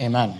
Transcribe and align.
Amen. 0.00 0.34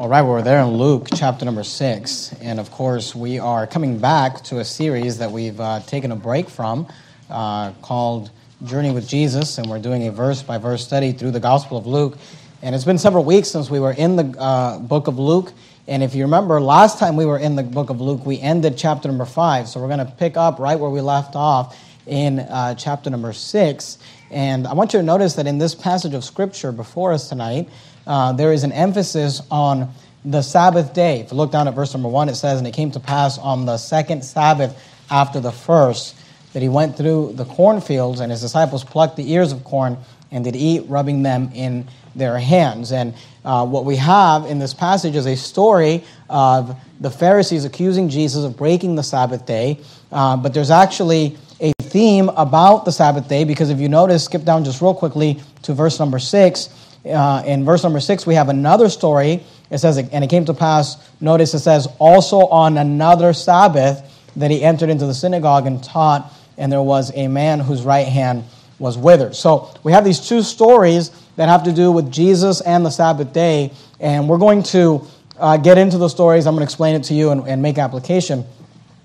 All 0.00 0.08
right, 0.08 0.22
we're 0.22 0.42
there 0.42 0.60
in 0.64 0.70
Luke 0.70 1.06
chapter 1.14 1.44
number 1.44 1.62
six. 1.62 2.34
And 2.40 2.58
of 2.58 2.72
course, 2.72 3.14
we 3.14 3.38
are 3.38 3.68
coming 3.68 4.00
back 4.00 4.42
to 4.44 4.58
a 4.58 4.64
series 4.64 5.18
that 5.18 5.30
we've 5.30 5.60
uh, 5.60 5.78
taken 5.86 6.10
a 6.10 6.16
break 6.16 6.48
from 6.48 6.88
uh, 7.30 7.70
called 7.82 8.32
Journey 8.64 8.90
with 8.90 9.06
Jesus. 9.06 9.58
And 9.58 9.70
we're 9.70 9.78
doing 9.78 10.08
a 10.08 10.10
verse 10.10 10.42
by 10.42 10.58
verse 10.58 10.84
study 10.84 11.12
through 11.12 11.30
the 11.30 11.38
Gospel 11.38 11.78
of 11.78 11.86
Luke. 11.86 12.18
And 12.60 12.74
it's 12.74 12.84
been 12.84 12.98
several 12.98 13.22
weeks 13.22 13.48
since 13.48 13.70
we 13.70 13.78
were 13.78 13.92
in 13.92 14.16
the 14.16 14.34
uh, 14.36 14.80
book 14.80 15.06
of 15.06 15.20
Luke. 15.20 15.52
And 15.86 16.02
if 16.02 16.16
you 16.16 16.24
remember, 16.24 16.60
last 16.60 16.98
time 16.98 17.14
we 17.14 17.26
were 17.26 17.38
in 17.38 17.54
the 17.54 17.62
book 17.62 17.90
of 17.90 18.00
Luke, 18.00 18.26
we 18.26 18.40
ended 18.40 18.76
chapter 18.76 19.06
number 19.06 19.24
five. 19.24 19.68
So 19.68 19.78
we're 19.78 19.86
going 19.86 20.04
to 20.04 20.12
pick 20.18 20.36
up 20.36 20.58
right 20.58 20.80
where 20.80 20.90
we 20.90 21.00
left 21.00 21.36
off 21.36 21.78
in 22.08 22.40
uh, 22.40 22.74
chapter 22.74 23.08
number 23.08 23.32
six. 23.32 23.98
And 24.32 24.66
I 24.66 24.74
want 24.74 24.94
you 24.94 24.98
to 24.98 25.04
notice 25.04 25.34
that 25.34 25.46
in 25.46 25.58
this 25.58 25.76
passage 25.76 26.14
of 26.14 26.24
Scripture 26.24 26.72
before 26.72 27.12
us 27.12 27.28
tonight, 27.28 27.68
uh, 28.08 28.32
there 28.32 28.52
is 28.52 28.64
an 28.64 28.72
emphasis 28.72 29.42
on 29.50 29.92
the 30.24 30.42
Sabbath 30.42 30.94
day. 30.94 31.20
If 31.20 31.30
you 31.30 31.36
look 31.36 31.52
down 31.52 31.68
at 31.68 31.74
verse 31.74 31.92
number 31.92 32.08
one, 32.08 32.28
it 32.28 32.34
says, 32.34 32.58
And 32.58 32.66
it 32.66 32.72
came 32.74 32.90
to 32.92 33.00
pass 33.00 33.38
on 33.38 33.66
the 33.66 33.76
second 33.76 34.24
Sabbath 34.24 34.76
after 35.10 35.40
the 35.40 35.52
first 35.52 36.16
that 36.54 36.62
he 36.62 36.68
went 36.68 36.96
through 36.96 37.34
the 37.34 37.44
cornfields, 37.44 38.20
and 38.20 38.32
his 38.32 38.40
disciples 38.40 38.82
plucked 38.82 39.16
the 39.16 39.30
ears 39.30 39.52
of 39.52 39.62
corn 39.62 39.98
and 40.30 40.44
did 40.44 40.56
eat, 40.56 40.84
rubbing 40.88 41.22
them 41.22 41.50
in 41.54 41.86
their 42.16 42.38
hands. 42.38 42.92
And 42.92 43.14
uh, 43.44 43.66
what 43.66 43.84
we 43.84 43.96
have 43.96 44.46
in 44.46 44.58
this 44.58 44.74
passage 44.74 45.14
is 45.14 45.26
a 45.26 45.36
story 45.36 46.02
of 46.28 46.76
the 47.00 47.10
Pharisees 47.10 47.64
accusing 47.64 48.08
Jesus 48.08 48.44
of 48.44 48.56
breaking 48.56 48.94
the 48.94 49.02
Sabbath 49.02 49.46
day, 49.46 49.78
uh, 50.10 50.36
but 50.36 50.54
there's 50.54 50.70
actually 50.70 51.36
a 51.60 51.72
theme 51.80 52.28
about 52.30 52.84
the 52.84 52.92
Sabbath 52.92 53.28
day 53.28 53.44
because 53.44 53.70
if 53.70 53.80
you 53.80 53.88
notice, 53.88 54.24
skip 54.24 54.44
down 54.44 54.64
just 54.64 54.80
real 54.80 54.94
quickly 54.94 55.40
to 55.62 55.74
verse 55.74 55.98
number 55.98 56.18
six. 56.18 56.68
Uh, 57.08 57.42
in 57.46 57.64
verse 57.64 57.82
number 57.82 58.00
six, 58.00 58.26
we 58.26 58.34
have 58.34 58.48
another 58.48 58.88
story. 58.88 59.42
It 59.70 59.78
says, 59.78 59.96
and 59.98 60.24
it 60.24 60.30
came 60.30 60.44
to 60.46 60.54
pass, 60.54 61.10
notice 61.20 61.54
it 61.54 61.60
says, 61.60 61.88
also 61.98 62.46
on 62.46 62.78
another 62.78 63.32
Sabbath 63.32 64.02
that 64.36 64.50
he 64.50 64.62
entered 64.62 64.90
into 64.90 65.06
the 65.06 65.14
synagogue 65.14 65.66
and 65.66 65.82
taught, 65.82 66.32
and 66.56 66.70
there 66.70 66.82
was 66.82 67.12
a 67.14 67.28
man 67.28 67.60
whose 67.60 67.82
right 67.82 68.06
hand 68.06 68.44
was 68.78 68.96
withered. 68.96 69.34
So 69.34 69.70
we 69.82 69.92
have 69.92 70.04
these 70.04 70.20
two 70.20 70.42
stories 70.42 71.10
that 71.36 71.48
have 71.48 71.64
to 71.64 71.72
do 71.72 71.90
with 71.90 72.12
Jesus 72.12 72.60
and 72.60 72.84
the 72.84 72.90
Sabbath 72.90 73.32
day, 73.32 73.72
and 74.00 74.28
we're 74.28 74.38
going 74.38 74.62
to 74.64 75.06
uh, 75.38 75.56
get 75.56 75.78
into 75.78 75.98
the 75.98 76.08
stories. 76.08 76.46
I'm 76.46 76.54
going 76.54 76.60
to 76.60 76.64
explain 76.64 76.94
it 76.94 77.04
to 77.04 77.14
you 77.14 77.30
and, 77.30 77.46
and 77.46 77.62
make 77.62 77.78
application. 77.78 78.44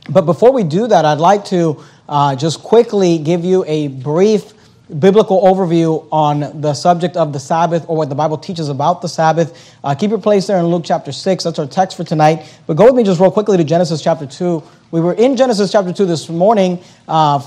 But 0.10 0.26
before 0.26 0.52
we 0.52 0.64
do 0.64 0.88
that, 0.88 1.06
I'd 1.06 1.20
like 1.20 1.46
to 1.46 1.84
uh, 2.08 2.36
just 2.36 2.62
quickly 2.62 3.18
give 3.18 3.46
you 3.46 3.64
a 3.66 3.88
brief 3.88 4.53
biblical 5.00 5.42
overview 5.42 6.06
on 6.12 6.62
the 6.62 6.74
subject 6.74 7.16
of 7.16 7.32
the 7.32 7.40
Sabbath 7.40 7.86
or 7.88 7.96
what 7.96 8.10
the 8.10 8.16
Bible 8.16 8.38
teaches 8.38 8.70
about 8.70 9.02
the 9.02 9.08
Sabbath. 9.08 9.74
Uh, 9.84 9.96
keep 9.96 10.10
your 10.10 10.20
place 10.20 10.48
there 10.48 10.58
in 10.58 10.66
Luke 10.66 10.84
chapter 10.86 11.12
6. 11.12 11.44
That's 11.44 11.58
our 11.58 11.66
text 11.66 11.96
for 11.96 12.04
tonight. 12.04 12.60
But 12.68 12.76
go 12.76 12.86
with 12.86 12.96
me 12.96 13.04
just 13.04 13.20
real 13.20 13.32
quickly 13.32 13.58
to 13.58 13.64
Genesis 13.64 14.02
chapter 14.02 14.26
2. 14.26 14.62
We 14.92 15.02
were 15.02 15.14
in 15.14 15.38
Genesis 15.38 15.72
chapter 15.72 15.94
2 15.94 16.06
this 16.06 16.30
morning 16.30 16.80
uh, 17.08 17.40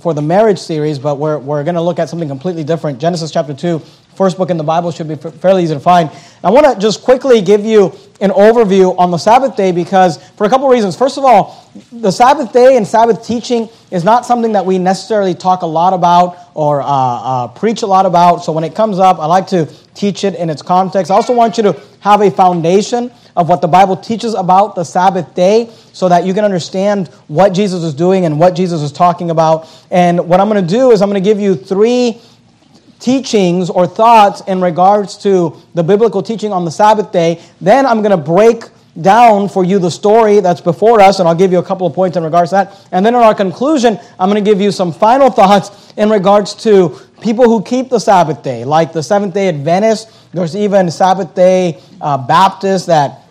for 0.00 0.12
the 0.12 0.22
marriage 0.22 0.58
series, 0.58 0.98
but 0.98 1.16
we're, 1.16 1.38
we're 1.38 1.64
going 1.64 1.74
to 1.76 1.80
look 1.80 1.98
at 1.98 2.08
something 2.08 2.28
completely 2.28 2.62
different. 2.62 3.00
Genesis 3.00 3.30
chapter 3.30 3.54
2, 3.54 3.80
first 4.16 4.36
book 4.36 4.50
in 4.50 4.56
the 4.56 4.64
Bible, 4.64 4.90
should 4.90 5.08
be 5.08 5.16
fairly 5.16 5.62
easy 5.62 5.74
to 5.74 5.80
find. 5.80 6.10
I 6.42 6.50
want 6.50 6.66
to 6.66 6.80
just 6.80 7.02
quickly 7.02 7.40
give 7.40 7.64
you 7.64 7.92
an 8.20 8.30
overview 8.30 8.98
on 8.98 9.10
the 9.10 9.18
Sabbath 9.18 9.56
day 9.56 9.72
because, 9.72 10.22
for 10.32 10.46
a 10.46 10.48
couple 10.48 10.66
of 10.66 10.72
reasons. 10.72 10.96
First 10.96 11.18
of 11.18 11.24
all, 11.24 11.70
the 11.92 12.10
Sabbath 12.10 12.52
day 12.52 12.76
and 12.76 12.86
Sabbath 12.86 13.26
teaching 13.26 13.68
is 13.90 14.04
not 14.04 14.24
something 14.24 14.52
that 14.52 14.64
we 14.64 14.78
necessarily 14.78 15.34
talk 15.34 15.62
a 15.62 15.66
lot 15.66 15.92
about 15.92 16.38
or 16.54 16.80
uh, 16.80 16.86
uh, 16.86 17.48
preach 17.48 17.82
a 17.82 17.86
lot 17.86 18.06
about. 18.06 18.38
So 18.38 18.52
when 18.52 18.64
it 18.64 18.74
comes 18.74 18.98
up, 18.98 19.18
I 19.18 19.26
like 19.26 19.46
to 19.48 19.66
teach 19.94 20.24
it 20.24 20.34
in 20.34 20.48
its 20.48 20.62
context. 20.62 21.10
I 21.10 21.14
also 21.14 21.34
want 21.34 21.56
you 21.56 21.64
to 21.64 21.80
have 22.00 22.22
a 22.22 22.30
foundation 22.30 23.10
of 23.36 23.48
what 23.48 23.60
the 23.60 23.68
Bible 23.68 23.96
teaches 23.96 24.34
about 24.34 24.74
the 24.74 24.84
Sabbath 24.84 25.34
day 25.34 25.70
so 25.92 26.08
that 26.08 26.24
you 26.24 26.32
can 26.32 26.44
understand 26.44 27.08
what 27.28 27.50
Jesus 27.50 27.82
is 27.82 27.92
doing 27.92 28.24
and 28.24 28.40
what 28.40 28.54
Jesus 28.54 28.80
is 28.80 28.92
talking 28.92 29.30
about. 29.30 29.68
And 29.90 30.26
what 30.26 30.40
I'm 30.40 30.48
going 30.48 30.64
to 30.64 30.74
do 30.74 30.90
is 30.90 31.02
I'm 31.02 31.10
going 31.10 31.22
to 31.22 31.28
give 31.28 31.38
you 31.38 31.54
three 31.54 32.20
teachings 32.98 33.70
or 33.70 33.86
thoughts 33.86 34.40
in 34.42 34.60
regards 34.60 35.16
to 35.18 35.56
the 35.74 35.82
biblical 35.82 36.22
teaching 36.22 36.52
on 36.52 36.64
the 36.64 36.70
Sabbath 36.70 37.12
day. 37.12 37.40
Then 37.60 37.86
I'm 37.86 38.02
going 38.02 38.10
to 38.10 38.16
break 38.16 38.64
down 39.00 39.48
for 39.48 39.64
you 39.64 39.78
the 39.78 39.90
story 39.90 40.40
that's 40.40 40.60
before 40.60 41.00
us, 41.00 41.18
and 41.18 41.28
I'll 41.28 41.34
give 41.34 41.52
you 41.52 41.58
a 41.58 41.62
couple 41.62 41.86
of 41.86 41.92
points 41.92 42.16
in 42.16 42.24
regards 42.24 42.50
to 42.50 42.56
that. 42.56 42.88
And 42.92 43.04
then 43.04 43.14
in 43.14 43.20
our 43.20 43.34
conclusion, 43.34 43.98
I'm 44.18 44.30
going 44.30 44.42
to 44.42 44.50
give 44.50 44.60
you 44.60 44.72
some 44.72 44.92
final 44.92 45.30
thoughts 45.30 45.92
in 45.96 46.08
regards 46.08 46.54
to 46.64 46.98
people 47.20 47.44
who 47.44 47.62
keep 47.62 47.88
the 47.90 47.98
Sabbath 47.98 48.42
day, 48.42 48.64
like 48.64 48.92
the 48.92 49.02
Seventh 49.02 49.34
day 49.34 49.48
Adventists. 49.48 50.28
There's 50.32 50.56
even 50.56 50.90
Sabbath 50.90 51.34
day 51.34 51.80
uh, 52.00 52.16
Baptists 52.18 52.86
that 52.86 53.25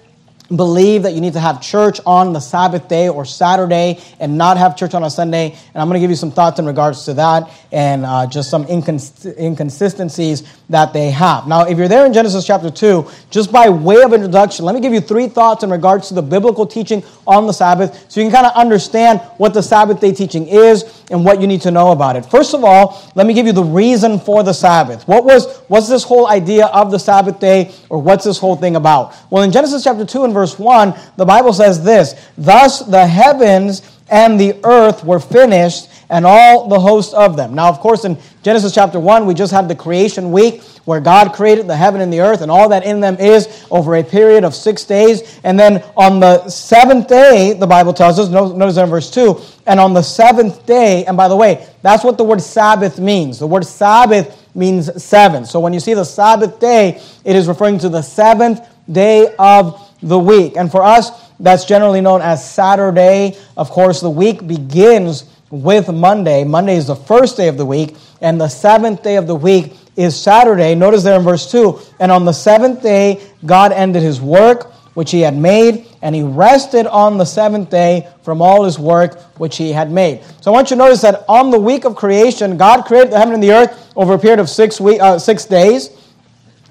believe 0.50 1.04
that 1.04 1.14
you 1.14 1.22
need 1.22 1.34
to 1.34 1.40
have 1.40 1.62
church 1.62 2.00
on 2.06 2.34
the 2.34 2.40
Sabbath 2.40 2.88
day 2.88 3.10
or 3.10 3.26
Saturday 3.26 4.00
and 4.20 4.38
not 4.38 4.58
have 4.58 4.76
church 4.76 4.94
on 4.94 5.04
a 5.04 5.10
Sunday. 5.10 5.56
And 5.74 5.82
I'm 5.82 5.88
going 5.88 6.00
to 6.00 6.00
give 6.00 6.10
you 6.10 6.16
some 6.16 6.32
thoughts 6.32 6.60
in 6.60 6.66
regards 6.66 7.06
to 7.06 7.14
that 7.16 7.50
and 7.72 8.06
uh, 8.06 8.28
just 8.28 8.50
some 8.50 8.66
incons- 8.66 9.38
inconsistencies 9.38 10.44
that 10.70 10.94
they 10.94 11.12
have. 11.12 11.48
Now, 11.48 11.68
if 11.68 11.78
you're 11.78 11.88
there 11.88 12.06
in 12.06 12.14
Genesis 12.14 12.46
chapter 12.46 12.70
2, 12.70 13.08
just 13.30 13.52
by 13.52 13.70
way 13.70 14.02
of 14.02 14.14
introduction, 14.14 14.66
let 14.66 14.76
me 14.76 14.82
give 14.82 14.94
you 14.94 15.02
three 15.02 15.28
thoughts 15.28 15.64
in 15.64 15.70
regards 15.70 16.08
to 16.10 16.14
the 16.14 16.22
biblical 16.22 16.66
teaching 16.66 17.04
on 17.28 17.48
the 17.48 17.54
Sabbath 17.54 18.06
so 18.10 18.20
you 18.20 18.28
can 18.28 18.34
kind 18.34 18.46
of 18.46 18.54
understand 18.54 19.20
what 19.38 19.54
the 19.54 19.62
Sabbath 19.62 20.00
day 20.00 20.12
teaching 20.12 20.48
is 20.48 21.04
and 21.12 21.26
what 21.26 21.42
you 21.42 21.48
need 21.48 21.62
to 21.62 21.72
know 21.72 21.92
about 21.92 22.16
it. 22.16 22.26
First 22.26 22.54
of 22.54 22.64
all, 22.64 23.02
let 23.16 23.28
me 23.28 23.34
give 23.34 23.46
you 23.46 23.54
the 23.54 23.64
reason 23.64 24.20
for 24.20 24.44
the 24.44 24.54
Sabbath. 24.54 25.08
What 25.08 25.26
was 25.26 25.60
what's 25.68 25.90
this 25.90 26.04
whole 26.04 26.28
idea 26.28 26.68
of 26.68 26.92
the 26.92 27.00
Sabbath 27.00 27.40
day 27.40 27.74
or 27.90 28.02
what's 28.02 28.26
this 28.26 28.38
whole 28.38 28.56
thing 28.56 28.76
about? 28.76 29.16
Well, 29.30 29.44
in 29.44 29.52
Genesis 29.52 29.84
chapter 29.84 30.06
2 30.06 30.24
and 30.24 30.34
verse 30.36 30.60
1, 30.60 30.94
the 31.18 31.26
Bible 31.26 31.54
says 31.54 31.84
this 31.84 32.14
Thus 32.38 32.82
the 32.82 33.08
heavens 33.08 33.82
and 34.10 34.40
the 34.40 34.60
earth 34.64 35.04
were 35.04 35.20
finished, 35.20 35.90
and 36.10 36.26
all 36.26 36.68
the 36.68 36.80
host 36.80 37.14
of 37.14 37.36
them. 37.36 37.56
Now, 37.56 37.70
of 37.70 37.80
course, 37.80 38.06
in 38.06 38.18
Genesis 38.44 38.74
chapter 38.74 39.00
1, 39.00 39.26
we 39.26 39.34
just 39.34 39.52
had 39.52 39.68
the 39.68 39.76
creation 39.76 40.32
week 40.32 40.62
where 40.86 41.00
God 41.00 41.34
created 41.34 41.68
the 41.68 41.76
heaven 41.76 42.00
and 42.00 42.14
the 42.14 42.22
earth 42.22 42.42
and 42.42 42.52
all 42.52 42.70
that 42.70 42.86
in 42.86 43.00
them 43.00 43.18
is 43.20 43.66
over 43.72 43.96
a 43.96 44.04
period 44.04 44.44
of 44.44 44.54
six 44.54 44.84
days. 44.84 45.40
And 45.44 45.60
then 45.60 45.84
on 45.98 46.20
the 46.20 46.48
seventh 46.48 47.08
day, 47.08 47.54
the 47.54 47.66
Bible 47.66 47.92
tells 47.92 48.20
us, 48.20 48.30
notice 48.30 48.78
in 48.78 48.86
verse 48.88 49.10
2, 49.10 49.42
and 49.66 49.80
on 49.80 49.94
the 49.94 50.04
seventh 50.04 50.66
day, 50.68 51.06
and 51.06 51.18
by 51.18 51.28
the 51.28 51.36
way, 51.36 51.68
that's 51.82 52.04
what 52.04 52.18
the 52.18 52.24
word 52.24 52.42
Sabbath 52.42 53.00
means. 53.00 53.40
The 53.40 53.48
word 53.48 53.66
Sabbath 53.66 54.48
means 54.56 55.04
seven. 55.04 55.46
So 55.46 55.60
when 55.60 55.74
you 55.74 55.80
see 55.80 55.96
the 55.96 56.06
Sabbath 56.06 56.60
day, 56.60 57.02
it 57.24 57.36
is 57.36 57.48
referring 57.48 57.80
to 57.80 57.90
the 57.90 58.04
seventh 58.04 58.62
day 58.92 59.34
of 59.40 59.85
the 60.06 60.20
week. 60.20 60.56
And 60.56 60.72
for 60.72 60.84
us, 60.84 61.12
that's 61.40 61.66
generally 61.66 62.02
known 62.02 62.22
as 62.22 62.50
Saturday. 62.50 63.38
Of 63.58 63.70
course, 63.70 64.02
the 64.02 64.10
week 64.10 64.48
begins 64.48 65.26
with 65.50 65.92
Monday. 65.92 66.44
Monday 66.44 66.76
is 66.76 66.88
the 66.88 66.96
first 66.96 67.38
day 67.38 67.48
of 67.48 67.58
the 67.58 67.66
week, 67.66 67.96
and 68.22 68.40
the 68.40 68.48
seventh 68.48 69.04
day 69.04 69.16
of 69.18 69.28
the 69.28 69.36
week 69.36 69.74
is 69.96 70.20
Saturday. 70.20 70.76
Notice 70.76 71.04
there 71.04 71.18
in 71.18 71.24
verse 71.24 71.52
2 71.52 71.80
And 72.00 72.12
on 72.12 72.26
the 72.26 72.34
seventh 72.34 72.82
day, 72.82 73.22
God 73.46 73.72
ended 73.72 74.04
his 74.04 74.22
work 74.22 74.72
which 74.96 75.12
he 75.12 75.20
had 75.20 75.36
made, 75.36 75.86
and 76.02 76.16
he 76.16 76.24
rested 76.24 76.88
on 76.88 77.18
the 77.18 77.26
seventh 77.26 77.70
day 77.70 78.08
from 78.24 78.42
all 78.42 78.64
his 78.64 78.80
work 78.80 79.20
which 79.38 79.58
he 79.58 79.74
had 79.74 79.92
made. 79.92 80.24
So 80.40 80.52
I 80.52 80.54
want 80.54 80.72
you 80.72 80.78
to 80.78 80.84
notice 80.84 81.02
that 81.02 81.26
on 81.28 81.52
the 81.52 81.60
week 81.60 81.84
of 81.84 81.96
creation, 81.98 82.56
God 82.56 82.86
created 82.86 83.12
the 83.12 83.18
heaven 83.18 83.34
and 83.34 83.44
the 83.44 83.52
earth 83.52 83.92
over 83.98 84.14
a 84.14 84.20
period 84.20 84.40
of 84.40 84.50
six, 84.50 84.80
week, 84.80 85.02
uh, 85.02 85.20
six 85.20 85.44
days. 85.46 85.90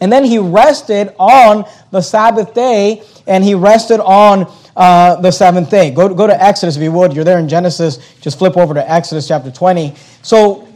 And 0.05 0.13
then 0.13 0.23
he 0.23 0.37
rested 0.37 1.15
on 1.19 1.65
the 1.91 2.03
Sabbath 2.03 2.53
day, 2.53 3.03
and 3.27 3.43
he 3.43 3.55
rested 3.55 4.01
on 4.01 4.53
uh, 4.77 5.19
the 5.23 5.31
seventh 5.31 5.71
day. 5.71 5.93
Go, 5.93 6.13
go 6.13 6.27
to 6.27 6.45
Exodus 6.45 6.77
if 6.77 6.83
you 6.83 6.93
would. 6.93 7.15
You're 7.15 7.25
there 7.25 7.39
in 7.39 7.49
Genesis. 7.49 7.97
Just 8.21 8.39
flip 8.39 8.59
over 8.59 8.75
to 8.75 8.93
Exodus 8.93 9.27
chapter 9.27 9.51
20. 9.51 9.95
So 10.21 10.69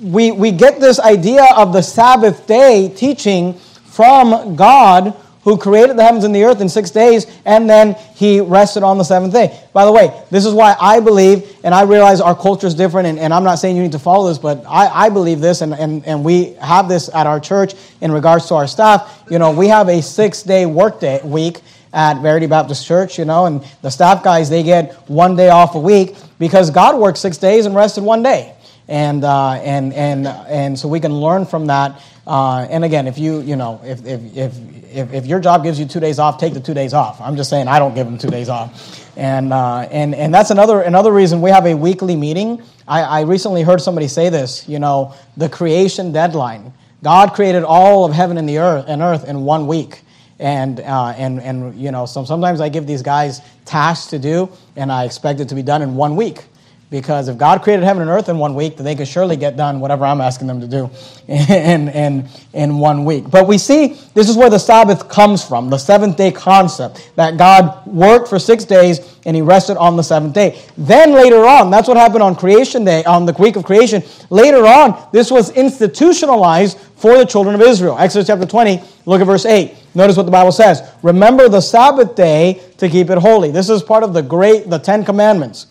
we, 0.00 0.32
we 0.32 0.52
get 0.52 0.80
this 0.80 0.98
idea 1.00 1.46
of 1.54 1.74
the 1.74 1.82
Sabbath 1.82 2.46
day 2.46 2.88
teaching 2.96 3.52
from 3.84 4.56
God 4.56 5.14
who 5.42 5.58
created 5.58 5.96
the 5.96 6.02
heavens 6.02 6.24
and 6.24 6.34
the 6.34 6.44
earth 6.44 6.60
in 6.60 6.68
six 6.68 6.90
days, 6.90 7.26
and 7.44 7.68
then 7.68 7.94
he 8.14 8.40
rested 8.40 8.82
on 8.82 8.98
the 8.98 9.04
seventh 9.04 9.32
day. 9.32 9.58
By 9.72 9.84
the 9.84 9.92
way, 9.92 10.12
this 10.30 10.46
is 10.46 10.54
why 10.54 10.76
I 10.80 11.00
believe, 11.00 11.58
and 11.64 11.74
I 11.74 11.82
realize 11.82 12.20
our 12.20 12.34
culture 12.34 12.66
is 12.66 12.74
different, 12.74 13.08
and, 13.08 13.18
and 13.18 13.34
I'm 13.34 13.44
not 13.44 13.56
saying 13.56 13.76
you 13.76 13.82
need 13.82 13.92
to 13.92 13.98
follow 13.98 14.28
this, 14.28 14.38
but 14.38 14.64
I, 14.66 15.06
I 15.06 15.08
believe 15.08 15.40
this, 15.40 15.60
and, 15.60 15.74
and, 15.74 16.06
and 16.06 16.24
we 16.24 16.54
have 16.54 16.88
this 16.88 17.08
at 17.12 17.26
our 17.26 17.40
church 17.40 17.74
in 18.00 18.12
regards 18.12 18.46
to 18.46 18.54
our 18.54 18.66
staff. 18.66 19.24
You 19.30 19.38
know, 19.38 19.50
we 19.50 19.68
have 19.68 19.88
a 19.88 20.00
six 20.00 20.42
day 20.42 20.66
work 20.66 21.00
day 21.00 21.20
week 21.24 21.60
at 21.92 22.22
Verity 22.22 22.46
Baptist 22.46 22.86
Church, 22.86 23.18
you 23.18 23.24
know, 23.24 23.46
and 23.46 23.64
the 23.82 23.90
staff 23.90 24.22
guys, 24.22 24.48
they 24.48 24.62
get 24.62 24.94
one 25.08 25.36
day 25.36 25.50
off 25.50 25.74
a 25.74 25.80
week 25.80 26.16
because 26.38 26.70
God 26.70 26.98
worked 26.98 27.18
six 27.18 27.36
days 27.36 27.66
and 27.66 27.74
rested 27.74 28.02
one 28.02 28.22
day. 28.22 28.54
And, 28.88 29.24
uh, 29.24 29.52
and, 29.52 29.92
and, 29.94 30.26
and 30.26 30.78
so 30.78 30.88
we 30.88 31.00
can 31.00 31.12
learn 31.12 31.46
from 31.46 31.66
that. 31.66 32.02
Uh, 32.26 32.66
and 32.70 32.84
again, 32.84 33.06
if 33.06 33.18
you, 33.18 33.40
you 33.40 33.56
know, 33.56 33.80
if, 33.84 34.04
if, 34.04 34.36
if, 34.36 34.58
if, 34.94 35.12
if, 35.14 35.26
your 35.26 35.40
job 35.40 35.62
gives 35.62 35.78
you 35.78 35.86
two 35.86 36.00
days 36.00 36.18
off, 36.18 36.38
take 36.38 36.54
the 36.54 36.60
two 36.60 36.74
days 36.74 36.92
off. 36.92 37.20
I'm 37.20 37.36
just 37.36 37.48
saying 37.48 37.68
I 37.68 37.78
don't 37.78 37.94
give 37.94 38.06
them 38.06 38.18
two 38.18 38.30
days 38.30 38.48
off. 38.48 39.16
And, 39.16 39.52
uh, 39.52 39.88
and, 39.90 40.14
and 40.14 40.34
that's 40.34 40.50
another, 40.50 40.82
another 40.82 41.12
reason 41.12 41.40
we 41.40 41.50
have 41.50 41.66
a 41.66 41.74
weekly 41.74 42.16
meeting. 42.16 42.62
I, 42.86 43.02
I 43.02 43.20
recently 43.22 43.62
heard 43.62 43.80
somebody 43.80 44.08
say 44.08 44.28
this, 44.28 44.68
you 44.68 44.78
know, 44.78 45.14
the 45.36 45.48
creation 45.48 46.12
deadline 46.12 46.72
God 47.02 47.32
created 47.32 47.64
all 47.64 48.04
of 48.04 48.12
heaven 48.12 48.38
and 48.38 48.48
the 48.48 48.58
earth 48.58 48.84
and 48.86 49.02
earth 49.02 49.28
in 49.28 49.42
one 49.42 49.66
week. 49.66 50.02
And, 50.38 50.80
uh, 50.80 51.14
and, 51.16 51.40
and 51.40 51.74
you 51.74 51.90
know, 51.90 52.06
so 52.06 52.24
sometimes 52.24 52.60
I 52.60 52.68
give 52.68 52.86
these 52.86 53.02
guys 53.02 53.40
tasks 53.64 54.10
to 54.10 54.18
do, 54.18 54.48
and 54.76 54.90
I 54.90 55.04
expect 55.04 55.40
it 55.40 55.48
to 55.50 55.54
be 55.54 55.62
done 55.62 55.82
in 55.82 55.94
one 55.94 56.16
week. 56.16 56.44
Because 56.92 57.28
if 57.28 57.38
God 57.38 57.62
created 57.62 57.84
heaven 57.84 58.02
and 58.02 58.10
earth 58.10 58.28
in 58.28 58.36
one 58.36 58.54
week, 58.54 58.76
then 58.76 58.84
they 58.84 58.94
could 58.94 59.08
surely 59.08 59.34
get 59.34 59.56
done 59.56 59.80
whatever 59.80 60.04
I'm 60.04 60.20
asking 60.20 60.46
them 60.46 60.60
to 60.60 60.68
do 60.68 60.90
in, 61.26 61.88
in, 61.88 62.28
in 62.52 62.78
one 62.78 63.06
week. 63.06 63.30
But 63.30 63.48
we 63.48 63.56
see 63.56 63.98
this 64.12 64.28
is 64.28 64.36
where 64.36 64.50
the 64.50 64.58
Sabbath 64.58 65.08
comes 65.08 65.42
from, 65.42 65.70
the 65.70 65.78
seventh 65.78 66.18
day 66.18 66.30
concept, 66.30 67.10
that 67.16 67.38
God 67.38 67.86
worked 67.86 68.28
for 68.28 68.38
six 68.38 68.66
days 68.66 69.18
and 69.24 69.34
he 69.34 69.40
rested 69.40 69.78
on 69.78 69.96
the 69.96 70.02
seventh 70.02 70.34
day. 70.34 70.60
Then 70.76 71.12
later 71.12 71.46
on, 71.46 71.70
that's 71.70 71.88
what 71.88 71.96
happened 71.96 72.22
on 72.22 72.36
creation 72.36 72.84
day, 72.84 73.02
on 73.04 73.24
the 73.24 73.32
week 73.38 73.56
of 73.56 73.64
creation. 73.64 74.02
Later 74.28 74.66
on, 74.66 75.08
this 75.12 75.30
was 75.30 75.50
institutionalized 75.52 76.78
for 76.96 77.16
the 77.16 77.24
children 77.24 77.54
of 77.54 77.62
Israel. 77.62 77.96
Exodus 77.98 78.26
chapter 78.26 78.44
20, 78.44 78.82
look 79.06 79.22
at 79.22 79.26
verse 79.26 79.46
8. 79.46 79.74
Notice 79.94 80.18
what 80.18 80.26
the 80.26 80.32
Bible 80.32 80.52
says. 80.52 80.82
Remember 81.02 81.48
the 81.48 81.62
Sabbath 81.62 82.14
day 82.16 82.60
to 82.76 82.90
keep 82.90 83.08
it 83.08 83.16
holy. 83.16 83.50
This 83.50 83.70
is 83.70 83.82
part 83.82 84.02
of 84.02 84.12
the 84.12 84.22
great, 84.22 84.68
the 84.68 84.78
Ten 84.78 85.06
Commandments. 85.06 85.68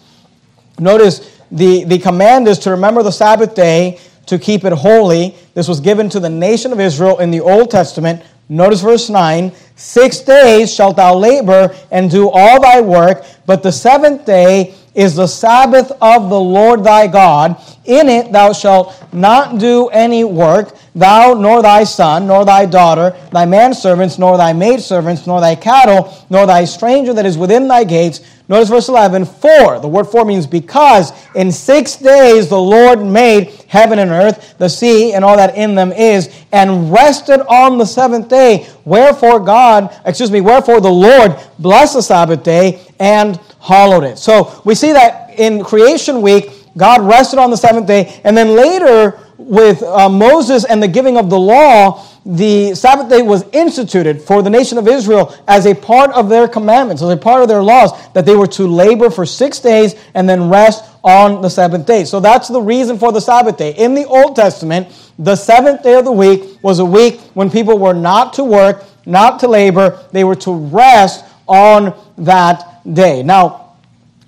Notice 0.80 1.42
the, 1.52 1.84
the 1.84 2.00
command 2.00 2.48
is 2.48 2.60
to 2.60 2.72
remember 2.72 3.04
the 3.04 3.12
Sabbath 3.12 3.56
day 3.56 4.00
to 4.26 4.40
keep 4.40 4.64
it 4.64 4.74
holy. 4.74 5.36
This 5.54 5.68
was 5.68 5.80
given 5.80 6.10
to 6.10 6.20
the 6.20 6.30
nation 6.30 6.72
of 6.72 6.80
Israel 6.80 7.20
in 7.20 7.32
the 7.32 7.42
Old 7.42 7.70
Testament. 7.70 8.24
Notice 8.50 8.82
verse 8.82 9.10
9 9.10 9.52
Six 9.76 10.20
days 10.20 10.74
shalt 10.74 10.98
thou 10.98 11.16
labor 11.16 11.76
and 11.90 12.12
do 12.12 12.30
all 12.30 12.62
thy 12.62 12.82
work, 12.82 13.26
but 13.46 13.64
the 13.64 13.72
seventh 13.72 14.26
day 14.26 14.76
is 14.94 15.16
the 15.16 15.28
Sabbath 15.28 15.92
of 16.02 16.30
the 16.30 16.40
Lord 16.40 16.84
thy 16.84 17.08
God. 17.08 17.62
In 17.86 18.10
it 18.10 18.32
thou 18.32 18.54
shalt 18.54 18.94
not 19.14 19.58
do 19.58 19.88
any 19.88 20.24
work, 20.24 20.76
thou 20.94 21.34
nor 21.34 21.62
thy 21.62 21.84
son, 21.84 22.28
nor 22.28 22.46
thy 22.46 22.66
daughter, 22.66 23.16
thy 23.32 23.46
manservants, 23.46 24.20
nor 24.20 24.38
thy 24.38 24.54
maidservants, 24.54 25.26
nor 25.26 25.40
thy 25.40 25.56
cattle, 25.56 26.14
nor 26.30 26.46
thy 26.46 26.66
stranger 26.66 27.14
that 27.14 27.26
is 27.26 27.38
within 27.38 27.68
thy 27.68 27.84
gates. 27.84 28.20
Notice 28.50 28.70
verse 28.70 28.90
11, 28.90 29.26
for. 29.26 29.80
The 29.80 29.88
word 29.88 30.08
for 30.08 30.26
means 30.26 30.46
because. 30.46 31.14
In 31.36 31.54
six 31.54 31.96
days 31.96 32.50
the 32.50 32.60
Lord 32.60 33.00
made 33.00 33.48
heaven 33.68 33.98
and 33.98 34.12
earth, 34.12 34.56
the 34.58 34.68
sea, 34.68 35.14
and 35.14 35.24
all 35.24 35.38
that 35.38 35.56
in 35.56 35.74
them 35.74 35.94
is, 35.94 36.30
and 36.52 36.92
rested 36.92 37.40
on 37.48 37.78
the 37.78 37.86
seventh 37.86 38.28
day. 38.28 38.68
Wherefore 38.84 39.40
God, 39.40 39.98
excuse 40.06 40.32
me, 40.32 40.42
wherefore 40.42 40.82
the 40.82 40.92
Lord 40.92 41.40
blessed 41.60 41.94
the 41.94 42.02
Sabbath 42.02 42.44
day 42.44 42.86
and 43.00 43.40
hallowed 43.62 44.04
it. 44.04 44.18
So 44.18 44.62
we 44.66 44.76
see 44.76 44.92
that 44.92 45.40
in 45.40 45.64
creation 45.64 46.22
week, 46.22 46.50
God 46.78 47.02
rested 47.02 47.40
on 47.40 47.52
the 47.52 47.58
seventh 47.58 47.88
day, 47.88 48.22
and 48.24 48.36
then 48.36 48.56
later 48.56 49.20
with 49.38 49.82
uh, 49.84 50.08
Moses 50.08 50.66
and 50.66 50.82
the 50.82 50.88
giving 50.88 51.18
of 51.18 51.30
the 51.30 51.40
law, 51.40 52.06
the 52.26 52.76
Sabbath 52.76 53.10
day 53.10 53.22
was 53.24 53.44
instituted 53.52 54.22
for 54.22 54.44
the 54.44 54.50
nation 54.50 54.78
of 54.78 54.88
Israel 54.88 55.36
as 55.48 55.66
a 55.66 55.74
part 55.74 56.12
of 56.12 56.30
their 56.30 56.48
commandments, 56.48 57.02
as 57.02 57.10
a 57.10 57.18
part 57.18 57.42
of 57.42 57.48
their 57.48 57.64
laws, 57.64 57.92
that 58.14 58.26
they 58.26 58.36
were 58.36 58.48
to 58.48 58.68
labor 58.68 59.10
for 59.10 59.26
six 59.26 59.60
days 59.60 59.96
and 60.14 60.30
then 60.30 60.50
rest 60.50 60.86
on 61.04 61.42
the 61.42 61.50
seventh 61.50 61.88
day. 61.88 62.06
So 62.06 62.20
that's 62.20 62.48
the 62.48 62.62
reason 62.62 63.00
for 63.00 63.12
the 63.12 63.20
Sabbath 63.20 63.58
day. 63.58 63.72
In 63.72 63.96
the 63.96 64.06
Old 64.06 64.36
Testament, 64.36 64.88
the 65.18 65.36
seventh 65.36 65.82
day 65.82 65.96
of 65.96 66.06
the 66.06 66.12
week 66.12 66.64
was 66.64 66.80
a 66.80 66.86
week 66.86 67.20
when 67.34 67.50
people 67.50 67.80
were 67.80 67.94
not 67.94 68.34
to 68.34 68.44
work, 68.44 68.86
not 69.06 69.40
to 69.40 69.48
labor, 69.48 70.06
they 70.12 70.24
were 70.24 70.36
to 70.36 70.54
rest 70.54 71.26
on 71.48 71.94
that 72.20 72.71
day. 72.86 73.24
Now, 73.24 73.72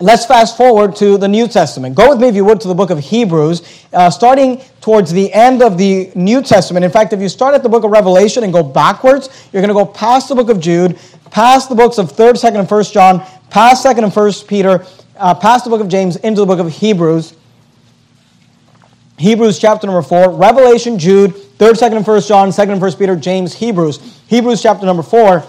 Let's 0.04 0.26
fast 0.26 0.58
forward 0.58 0.98
to 0.98 1.18
the 1.18 1.30
New 1.30 1.48
Testament. 1.48 1.96
Go 1.96 2.10
with 2.10 2.20
me, 2.20 2.28
if 2.28 2.36
you 2.36 2.44
would, 2.44 2.60
to 2.60 2.68
the 2.68 2.74
book 2.74 2.90
of 2.90 3.00
Hebrews, 3.00 3.86
uh, 3.94 4.10
starting 4.10 4.62
towards 4.82 5.14
the 5.14 5.32
end 5.32 5.62
of 5.62 5.78
the 5.78 6.12
New 6.14 6.42
Testament. 6.42 6.84
In 6.84 6.92
fact, 6.92 7.14
if 7.14 7.22
you 7.22 7.30
start 7.30 7.56
at 7.56 7.64
the 7.64 7.70
book 7.70 7.86
of 7.86 7.92
Revelation 7.92 8.44
and 8.44 8.52
go 8.52 8.64
backwards, 8.64 9.48
you're 9.54 9.62
going 9.62 9.70
to 9.70 9.74
go 9.74 9.86
past 9.86 10.28
the 10.28 10.36
book 10.36 10.50
of 10.50 10.60
Jude, 10.60 11.00
past 11.32 11.70
the 11.70 11.76
books 11.76 12.00
of 12.00 12.12
3rd, 12.12 12.34
2nd, 12.34 12.60
and 12.60 12.68
1st 12.68 12.92
John, 12.92 13.20
past 13.50 13.86
2nd 13.86 14.04
and 14.04 14.12
1st 14.12 14.46
Peter, 14.46 14.86
uh, 15.16 15.36
past 15.36 15.64
the 15.64 15.70
book 15.70 15.80
of 15.80 15.88
James, 15.88 16.18
into 16.18 16.42
the 16.42 16.48
book 16.48 16.60
of 16.60 16.70
Hebrews. 16.70 17.36
Hebrews 19.20 19.58
chapter 19.58 19.88
number 19.88 20.02
4, 20.02 20.32
Revelation, 20.32 21.00
Jude, 21.00 21.32
3rd, 21.32 21.76
2nd, 21.76 21.98
and 21.98 22.06
1st 22.06 22.28
John, 22.28 22.50
2nd 22.50 22.74
and 22.74 22.82
1st 22.82 23.00
Peter, 23.00 23.16
James, 23.16 23.54
Hebrews. 23.54 24.20
Hebrews 24.28 24.62
chapter 24.62 24.86
number 24.86 25.04
4. 25.04 25.46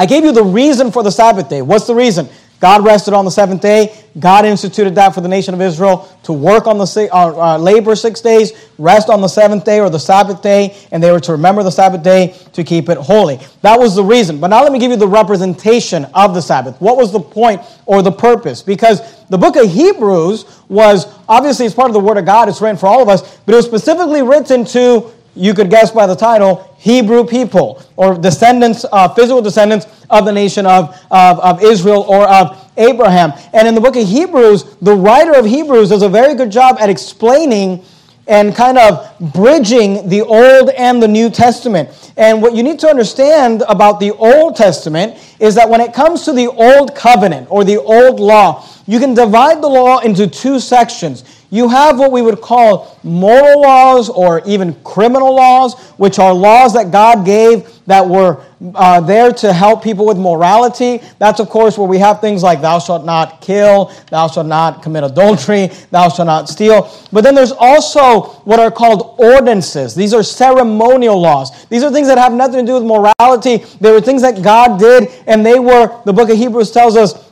I 0.00 0.06
gave 0.06 0.24
you 0.24 0.32
the 0.32 0.42
reason 0.42 0.90
for 0.92 1.02
the 1.02 1.10
Sabbath 1.10 1.50
day. 1.50 1.60
What's 1.60 1.86
the 1.86 1.94
reason? 1.94 2.26
God 2.58 2.82
rested 2.82 3.12
on 3.12 3.26
the 3.26 3.30
seventh 3.30 3.60
day. 3.60 4.02
God 4.18 4.46
instituted 4.46 4.94
that 4.94 5.14
for 5.14 5.20
the 5.20 5.28
nation 5.28 5.52
of 5.52 5.60
Israel 5.60 6.08
to 6.22 6.32
work 6.32 6.66
on 6.66 6.78
the 6.78 7.08
uh, 7.12 7.16
uh, 7.16 7.58
labor 7.58 7.94
six 7.94 8.22
days, 8.22 8.70
rest 8.78 9.10
on 9.10 9.20
the 9.20 9.28
seventh 9.28 9.66
day 9.66 9.78
or 9.78 9.90
the 9.90 9.98
Sabbath 9.98 10.40
day, 10.40 10.74
and 10.90 11.02
they 11.02 11.12
were 11.12 11.20
to 11.20 11.32
remember 11.32 11.62
the 11.62 11.70
Sabbath 11.70 12.02
day 12.02 12.34
to 12.54 12.64
keep 12.64 12.88
it 12.88 12.96
holy. 12.96 13.40
That 13.60 13.78
was 13.78 13.94
the 13.94 14.02
reason. 14.02 14.40
But 14.40 14.46
now 14.46 14.62
let 14.62 14.72
me 14.72 14.78
give 14.78 14.90
you 14.90 14.96
the 14.96 15.06
representation 15.06 16.06
of 16.14 16.32
the 16.32 16.40
Sabbath. 16.40 16.80
What 16.80 16.96
was 16.96 17.12
the 17.12 17.20
point 17.20 17.60
or 17.84 18.00
the 18.00 18.12
purpose? 18.12 18.62
Because 18.62 19.02
the 19.26 19.36
book 19.36 19.56
of 19.56 19.70
Hebrews 19.70 20.46
was 20.70 21.14
obviously 21.28 21.66
it's 21.66 21.74
part 21.74 21.90
of 21.90 21.94
the 21.94 22.00
Word 22.00 22.16
of 22.16 22.24
God. 22.24 22.48
It's 22.48 22.62
written 22.62 22.78
for 22.78 22.86
all 22.86 23.02
of 23.02 23.10
us, 23.10 23.36
but 23.40 23.52
it 23.52 23.56
was 23.56 23.66
specifically 23.66 24.22
written 24.22 24.64
to 24.64 25.12
you 25.34 25.54
could 25.54 25.70
guess 25.70 25.90
by 25.90 26.06
the 26.06 26.16
title, 26.16 26.74
Hebrew 26.78 27.24
people, 27.24 27.82
or 27.96 28.14
descendants, 28.14 28.84
uh, 28.90 29.08
physical 29.08 29.42
descendants 29.42 29.86
of 30.08 30.24
the 30.24 30.32
nation 30.32 30.66
of, 30.66 30.96
of, 31.10 31.38
of 31.40 31.62
Israel 31.62 32.04
or 32.08 32.28
of 32.28 32.70
Abraham. 32.76 33.32
And 33.52 33.68
in 33.68 33.74
the 33.74 33.80
book 33.80 33.96
of 33.96 34.06
Hebrews, 34.06 34.76
the 34.82 34.94
writer 34.94 35.34
of 35.34 35.44
Hebrews 35.44 35.90
does 35.90 36.02
a 36.02 36.08
very 36.08 36.34
good 36.34 36.50
job 36.50 36.76
at 36.80 36.90
explaining 36.90 37.84
and 38.26 38.54
kind 38.54 38.78
of 38.78 39.12
bridging 39.32 40.08
the 40.08 40.22
Old 40.22 40.70
and 40.70 41.02
the 41.02 41.08
New 41.08 41.30
Testament. 41.30 42.12
And 42.16 42.40
what 42.40 42.54
you 42.54 42.62
need 42.62 42.78
to 42.80 42.88
understand 42.88 43.64
about 43.68 43.98
the 43.98 44.12
Old 44.12 44.56
Testament 44.56 45.16
is 45.40 45.54
that 45.56 45.68
when 45.68 45.80
it 45.80 45.92
comes 45.92 46.24
to 46.26 46.32
the 46.32 46.46
Old 46.46 46.94
Covenant 46.94 47.48
or 47.50 47.64
the 47.64 47.78
Old 47.78 48.20
Law, 48.20 48.66
you 48.86 49.00
can 49.00 49.14
divide 49.14 49.62
the 49.62 49.68
law 49.68 49.98
into 49.98 50.28
two 50.28 50.60
sections. 50.60 51.24
You 51.52 51.68
have 51.68 51.98
what 51.98 52.12
we 52.12 52.22
would 52.22 52.40
call 52.40 52.96
moral 53.02 53.60
laws 53.60 54.08
or 54.08 54.40
even 54.46 54.72
criminal 54.84 55.34
laws, 55.34 55.78
which 55.96 56.20
are 56.20 56.32
laws 56.32 56.74
that 56.74 56.92
God 56.92 57.26
gave 57.26 57.68
that 57.86 58.06
were 58.06 58.40
uh, 58.76 59.00
there 59.00 59.32
to 59.32 59.52
help 59.52 59.82
people 59.82 60.06
with 60.06 60.16
morality. 60.16 61.00
That's, 61.18 61.40
of 61.40 61.48
course, 61.48 61.76
where 61.76 61.88
we 61.88 61.98
have 61.98 62.20
things 62.20 62.44
like 62.44 62.60
thou 62.60 62.78
shalt 62.78 63.04
not 63.04 63.40
kill, 63.40 63.92
thou 64.10 64.28
shalt 64.28 64.46
not 64.46 64.80
commit 64.80 65.02
adultery, 65.02 65.70
thou 65.90 66.08
shalt 66.08 66.26
not 66.26 66.48
steal. 66.48 66.88
But 67.12 67.24
then 67.24 67.34
there's 67.34 67.52
also 67.52 68.20
what 68.44 68.60
are 68.60 68.70
called 68.70 69.16
ordinances. 69.18 69.96
These 69.96 70.14
are 70.14 70.22
ceremonial 70.22 71.20
laws. 71.20 71.66
These 71.66 71.82
are 71.82 71.90
things 71.90 72.06
that 72.06 72.18
have 72.18 72.32
nothing 72.32 72.64
to 72.64 72.66
do 72.66 72.74
with 72.74 72.84
morality. 72.84 73.64
They 73.80 73.90
were 73.90 74.00
things 74.00 74.22
that 74.22 74.40
God 74.40 74.78
did, 74.78 75.08
and 75.26 75.44
they 75.44 75.58
were, 75.58 76.00
the 76.04 76.12
book 76.12 76.30
of 76.30 76.38
Hebrews 76.38 76.70
tells 76.70 76.96
us, 76.96 77.28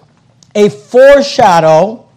a 0.57 0.69
foreshadow 0.71 2.08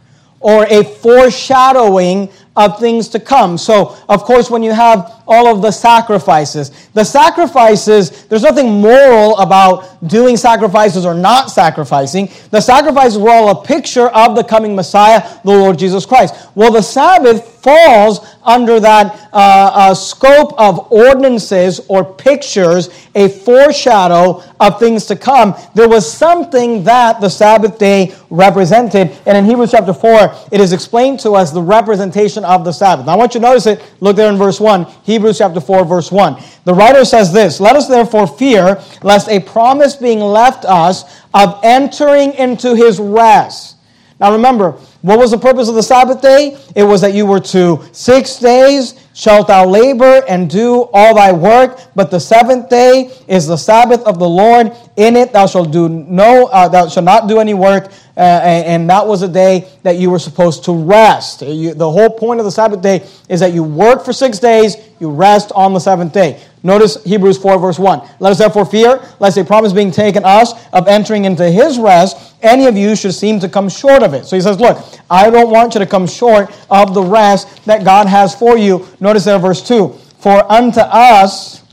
or 0.42 0.66
a 0.66 0.84
foreshadowing 0.84 2.30
of 2.56 2.80
things 2.80 3.08
to 3.10 3.20
come. 3.20 3.58
So, 3.58 3.96
of 4.10 4.24
course, 4.24 4.50
when 4.50 4.64
you 4.64 4.74
have 4.74 5.21
all 5.32 5.48
of 5.48 5.62
the 5.62 5.72
sacrifices, 5.72 6.90
the 6.90 7.06
sacrifices, 7.06 8.26
there's 8.26 8.44
nothing 8.44 8.82
moral 8.82 9.38
about 9.38 10.06
doing 10.08 10.36
sacrifices 10.36 11.06
or 11.06 11.14
not 11.14 11.50
sacrificing. 11.50 12.30
The 12.50 12.60
sacrifices 12.60 13.18
were 13.18 13.30
all 13.30 13.62
a 13.62 13.66
picture 13.66 14.10
of 14.10 14.36
the 14.36 14.44
coming 14.44 14.76
Messiah, 14.76 15.22
the 15.44 15.52
Lord 15.52 15.80
Jesus 15.80 16.06
Christ. 16.06 16.50
Well, 16.54 16.72
the 16.72 16.82
Sabbath 16.82 17.62
falls 17.62 18.36
under 18.44 18.80
that 18.80 19.30
uh, 19.34 19.72
uh, 19.74 19.94
scope 19.94 20.54
of 20.60 20.92
ordinances 20.92 21.80
or 21.88 22.04
pictures, 22.04 22.90
a 23.14 23.30
foreshadow 23.30 24.44
of 24.60 24.80
things 24.80 25.06
to 25.06 25.16
come. 25.16 25.54
There 25.76 25.88
was 25.88 26.12
something 26.12 26.84
that 26.86 27.22
the 27.22 27.30
Sabbath 27.30 27.78
day 27.78 28.16
represented. 28.32 29.16
And 29.28 29.38
in 29.38 29.46
Hebrews 29.46 29.72
chapter 29.72 29.94
4, 29.94 30.34
it 30.52 30.60
is 30.60 30.74
explained 30.74 31.20
to 31.22 31.34
us 31.34 31.52
the 31.52 31.62
representation 31.62 32.44
of 32.44 32.66
the 32.66 32.72
Sabbath. 32.72 33.06
Now, 33.06 33.14
I 33.14 33.16
want 33.16 33.36
you 33.36 33.40
to 33.40 33.46
notice 33.46 33.68
it. 33.68 33.84
Look 34.00 34.16
there 34.16 34.32
in 34.32 34.38
verse 34.38 34.60
1, 34.60 34.86
Hebrews 35.04 35.21
chapter 35.38 35.62
4, 35.62 35.86
verse 35.86 36.12
1. 36.12 36.42
The 36.66 36.74
writer 36.74 37.06
says 37.06 37.32
this 37.32 37.60
Let 37.60 37.76
us 37.76 37.88
therefore 37.88 38.28
fear, 38.28 38.82
lest 39.04 39.30
a 39.30 39.40
promise 39.40 39.96
being 39.96 40.20
left 40.20 40.66
us 40.66 41.22
of 41.34 41.60
entering 41.64 42.34
into 42.34 42.76
his 42.76 43.00
rest. 43.00 43.78
Now, 44.20 44.32
remember, 44.32 44.74
what 45.02 45.18
was 45.18 45.32
the 45.32 45.38
purpose 45.38 45.68
of 45.68 45.76
the 45.76 45.84
Sabbath 45.84 46.22
day? 46.22 46.58
It 46.76 46.84
was 46.84 47.02
that 47.02 47.14
you 47.14 47.26
were 47.26 47.40
to 47.40 47.84
six 47.92 48.38
days 48.38 49.02
shalt 49.14 49.48
thou 49.48 49.66
labor 49.66 50.24
and 50.28 50.50
do 50.50 50.90
all 50.94 51.16
thy 51.16 51.32
work, 51.32 51.80
but 51.96 52.12
the 52.12 52.20
seventh 52.20 52.70
day 52.70 53.12
is 53.28 53.48
the 53.48 53.58
Sabbath 53.58 54.02
of 54.04 54.20
the 54.20 54.30
Lord. 54.30 54.72
In 55.02 55.16
it 55.16 55.34
thou 55.34 55.48
shalt 55.48 55.72
do 55.72 55.90
no, 55.90 56.46
uh, 56.46 56.68
thou 56.68 56.88
shalt 56.88 57.06
not 57.06 57.28
do 57.28 57.40
any 57.40 57.56
work, 57.56 57.92
uh, 58.16 58.20
and, 58.20 58.88
that 58.88 59.08
was 59.08 59.24
a 59.24 59.28
day 59.28 59.68
that 59.82 59.98
you 59.98 60.12
were 60.12 60.20
supposed 60.20 60.64
to 60.66 60.74
rest. 60.74 61.42
You, 61.42 61.74
the 61.74 61.90
whole 61.90 62.12
point 62.12 62.40
of 62.40 62.46
the 62.46 62.52
Sabbath 62.52 62.84
day 62.84 63.04
is 63.28 63.40
that 63.40 63.52
you 63.52 63.64
work 63.64 64.06
for 64.06 64.14
six 64.14 64.38
days, 64.38 64.78
you 65.00 65.10
rest 65.10 65.52
on 65.56 65.74
the 65.74 65.80
seventh 65.80 66.14
day. 66.14 66.40
Notice 66.62 67.04
Hebrews 67.04 67.40
4, 67.40 67.58
verse 67.58 67.80
1. 67.80 68.08
Let 68.20 68.30
us 68.30 68.38
therefore 68.38 68.64
fear, 68.64 69.02
lest 69.20 69.40
a 69.40 69.44
promise 69.44 69.74
being 69.74 69.90
taken 69.90 70.24
us 70.24 70.54
of 70.72 70.88
entering 70.88 71.26
into 71.26 71.50
his 71.50 71.80
rest, 71.80 72.36
any 72.44 72.68
of 72.68 72.78
you 72.78 72.96
should 72.96 73.16
seem 73.16 73.40
to 73.40 73.50
come 73.50 73.70
short 73.70 74.04
of 74.04 74.14
it. 74.14 74.26
So 74.26 74.36
he 74.36 74.42
says, 74.44 74.60
Look, 74.60 74.78
I 75.10 75.32
don't 75.32 75.50
want 75.50 75.74
you 75.74 75.80
to 75.80 75.88
come 75.88 76.06
short 76.06 76.54
of 76.70 76.94
the 76.94 77.02
rest 77.02 77.66
that 77.66 77.84
God 77.84 78.06
has 78.06 78.36
for 78.36 78.56
you. 78.56 78.86
Notice 79.00 79.26
there, 79.26 79.40
verse 79.40 79.68
2. 79.68 79.90
For 80.20 80.52
unto 80.52 80.82
us, 80.82 81.64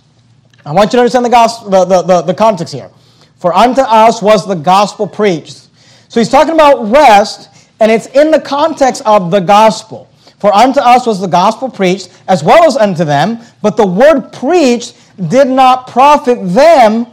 I 0.64 0.72
want 0.72 0.94
you 0.94 0.96
to 0.96 1.00
understand 1.00 1.26
the, 1.26 1.30
gospel, 1.30 1.68
the, 1.68 1.84
the, 1.84 2.02
the, 2.02 2.22
the 2.22 2.34
context 2.34 2.72
here. 2.72 2.90
For 3.38 3.54
unto 3.54 3.80
us 3.80 4.20
was 4.20 4.46
the 4.46 4.54
gospel 4.54 5.06
preached. 5.06 5.68
So 6.08 6.20
he's 6.20 6.28
talking 6.28 6.54
about 6.54 6.90
rest, 6.90 7.48
and 7.80 7.90
it's 7.90 8.06
in 8.06 8.30
the 8.30 8.40
context 8.40 9.02
of 9.06 9.30
the 9.30 9.40
gospel. 9.40 10.08
For 10.38 10.54
unto 10.54 10.80
us 10.80 11.06
was 11.06 11.20
the 11.20 11.28
gospel 11.28 11.68
preached, 11.70 12.10
as 12.28 12.44
well 12.44 12.64
as 12.64 12.76
unto 12.76 13.04
them, 13.04 13.40
but 13.62 13.76
the 13.76 13.86
word 13.86 14.32
preached 14.32 14.96
did 15.28 15.48
not 15.48 15.88
profit 15.88 16.38
them. 16.54 17.06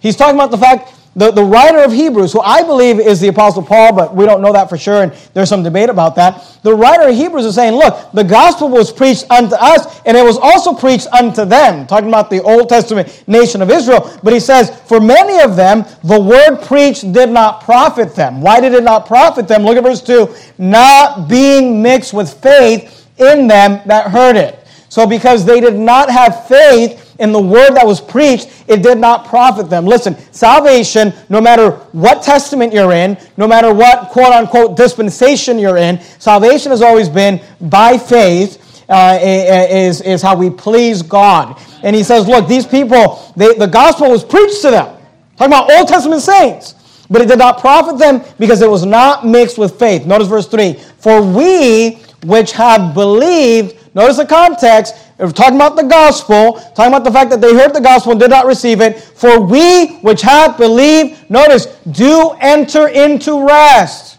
He's 0.00 0.16
talking 0.16 0.34
about 0.34 0.50
the 0.50 0.58
fact 0.58 0.92
the, 1.16 1.30
the 1.30 1.44
writer 1.44 1.78
of 1.78 1.92
Hebrews, 1.92 2.32
who 2.32 2.40
I 2.40 2.62
believe 2.62 2.98
is 2.98 3.20
the 3.20 3.28
Apostle 3.28 3.62
Paul, 3.62 3.92
but 3.92 4.14
we 4.14 4.26
don't 4.26 4.42
know 4.42 4.52
that 4.52 4.68
for 4.68 4.76
sure, 4.76 5.02
and 5.04 5.12
there's 5.32 5.48
some 5.48 5.62
debate 5.62 5.88
about 5.88 6.16
that. 6.16 6.58
The 6.62 6.74
writer 6.74 7.08
of 7.08 7.14
Hebrews 7.14 7.44
is 7.44 7.54
saying, 7.54 7.74
look, 7.74 8.10
the 8.12 8.24
gospel 8.24 8.68
was 8.68 8.92
preached 8.92 9.30
unto 9.30 9.54
us, 9.54 10.00
and 10.06 10.16
it 10.16 10.24
was 10.24 10.38
also 10.38 10.74
preached 10.74 11.06
unto 11.08 11.44
them, 11.44 11.86
talking 11.86 12.08
about 12.08 12.30
the 12.30 12.42
Old 12.42 12.68
Testament 12.68 13.22
nation 13.28 13.62
of 13.62 13.70
Israel. 13.70 14.18
But 14.22 14.32
he 14.32 14.40
says, 14.40 14.70
for 14.82 15.00
many 15.00 15.40
of 15.42 15.54
them, 15.54 15.84
the 16.02 16.20
word 16.20 16.56
preached 16.62 17.12
did 17.12 17.30
not 17.30 17.62
profit 17.62 18.14
them. 18.14 18.40
Why 18.40 18.60
did 18.60 18.72
it 18.74 18.82
not 18.82 19.06
profit 19.06 19.46
them? 19.46 19.62
Look 19.62 19.76
at 19.76 19.84
verse 19.84 20.02
2 20.02 20.34
not 20.58 21.28
being 21.28 21.82
mixed 21.82 22.12
with 22.12 22.32
faith 22.42 23.08
in 23.18 23.46
them 23.46 23.80
that 23.86 24.10
heard 24.10 24.36
it. 24.36 24.60
So, 24.88 25.06
because 25.06 25.44
they 25.44 25.60
did 25.60 25.76
not 25.76 26.10
have 26.10 26.46
faith, 26.46 27.03
in 27.18 27.32
the 27.32 27.40
word 27.40 27.74
that 27.74 27.86
was 27.86 28.00
preached, 28.00 28.64
it 28.68 28.82
did 28.82 28.98
not 28.98 29.26
profit 29.26 29.70
them. 29.70 29.84
Listen, 29.84 30.16
salvation, 30.32 31.12
no 31.28 31.40
matter 31.40 31.70
what 31.92 32.22
testament 32.22 32.72
you're 32.72 32.92
in, 32.92 33.16
no 33.36 33.46
matter 33.46 33.72
what 33.72 34.10
quote 34.10 34.32
unquote 34.32 34.76
dispensation 34.76 35.58
you're 35.58 35.76
in, 35.76 36.00
salvation 36.18 36.70
has 36.70 36.82
always 36.82 37.08
been 37.08 37.40
by 37.60 37.98
faith. 37.98 38.60
Uh, 38.86 39.18
is, 39.22 40.02
is 40.02 40.20
how 40.20 40.36
we 40.36 40.50
please 40.50 41.00
God. 41.00 41.58
And 41.82 41.96
he 41.96 42.02
says, 42.02 42.28
Look, 42.28 42.46
these 42.46 42.66
people, 42.66 43.32
they, 43.34 43.54
the 43.54 43.66
gospel 43.66 44.10
was 44.10 44.22
preached 44.22 44.60
to 44.60 44.70
them. 44.70 44.94
Talking 45.38 45.54
about 45.54 45.72
Old 45.72 45.88
Testament 45.88 46.20
saints. 46.20 46.74
But 47.10 47.22
it 47.22 47.28
did 47.28 47.38
not 47.38 47.60
profit 47.60 47.98
them 47.98 48.22
because 48.38 48.62
it 48.62 48.68
was 48.68 48.84
not 48.84 49.26
mixed 49.26 49.58
with 49.58 49.78
faith. 49.78 50.06
Notice 50.06 50.28
verse 50.28 50.46
3 50.48 50.74
For 50.98 51.22
we 51.22 51.98
which 52.24 52.52
have 52.52 52.94
believed, 52.94 53.76
notice 53.94 54.16
the 54.16 54.26
context, 54.26 54.94
we're 55.18 55.30
talking 55.30 55.56
about 55.56 55.76
the 55.76 55.84
gospel, 55.84 56.54
talking 56.74 56.92
about 56.92 57.04
the 57.04 57.12
fact 57.12 57.30
that 57.30 57.40
they 57.40 57.54
heard 57.54 57.74
the 57.74 57.80
gospel 57.80 58.12
and 58.12 58.20
did 58.20 58.30
not 58.30 58.46
receive 58.46 58.80
it. 58.80 59.00
For 59.00 59.40
we 59.40 59.96
which 59.98 60.22
have 60.22 60.56
believed, 60.56 61.30
notice, 61.30 61.66
do 61.92 62.34
enter 62.40 62.88
into 62.88 63.46
rest. 63.46 64.18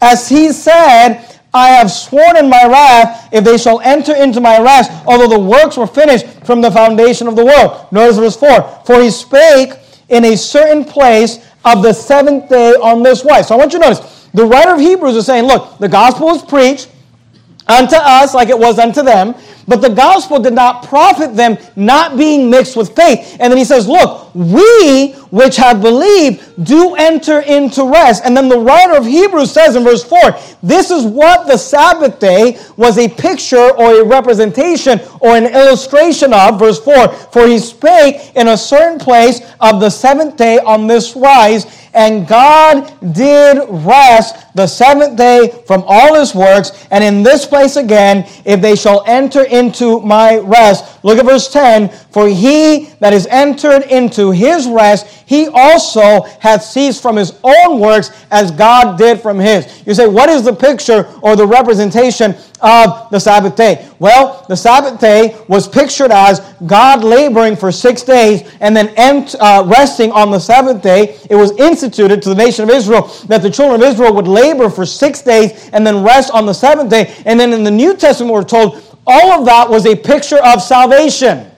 As 0.00 0.28
he 0.28 0.52
said, 0.52 1.34
I 1.54 1.68
have 1.68 1.90
sworn 1.90 2.36
in 2.36 2.50
my 2.50 2.66
wrath, 2.66 3.28
if 3.32 3.44
they 3.44 3.56
shall 3.56 3.80
enter 3.80 4.14
into 4.14 4.40
my 4.40 4.60
rest, 4.60 4.90
although 5.06 5.28
the 5.28 5.38
works 5.38 5.76
were 5.76 5.86
finished 5.86 6.26
from 6.44 6.60
the 6.60 6.70
foundation 6.70 7.28
of 7.28 7.36
the 7.36 7.44
world. 7.44 7.86
Notice 7.92 8.16
verse 8.16 8.36
4 8.36 8.82
For 8.84 9.00
he 9.00 9.10
spake 9.10 9.74
in 10.08 10.24
a 10.24 10.36
certain 10.36 10.84
place 10.84 11.38
of 11.64 11.82
the 11.82 11.92
seventh 11.92 12.48
day 12.48 12.72
on 12.72 13.02
this 13.02 13.24
wise. 13.24 13.48
So 13.48 13.54
I 13.54 13.58
want 13.58 13.72
you 13.72 13.78
to 13.78 13.88
notice, 13.88 14.28
the 14.34 14.44
writer 14.44 14.72
of 14.72 14.80
Hebrews 14.80 15.16
is 15.16 15.26
saying, 15.26 15.44
look, 15.44 15.78
the 15.78 15.88
gospel 15.88 16.26
was 16.26 16.44
preached 16.44 16.90
unto 17.66 17.96
us 17.96 18.34
like 18.34 18.48
it 18.48 18.58
was 18.58 18.78
unto 18.78 19.02
them. 19.02 19.34
But 19.66 19.80
the 19.80 19.88
gospel 19.88 20.38
did 20.38 20.52
not 20.52 20.84
profit 20.86 21.34
them, 21.34 21.56
not 21.74 22.18
being 22.18 22.50
mixed 22.50 22.76
with 22.76 22.94
faith. 22.94 23.36
And 23.40 23.50
then 23.50 23.56
he 23.56 23.64
says, 23.64 23.88
Look, 23.88 24.34
we 24.34 25.12
which 25.30 25.56
have 25.56 25.80
believed 25.80 26.64
do 26.64 26.94
enter 26.96 27.40
into 27.40 27.84
rest. 27.84 28.22
And 28.24 28.36
then 28.36 28.48
the 28.48 28.58
writer 28.58 28.94
of 28.94 29.06
Hebrews 29.06 29.50
says 29.50 29.74
in 29.74 29.84
verse 29.84 30.04
4 30.04 30.20
this 30.62 30.90
is 30.90 31.04
what 31.04 31.46
the 31.46 31.56
Sabbath 31.56 32.18
day 32.18 32.58
was 32.76 32.98
a 32.98 33.08
picture 33.08 33.70
or 33.76 34.00
a 34.00 34.04
representation 34.04 35.00
or 35.20 35.36
an 35.36 35.46
illustration 35.46 36.32
of. 36.32 36.58
Verse 36.58 36.78
4 36.80 37.08
For 37.08 37.46
he 37.46 37.58
spake 37.58 38.36
in 38.36 38.48
a 38.48 38.56
certain 38.56 38.98
place 38.98 39.40
of 39.60 39.80
the 39.80 39.90
seventh 39.90 40.36
day 40.36 40.58
on 40.58 40.86
this 40.86 41.16
wise 41.16 41.66
and 41.94 42.26
God 42.26 42.92
did 43.14 43.58
rest 43.68 44.43
the 44.54 44.66
seventh 44.66 45.16
day 45.16 45.62
from 45.66 45.84
all 45.86 46.14
his 46.14 46.34
works. 46.34 46.86
And 46.90 47.02
in 47.02 47.22
this 47.22 47.44
place 47.46 47.76
again, 47.76 48.26
if 48.44 48.60
they 48.60 48.76
shall 48.76 49.04
enter 49.06 49.44
into 49.44 50.00
my 50.00 50.38
rest. 50.38 51.04
Look 51.04 51.18
at 51.18 51.26
verse 51.26 51.52
10. 51.52 51.88
For 51.88 52.28
he 52.28 52.86
that 53.00 53.12
is 53.12 53.26
entered 53.26 53.82
into 53.90 54.30
his 54.30 54.66
rest, 54.68 55.06
he 55.26 55.48
also 55.48 56.22
hath 56.40 56.62
ceased 56.62 57.02
from 57.02 57.16
his 57.16 57.38
own 57.42 57.80
works 57.80 58.10
as 58.30 58.50
God 58.50 58.96
did 58.96 59.20
from 59.20 59.38
his. 59.38 59.82
You 59.86 59.94
say, 59.94 60.06
what 60.06 60.28
is 60.28 60.44
the 60.44 60.54
picture 60.54 61.08
or 61.22 61.34
the 61.34 61.46
representation 61.46 62.34
of 62.60 63.10
the 63.10 63.18
Sabbath 63.18 63.56
day? 63.56 63.90
Well, 63.98 64.46
the 64.48 64.56
Sabbath 64.56 65.00
day 65.00 65.36
was 65.48 65.66
pictured 65.66 66.10
as 66.12 66.40
God 66.66 67.02
laboring 67.02 67.56
for 67.56 67.72
six 67.72 68.02
days 68.02 68.48
and 68.60 68.76
then 68.76 68.88
ent, 68.96 69.34
uh, 69.40 69.64
resting 69.66 70.12
on 70.12 70.30
the 70.30 70.38
seventh 70.38 70.82
day. 70.82 71.18
It 71.28 71.34
was 71.34 71.50
instituted 71.58 72.22
to 72.22 72.28
the 72.28 72.34
nation 72.34 72.64
of 72.64 72.70
Israel 72.70 73.08
that 73.26 73.42
the 73.42 73.50
children 73.50 73.82
of 73.82 73.86
Israel 73.86 74.14
would 74.14 74.28
labor 74.28 74.43
for 74.52 74.84
six 74.84 75.22
days 75.22 75.70
and 75.72 75.86
then 75.86 76.02
rest 76.02 76.30
on 76.32 76.46
the 76.46 76.52
seventh 76.52 76.90
day. 76.90 77.14
And 77.24 77.38
then 77.38 77.52
in 77.52 77.64
the 77.64 77.70
New 77.70 77.96
Testament, 77.96 78.32
we're 78.32 78.44
told 78.44 78.82
all 79.06 79.32
of 79.32 79.46
that 79.46 79.68
was 79.68 79.86
a 79.86 79.96
picture 79.96 80.42
of 80.44 80.62
salvation. 80.62 81.50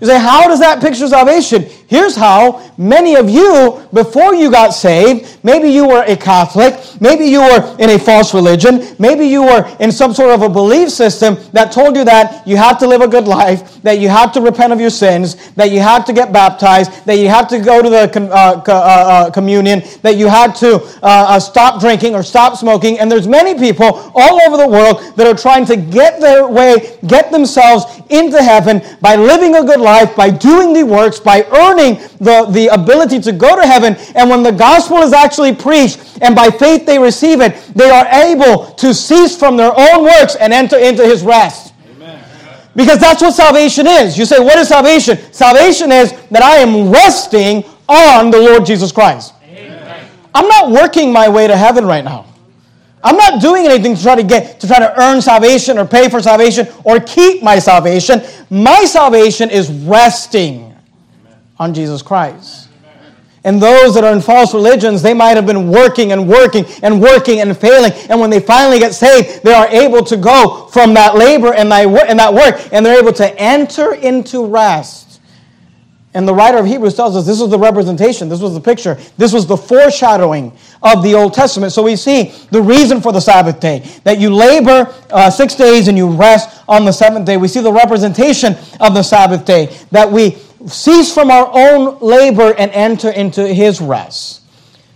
You 0.00 0.06
say, 0.06 0.18
how 0.18 0.48
does 0.48 0.60
that 0.60 0.80
picture 0.80 1.06
salvation? 1.08 1.66
Here's 1.90 2.14
how 2.14 2.72
many 2.78 3.16
of 3.16 3.28
you, 3.28 3.84
before 3.92 4.32
you 4.32 4.48
got 4.48 4.70
saved, 4.70 5.40
maybe 5.42 5.68
you 5.68 5.88
were 5.88 6.04
a 6.06 6.16
Catholic, 6.16 6.78
maybe 7.00 7.24
you 7.24 7.40
were 7.40 7.76
in 7.80 7.90
a 7.90 7.98
false 7.98 8.32
religion, 8.32 8.94
maybe 9.00 9.26
you 9.26 9.42
were 9.42 9.66
in 9.80 9.90
some 9.90 10.14
sort 10.14 10.30
of 10.30 10.42
a 10.42 10.48
belief 10.48 10.90
system 10.90 11.36
that 11.52 11.72
told 11.72 11.96
you 11.96 12.04
that 12.04 12.46
you 12.46 12.56
have 12.56 12.78
to 12.78 12.86
live 12.86 13.00
a 13.00 13.08
good 13.08 13.26
life, 13.26 13.82
that 13.82 13.98
you 13.98 14.08
have 14.08 14.30
to 14.34 14.40
repent 14.40 14.72
of 14.72 14.80
your 14.80 14.88
sins, 14.88 15.50
that 15.54 15.72
you 15.72 15.80
have 15.80 16.04
to 16.04 16.12
get 16.12 16.32
baptized, 16.32 17.04
that 17.06 17.18
you 17.18 17.28
have 17.28 17.48
to 17.48 17.58
go 17.58 17.82
to 17.82 17.90
the 17.90 18.08
uh, 18.30 18.62
uh, 18.68 18.72
uh, 18.72 19.30
communion, 19.32 19.82
that 20.02 20.14
you 20.14 20.28
had 20.28 20.54
to 20.54 20.76
uh, 20.76 21.00
uh, 21.02 21.40
stop 21.40 21.80
drinking 21.80 22.14
or 22.14 22.22
stop 22.22 22.56
smoking. 22.56 23.00
And 23.00 23.10
there's 23.10 23.26
many 23.26 23.58
people 23.58 24.12
all 24.14 24.40
over 24.42 24.56
the 24.56 24.68
world 24.68 25.16
that 25.16 25.26
are 25.26 25.36
trying 25.36 25.66
to 25.66 25.74
get 25.76 26.20
their 26.20 26.46
way, 26.46 26.96
get 27.08 27.32
themselves 27.32 27.84
into 28.10 28.40
heaven 28.40 28.80
by 29.00 29.16
living 29.16 29.56
a 29.56 29.64
good 29.64 29.80
life 29.80 30.14
by 30.14 30.30
doing 30.30 30.72
the 30.72 30.84
works, 30.84 31.18
by 31.18 31.42
earning 31.50 31.79
the, 31.88 32.46
the 32.50 32.68
ability 32.68 33.20
to 33.20 33.32
go 33.32 33.56
to 33.56 33.66
heaven. 33.66 33.96
And 34.14 34.30
when 34.30 34.42
the 34.42 34.52
gospel 34.52 34.98
is 34.98 35.12
actually 35.12 35.54
preached 35.54 36.18
and 36.22 36.36
by 36.36 36.50
faith 36.50 36.86
they 36.86 36.98
receive 36.98 37.40
it, 37.40 37.56
they 37.74 37.90
are 37.90 38.06
able 38.06 38.66
to 38.74 38.94
cease 38.94 39.36
from 39.36 39.56
their 39.56 39.72
own 39.76 40.04
works 40.04 40.36
and 40.36 40.52
enter 40.52 40.78
into 40.78 41.04
his 41.04 41.22
rest. 41.22 41.74
Because 42.76 42.98
that's 42.98 43.20
what 43.20 43.34
salvation 43.34 43.86
is. 43.86 44.16
You 44.16 44.24
say, 44.24 44.38
what 44.38 44.56
is 44.58 44.68
salvation? 44.68 45.18
Salvation 45.32 45.90
is 45.90 46.12
that 46.30 46.42
I 46.42 46.56
am 46.56 46.90
resting 46.90 47.64
on 47.88 48.30
the 48.30 48.38
Lord 48.38 48.64
Jesus 48.64 48.92
Christ. 48.92 49.34
Amen. 49.42 50.06
I'm 50.34 50.46
not 50.46 50.70
working 50.70 51.12
my 51.12 51.28
way 51.28 51.48
to 51.48 51.56
heaven 51.56 51.84
right 51.84 52.04
now. 52.04 52.26
I'm 53.02 53.16
not 53.16 53.40
doing 53.40 53.66
anything 53.66 53.96
to 53.96 54.02
try 54.02 54.14
to 54.14 54.22
get 54.22 54.60
to 54.60 54.66
try 54.66 54.78
to 54.78 55.00
earn 55.00 55.22
salvation 55.22 55.78
or 55.78 55.86
pay 55.86 56.08
for 56.08 56.20
salvation 56.20 56.68
or 56.84 57.00
keep 57.00 57.42
my 57.42 57.58
salvation. 57.58 58.22
My 58.50 58.84
salvation 58.84 59.50
is 59.50 59.70
resting 59.70 60.69
on 61.60 61.74
Jesus 61.74 62.02
Christ. 62.02 62.68
And 63.44 63.62
those 63.62 63.94
that 63.94 64.04
are 64.04 64.12
in 64.12 64.20
false 64.20 64.52
religions, 64.52 65.00
they 65.02 65.14
might 65.14 65.36
have 65.36 65.46
been 65.46 65.70
working 65.70 66.12
and 66.12 66.28
working 66.28 66.66
and 66.82 67.00
working 67.00 67.40
and 67.40 67.56
failing. 67.56 67.92
And 68.10 68.20
when 68.20 68.28
they 68.28 68.40
finally 68.40 68.78
get 68.78 68.92
saved, 68.92 69.42
they 69.42 69.54
are 69.54 69.68
able 69.68 70.04
to 70.04 70.16
go 70.16 70.68
from 70.72 70.92
that 70.94 71.14
labor 71.14 71.54
and 71.54 71.70
that 71.70 72.34
work, 72.34 72.72
and 72.72 72.84
they're 72.84 72.98
able 72.98 73.14
to 73.14 73.40
enter 73.40 73.94
into 73.94 74.44
rest. 74.44 75.20
And 76.12 76.26
the 76.26 76.34
writer 76.34 76.58
of 76.58 76.66
Hebrews 76.66 76.94
tells 76.94 77.16
us 77.16 77.24
this 77.24 77.40
was 77.40 77.50
the 77.50 77.58
representation, 77.58 78.28
this 78.28 78.40
was 78.40 78.52
the 78.52 78.60
picture, 78.60 78.98
this 79.16 79.32
was 79.32 79.46
the 79.46 79.56
foreshadowing 79.56 80.52
of 80.82 81.02
the 81.02 81.14
Old 81.14 81.34
Testament. 81.34 81.72
So 81.72 81.82
we 81.82 81.94
see 81.94 82.34
the 82.50 82.60
reason 82.60 83.00
for 83.00 83.12
the 83.12 83.20
Sabbath 83.20 83.60
day 83.60 83.88
that 84.02 84.18
you 84.18 84.34
labor 84.34 84.92
uh, 85.10 85.30
six 85.30 85.54
days 85.54 85.88
and 85.88 85.96
you 85.96 86.10
rest 86.10 86.62
on 86.68 86.84
the 86.84 86.92
seventh 86.92 87.26
day. 87.26 87.36
We 87.36 87.48
see 87.48 87.60
the 87.60 87.72
representation 87.72 88.56
of 88.80 88.92
the 88.92 89.04
Sabbath 89.04 89.44
day 89.44 89.66
that 89.92 90.10
we 90.10 90.36
cease 90.66 91.12
from 91.12 91.30
our 91.30 91.50
own 91.52 91.98
labor 92.00 92.54
and 92.58 92.70
enter 92.72 93.10
into 93.10 93.46
his 93.46 93.80
rest. 93.80 94.42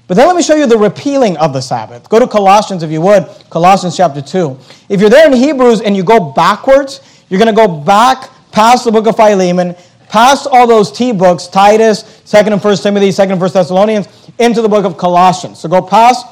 But 0.07 0.17
then 0.17 0.27
let 0.27 0.37
me 0.37 0.43
show 0.43 0.55
you 0.55 0.67
the 0.67 0.77
repealing 0.77 1.37
of 1.39 1.53
the 1.53 1.63
Sabbath. 1.63 2.09
Go 2.11 2.19
to 2.19 2.27
Colossians, 2.27 2.83
if 2.83 2.91
you 2.91 3.01
would, 3.01 3.27
Colossians 3.49 3.97
chapter 3.97 4.21
2. 4.21 4.59
If 4.91 5.01
you're 5.01 5.11
there 5.11 5.27
in 5.27 5.33
Hebrews 5.33 5.81
and 5.81 5.97
you 5.97 6.05
go 6.05 6.33
backwards, 6.33 7.01
you're 7.29 7.41
going 7.41 7.55
to 7.55 7.57
go 7.57 7.69
back 7.69 8.31
past 8.53 8.85
the 8.85 8.93
book 8.93 9.07
of 9.07 9.17
Philemon 9.17 9.75
past 10.15 10.47
all 10.47 10.65
those 10.65 10.93
T 10.93 11.11
books, 11.11 11.49
Titus, 11.49 12.05
2nd 12.25 12.53
and 12.53 12.63
1st 12.63 12.83
Timothy, 12.85 13.09
2nd 13.09 13.33
and 13.33 13.41
1st 13.41 13.53
Thessalonians, 13.53 14.31
into 14.39 14.63
the 14.63 14.69
book 14.69 14.85
of 14.85 14.97
Colossians. 14.97 15.59
So 15.59 15.69
go 15.69 15.83
past 15.83 16.25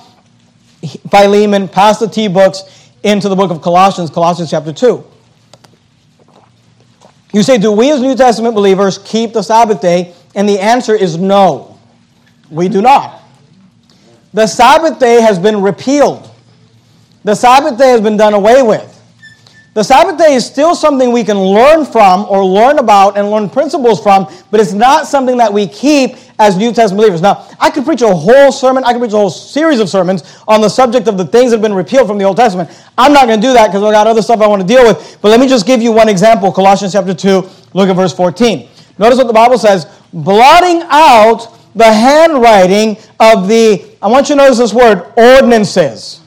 Philemon, 1.11 1.67
past 1.67 1.99
the 1.99 2.07
T 2.07 2.29
books, 2.29 2.63
into 3.03 3.29
the 3.29 3.35
book 3.35 3.51
of 3.51 3.61
Colossians, 3.61 4.09
Colossians 4.09 4.51
chapter 4.51 4.73
2. 4.73 5.05
You 7.33 7.43
say, 7.43 7.59
do 7.59 7.73
we 7.73 7.91
as 7.91 8.01
New 8.01 8.15
Testament 8.15 8.55
believers 8.55 8.99
keep 8.99 9.33
the 9.33 9.43
Sabbath 9.43 9.81
day? 9.81 10.15
And 10.35 10.49
the 10.49 10.59
answer 10.59 10.95
is 10.95 11.17
no, 11.17 11.79
we 12.51 12.69
do 12.69 12.83
not. 12.83 13.23
The 14.35 14.47
Sabbath 14.47 14.99
day 14.99 15.21
has 15.21 15.39
been 15.39 15.63
repealed. 15.63 16.31
The 17.25 17.35
Sabbath 17.35 17.79
day 17.79 17.91
has 17.91 18.01
been 18.01 18.17
done 18.17 18.35
away 18.35 18.63
with. 18.63 18.92
The 19.75 19.83
Sabbath 19.83 20.19
day 20.19 20.35
is 20.35 20.45
still 20.45 20.75
something 20.75 21.13
we 21.13 21.25
can 21.25 21.39
learn 21.39 21.87
from 21.87 22.27
or 22.29 22.45
learn 22.45 22.79
about 22.79 23.17
and 23.17 23.31
learn 23.31 23.49
principles 23.49 24.03
from, 24.03 24.31
but 24.51 24.61
it's 24.61 24.75
not 24.75 25.07
something 25.07 25.39
that 25.39 25.51
we 25.51 25.67
keep 25.67 26.17
as 26.39 26.59
New 26.59 26.75
Testament 26.75 26.99
believers. 26.99 27.23
Now, 27.23 27.49
I 27.59 27.71
could 27.71 27.87
preach 27.87 28.03
a 28.03 28.15
whole 28.15 28.53
sermon, 28.53 28.85
I 28.85 28.93
could 28.93 29.01
preach 29.01 29.15
a 29.15 29.17
whole 29.17 29.31
series 29.31 29.81
of 29.81 29.89
sermons 29.89 30.43
on 30.47 30.61
the 30.61 30.69
subject 30.69 31.09
of 31.09 31.17
the 31.17 31.25
things 31.25 31.53
that 31.53 31.57
have 31.57 31.63
been 31.63 31.73
repealed 31.73 32.07
from 32.07 32.19
the 32.19 32.25
Old 32.25 32.37
Testament. 32.37 32.69
I'm 32.99 33.15
not 33.15 33.27
going 33.27 33.41
to 33.41 33.47
do 33.47 33.55
that 33.55 33.69
because 33.69 33.83
I've 33.83 33.93
got 33.95 34.07
other 34.07 34.21
stuff 34.21 34.43
I 34.43 34.47
want 34.47 34.61
to 34.61 34.69
deal 34.69 34.85
with. 34.85 35.17
But 35.23 35.31
let 35.31 35.41
me 35.41 35.49
just 35.49 35.67
give 35.67 35.81
you 35.81 35.91
one 35.91 36.11
example 36.11 36.53
Colossians 36.53 36.93
chapter 36.93 37.15
2, 37.15 37.49
look 37.73 37.89
at 37.89 37.97
verse 37.97 38.13
14. 38.13 38.69
Notice 38.99 39.17
what 39.17 39.27
the 39.27 39.33
Bible 39.33 39.57
says 39.57 39.87
blotting 40.13 40.83
out 40.91 41.59
the 41.75 41.91
handwriting 41.91 42.99
of 43.19 43.49
the, 43.49 43.97
I 44.03 44.09
want 44.09 44.29
you 44.29 44.35
to 44.35 44.43
notice 44.43 44.59
this 44.59 44.75
word, 44.75 45.15
ordinances 45.17 46.21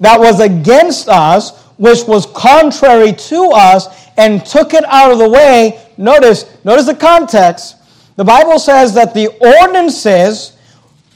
that 0.00 0.18
was 0.18 0.40
against 0.40 1.08
us 1.08 1.69
which 1.80 2.04
was 2.06 2.26
contrary 2.26 3.10
to 3.10 3.50
us 3.54 4.06
and 4.18 4.44
took 4.44 4.74
it 4.74 4.84
out 4.84 5.10
of 5.10 5.18
the 5.18 5.28
way. 5.28 5.82
Notice, 5.96 6.44
notice 6.62 6.84
the 6.84 6.94
context. 6.94 7.76
The 8.16 8.24
Bible 8.24 8.58
says 8.58 8.92
that 8.92 9.14
the 9.14 9.28
ordinances 9.40 10.58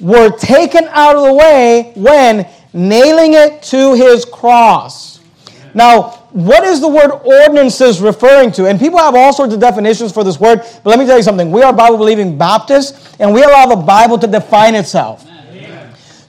were 0.01 0.31
taken 0.31 0.85
out 0.85 1.17
of 1.17 1.25
the 1.25 1.35
way 1.35 1.93
when 1.97 2.49
nailing 2.73 3.35
it 3.35 3.63
to 3.65 3.93
his 3.93 4.25
cross. 4.25 5.21
Now, 5.75 6.25
what 6.33 6.65
is 6.65 6.81
the 6.81 6.89
word 6.89 7.11
ordinances 7.11 8.01
referring 8.01 8.51
to? 8.53 8.67
And 8.67 8.81
people 8.81 8.99
have 8.99 9.15
all 9.15 9.35
sorts 9.35 9.53
of 9.53 9.61
definitions 9.61 10.13
for 10.13 10.25
this 10.25 10.41
word, 10.41 10.61
but 10.83 10.87
let 10.87 10.99
me 10.99 11.05
tell 11.05 11.19
you 11.19 11.23
something. 11.23 11.53
We 11.53 11.63
are 11.63 11.75
Bible 11.75 11.99
believing 11.99 12.39
Baptists, 12.39 13.15
and 13.21 13.35
we 13.35 13.43
allow 13.43 13.67
the 13.67 13.77
Bible 13.77 14.17
to 14.19 14.27
define 14.27 14.75
itself. 14.75 15.27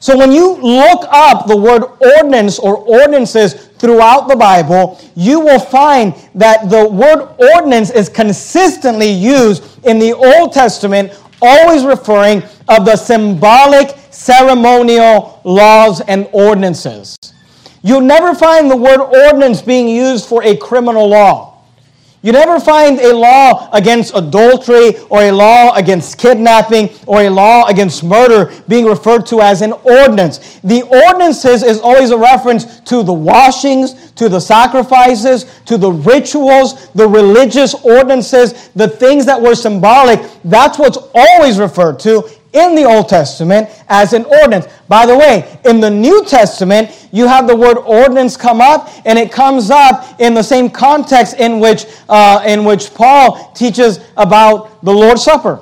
So 0.05 0.15
when 0.15 0.31
you 0.31 0.55
look 0.57 1.07
up 1.09 1.47
the 1.47 1.57
word 1.57 1.83
ordinance 1.99 2.59
or 2.59 2.77
ordinances 2.77 3.64
throughout 3.85 4.27
the 4.27 4.35
Bible, 4.35 4.99
you 5.15 5.39
will 5.39 5.59
find 5.59 6.15
that 6.33 6.71
the 6.71 6.89
word 6.89 7.35
ordinance 7.53 7.91
is 7.91 8.09
consistently 8.09 9.11
used 9.11 9.63
in 9.85 9.99
the 9.99 10.11
Old 10.11 10.53
Testament, 10.53 11.11
always 11.39 11.83
referring 11.83 12.41
of 12.67 12.83
the 12.83 12.95
symbolic 12.95 13.95
ceremonial 14.09 15.39
laws 15.43 16.01
and 16.01 16.27
ordinances. 16.31 17.15
You'll 17.83 18.01
never 18.01 18.33
find 18.33 18.71
the 18.71 18.75
word 18.75 19.01
ordinance 19.01 19.61
being 19.61 19.87
used 19.87 20.25
for 20.25 20.41
a 20.43 20.57
criminal 20.57 21.07
law. 21.07 21.54
You 22.25 22.32
never 22.32 22.60
find 22.60 23.00
a 23.00 23.15
law 23.15 23.70
against 23.72 24.15
adultery 24.15 24.98
or 25.12 25.22
a 25.22 25.32
law 25.32 25.75
against 25.75 26.17
kidnapping 26.17 26.89
or 27.05 27.22
a 27.22 27.29
law 27.29 27.67
against 27.67 28.03
murder 28.03 28.51
being 28.67 28.86
referred 28.86 29.27
to 29.27 29.41
as 29.41 29.62
an 29.62 29.74
ordinance. 29.74 30.60
The 30.63 30.82
ordinances 30.82 31.62
is 31.62 31.79
always 31.79 32.10
a 32.10 32.17
reference 32.17 32.79
to 32.79 33.03
the 33.03 33.13
washings, 33.13 34.12
to 34.13 34.27
the 34.27 34.39
sacrifices, 34.39 35.46
to 35.65 35.77
the 35.77 35.91
rituals, 35.91 36.89
the 36.94 37.08
religious 37.08 37.75
ordinances, 37.75 38.70
the 38.70 38.88
things 38.88 39.27
that 39.27 39.39
were 39.39 39.53
symbolic. 39.53 40.20
That's 40.44 40.79
what's 40.79 40.98
always 41.13 41.60
referred 41.60 42.00
to 42.00 42.27
in 42.55 42.74
the 42.74 42.85
Old 42.85 43.09
Testament 43.09 43.69
as 43.89 44.13
an 44.13 44.25
ordinance. 44.25 44.67
By 44.88 45.05
the 45.05 45.15
way, 45.15 45.59
in 45.65 45.79
the 45.79 45.89
New 45.89 46.24
Testament, 46.25 47.07
you 47.12 47.27
have 47.27 47.47
the 47.47 47.55
word 47.55 47.77
ordinance 47.77 48.38
come 48.38 48.62
up, 48.62 48.89
and 49.05 49.19
it 49.19 49.31
comes 49.31 49.69
up 49.69 50.19
in 50.19 50.33
the 50.33 50.43
same 50.43 50.69
context 50.69 51.35
in 51.35 51.59
which, 51.59 51.85
uh, 52.09 52.41
in 52.45 52.63
which 52.63 52.93
Paul 52.93 53.51
teaches 53.53 54.00
about 54.17 54.83
the 54.83 54.93
Lord's 54.93 55.24
Supper. 55.24 55.59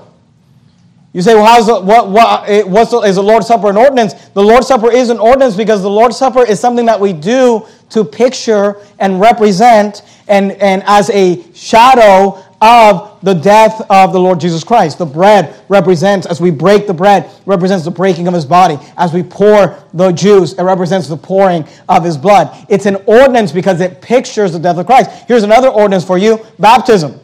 You 1.14 1.22
say, 1.22 1.36
well, 1.36 1.46
how's 1.46 1.68
the, 1.68 1.80
what, 1.80 2.10
what, 2.10 2.68
what's 2.68 2.90
the, 2.90 2.98
is 3.00 3.16
the 3.18 3.24
Lord's 3.24 3.46
Supper 3.46 3.70
an 3.70 3.78
ordinance? 3.78 4.14
The 4.30 4.42
Lord's 4.42 4.68
Supper 4.68 4.92
is 4.92 5.10
an 5.10 5.20
ordinance 5.20 5.56
because 5.56 5.84
the 5.84 5.90
Lord's 5.90 6.18
Supper 6.18 6.44
is 6.44 6.60
something 6.60 6.88
that 6.88 7.00
we 7.00 7.14
do 7.14 7.68
to 7.90 8.04
picture 8.04 8.78
and 8.98 9.20
represent 9.20 10.02
and, 10.28 10.54
and 10.54 10.82
as 10.86 11.12
a 11.12 11.44
shadow 11.54 12.44
of 12.64 13.20
the 13.22 13.34
death 13.34 13.86
of 13.90 14.14
the 14.14 14.20
Lord 14.20 14.40
Jesus 14.40 14.64
Christ. 14.64 14.98
The 14.98 15.06
bread 15.06 15.54
represents, 15.68 16.26
as 16.26 16.40
we 16.40 16.50
break 16.50 16.88
the 16.88 16.94
bread, 16.94 17.30
represents 17.46 17.84
the 17.84 17.92
breaking 17.92 18.30
of 18.30 18.34
his 18.34 18.46
body. 18.46 18.78
As 18.96 19.12
we 19.12 19.22
pour 19.22 19.84
the 19.94 20.14
juice, 20.14 20.54
it 20.54 20.64
represents 20.64 21.10
the 21.10 21.18
pouring 21.18 21.68
of 21.90 22.06
his 22.06 22.16
blood. 22.16 22.66
It's 22.70 22.86
an 22.86 22.96
ordinance 23.06 23.52
because 23.52 23.82
it 23.82 24.02
pictures 24.02 24.54
the 24.54 24.60
death 24.60 24.78
of 24.78 24.86
Christ. 24.86 25.12
Here's 25.28 25.44
another 25.44 25.68
ordinance 25.68 26.06
for 26.06 26.18
you 26.18 26.40
baptism. 26.58 27.20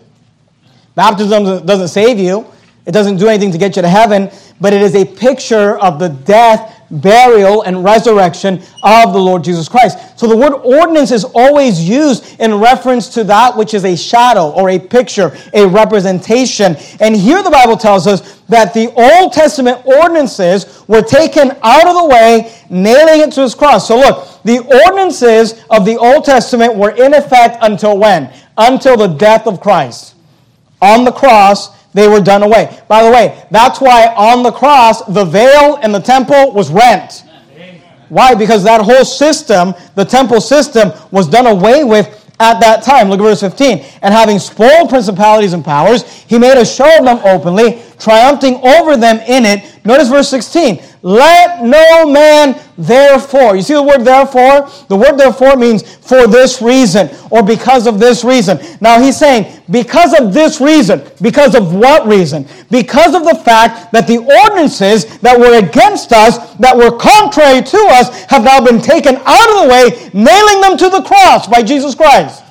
Baptism 0.95 1.65
doesn't 1.65 1.87
save 1.87 2.19
you, 2.19 2.45
it 2.85 2.91
doesn't 2.91 3.15
do 3.15 3.29
anything 3.29 3.53
to 3.53 3.57
get 3.57 3.77
you 3.77 3.81
to 3.81 3.87
heaven, 3.87 4.29
but 4.59 4.73
it 4.73 4.81
is 4.81 4.93
a 4.93 5.05
picture 5.05 5.79
of 5.79 5.99
the 5.99 6.09
death 6.09 6.78
burial, 6.91 7.61
and 7.63 7.83
resurrection 7.83 8.61
of 8.83 9.13
the 9.13 9.19
Lord 9.19 9.43
Jesus 9.43 9.69
Christ. 9.69 9.97
So 10.19 10.27
the 10.27 10.35
word 10.35 10.53
ordinance 10.53 11.11
is 11.11 11.23
always 11.23 11.87
used 11.87 12.39
in 12.39 12.55
reference 12.55 13.09
to 13.09 13.23
that 13.25 13.55
which 13.55 13.73
is 13.73 13.85
a 13.85 13.95
shadow 13.95 14.51
or 14.51 14.69
a 14.69 14.79
picture, 14.79 15.35
a 15.53 15.67
representation. 15.67 16.75
And 16.99 17.15
here 17.15 17.43
the 17.43 17.51
Bible 17.51 17.77
tells 17.77 18.07
us 18.07 18.39
that 18.49 18.73
the 18.73 18.91
Old 18.93 19.33
Testament 19.33 19.85
ordinances 19.85 20.83
were 20.87 21.01
taken 21.01 21.51
out 21.61 21.87
of 21.87 21.95
the 21.95 22.05
way, 22.05 22.53
nailing 22.69 23.21
it 23.21 23.31
to 23.33 23.41
his 23.41 23.55
cross. 23.55 23.87
So 23.87 23.97
look, 23.97 24.41
the 24.43 24.59
ordinances 24.85 25.63
of 25.69 25.85
the 25.85 25.97
Old 25.97 26.25
Testament 26.25 26.75
were 26.75 26.91
in 26.91 27.13
effect 27.13 27.57
until 27.61 27.97
when? 27.97 28.33
Until 28.57 28.97
the 28.97 29.07
death 29.07 29.47
of 29.47 29.61
Christ. 29.61 30.15
On 30.81 31.03
the 31.03 31.11
cross, 31.11 31.78
they 31.93 32.07
were 32.07 32.21
done 32.21 32.43
away. 32.43 32.79
By 32.87 33.03
the 33.03 33.11
way, 33.11 33.43
that's 33.51 33.81
why 33.81 34.13
on 34.15 34.43
the 34.43 34.51
cross, 34.51 35.03
the 35.05 35.25
veil 35.25 35.77
in 35.77 35.91
the 35.91 35.99
temple 35.99 36.51
was 36.51 36.71
rent. 36.71 37.23
Why? 38.09 38.33
Because 38.33 38.63
that 38.63 38.81
whole 38.81 39.05
system, 39.05 39.73
the 39.95 40.05
temple 40.05 40.41
system, 40.41 40.91
was 41.11 41.27
done 41.27 41.45
away 41.45 41.83
with 41.83 42.15
at 42.39 42.59
that 42.59 42.83
time. 42.83 43.09
Look 43.09 43.19
at 43.19 43.23
verse 43.23 43.41
15. 43.41 43.85
And 44.01 44.13
having 44.13 44.39
spoiled 44.39 44.89
principalities 44.89 45.53
and 45.53 45.63
powers, 45.63 46.03
he 46.23 46.39
made 46.39 46.57
a 46.57 46.65
show 46.65 46.97
of 46.97 47.05
them 47.05 47.19
openly, 47.23 47.81
triumphing 47.99 48.55
over 48.65 48.97
them 48.97 49.17
in 49.27 49.45
it. 49.45 49.85
Notice 49.85 50.09
verse 50.09 50.29
16. 50.29 50.81
Let 51.01 51.63
no 51.63 52.11
man 52.11 52.59
therefore. 52.77 53.55
You 53.55 53.61
see 53.61 53.73
the 53.73 53.83
word 53.83 54.03
therefore? 54.03 54.69
The 54.87 54.95
word 54.95 55.17
therefore 55.17 55.55
means 55.55 55.83
for 55.95 56.27
this 56.27 56.61
reason 56.61 57.09
or 57.29 57.41
because 57.41 57.87
of 57.87 57.99
this 57.99 58.23
reason. 58.23 58.59
Now 58.81 59.01
he's 59.01 59.17
saying 59.17 59.61
because 59.69 60.19
of 60.19 60.33
this 60.33 60.59
reason. 60.59 61.01
Because 61.21 61.55
of 61.55 61.73
what 61.73 62.05
reason? 62.07 62.47
Because 62.69 63.15
of 63.15 63.23
the 63.23 63.41
fact 63.43 63.91
that 63.93 64.07
the 64.07 64.17
ordinances 64.17 65.19
that 65.19 65.39
were 65.39 65.57
against 65.57 66.11
us, 66.11 66.55
that 66.55 66.75
were 66.75 66.97
contrary 66.97 67.61
to 67.61 67.87
us, 67.91 68.23
have 68.25 68.43
now 68.43 68.63
been 68.63 68.81
taken 68.81 69.15
out 69.25 69.49
of 69.49 69.63
the 69.63 69.69
way, 69.69 70.09
nailing 70.13 70.61
them 70.61 70.77
to 70.77 70.89
the 70.89 71.03
cross 71.03 71.47
by 71.47 71.63
Jesus 71.63 71.95
Christ. 71.95 72.43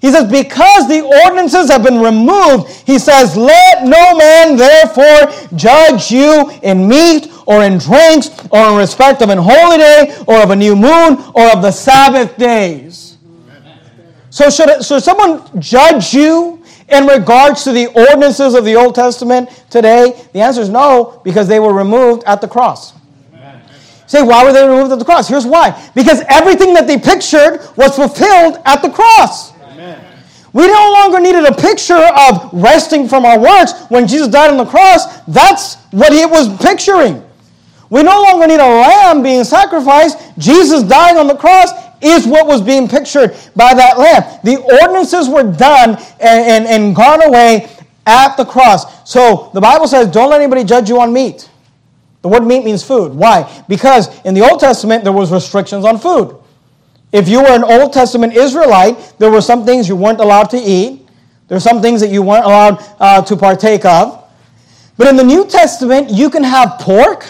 He 0.00 0.10
says, 0.10 0.30
because 0.30 0.88
the 0.88 1.02
ordinances 1.24 1.70
have 1.70 1.84
been 1.84 2.00
removed, 2.00 2.70
he 2.86 2.98
says, 2.98 3.36
let 3.36 3.84
no 3.84 4.16
man 4.16 4.56
therefore 4.56 5.30
judge 5.56 6.10
you 6.10 6.50
in 6.62 6.88
meat 6.88 7.30
or 7.46 7.62
in 7.62 7.76
drinks 7.76 8.30
or 8.50 8.70
in 8.70 8.76
respect 8.78 9.20
of 9.20 9.28
an 9.28 9.38
holy 9.38 9.76
day 9.76 10.16
or 10.26 10.42
of 10.42 10.50
a 10.50 10.56
new 10.56 10.74
moon 10.74 11.18
or 11.34 11.52
of 11.52 11.60
the 11.60 11.70
Sabbath 11.70 12.34
days. 12.38 13.18
So 14.30 14.48
should, 14.48 14.82
should 14.82 15.02
someone 15.02 15.60
judge 15.60 16.14
you 16.14 16.62
in 16.88 17.06
regards 17.06 17.64
to 17.64 17.72
the 17.72 17.88
ordinances 17.88 18.54
of 18.54 18.64
the 18.64 18.76
Old 18.76 18.94
Testament 18.94 19.50
today? 19.68 20.26
The 20.32 20.40
answer 20.40 20.62
is 20.62 20.70
no, 20.70 21.20
because 21.24 21.46
they 21.46 21.60
were 21.60 21.74
removed 21.74 22.24
at 22.24 22.40
the 22.40 22.48
cross. 22.48 22.94
Say, 24.06 24.22
why 24.22 24.44
were 24.44 24.52
they 24.52 24.66
removed 24.66 24.92
at 24.92 24.98
the 24.98 25.04
cross? 25.04 25.28
Here's 25.28 25.46
why. 25.46 25.70
Because 25.94 26.22
everything 26.28 26.72
that 26.74 26.86
they 26.86 26.96
pictured 26.96 27.60
was 27.76 27.94
fulfilled 27.96 28.58
at 28.64 28.82
the 28.82 28.90
cross. 28.90 29.52
We 30.52 30.66
no 30.66 30.92
longer 30.92 31.20
needed 31.20 31.44
a 31.44 31.54
picture 31.54 31.94
of 31.94 32.50
resting 32.52 33.08
from 33.08 33.24
our 33.24 33.38
works 33.38 33.72
when 33.88 34.06
Jesus 34.06 34.28
died 34.28 34.50
on 34.50 34.56
the 34.56 34.64
cross. 34.64 35.20
That's 35.22 35.76
what 35.92 36.12
he 36.12 36.26
was 36.26 36.56
picturing. 36.60 37.24
We 37.88 38.02
no 38.02 38.22
longer 38.22 38.46
need 38.46 38.60
a 38.60 38.66
lamb 38.66 39.22
being 39.22 39.44
sacrificed. 39.44 40.18
Jesus 40.38 40.82
dying 40.82 41.16
on 41.16 41.26
the 41.26 41.36
cross 41.36 41.70
is 42.00 42.26
what 42.26 42.46
was 42.46 42.62
being 42.62 42.88
pictured 42.88 43.36
by 43.54 43.74
that 43.74 43.98
lamb. 43.98 44.40
The 44.42 44.56
ordinances 44.82 45.28
were 45.28 45.42
done 45.42 45.90
and, 46.20 46.20
and, 46.20 46.66
and 46.66 46.96
gone 46.96 47.22
away 47.22 47.68
at 48.06 48.36
the 48.36 48.44
cross. 48.44 49.08
So 49.08 49.50
the 49.54 49.60
Bible 49.60 49.86
says, 49.86 50.10
don't 50.10 50.30
let 50.30 50.40
anybody 50.40 50.64
judge 50.64 50.88
you 50.88 51.00
on 51.00 51.12
meat. 51.12 51.48
The 52.22 52.28
word 52.28 52.44
meat 52.44 52.64
means 52.64 52.82
food. 52.82 53.12
Why? 53.12 53.64
Because 53.68 54.08
in 54.24 54.34
the 54.34 54.48
Old 54.48 54.60
Testament, 54.60 55.04
there 55.04 55.12
was 55.12 55.32
restrictions 55.32 55.84
on 55.84 55.98
food. 55.98 56.36
If 57.12 57.28
you 57.28 57.40
were 57.42 57.50
an 57.50 57.64
Old 57.64 57.92
Testament 57.92 58.34
Israelite, 58.36 59.14
there 59.18 59.30
were 59.30 59.40
some 59.40 59.64
things 59.64 59.88
you 59.88 59.96
weren't 59.96 60.20
allowed 60.20 60.50
to 60.50 60.58
eat. 60.58 61.08
There 61.48 61.56
are 61.56 61.60
some 61.60 61.82
things 61.82 62.00
that 62.00 62.10
you 62.10 62.22
weren't 62.22 62.44
allowed 62.44 62.84
uh, 63.00 63.22
to 63.22 63.36
partake 63.36 63.84
of. 63.84 64.24
But 64.96 65.08
in 65.08 65.16
the 65.16 65.24
New 65.24 65.46
Testament, 65.46 66.10
you 66.10 66.30
can 66.30 66.44
have 66.44 66.78
pork, 66.78 67.26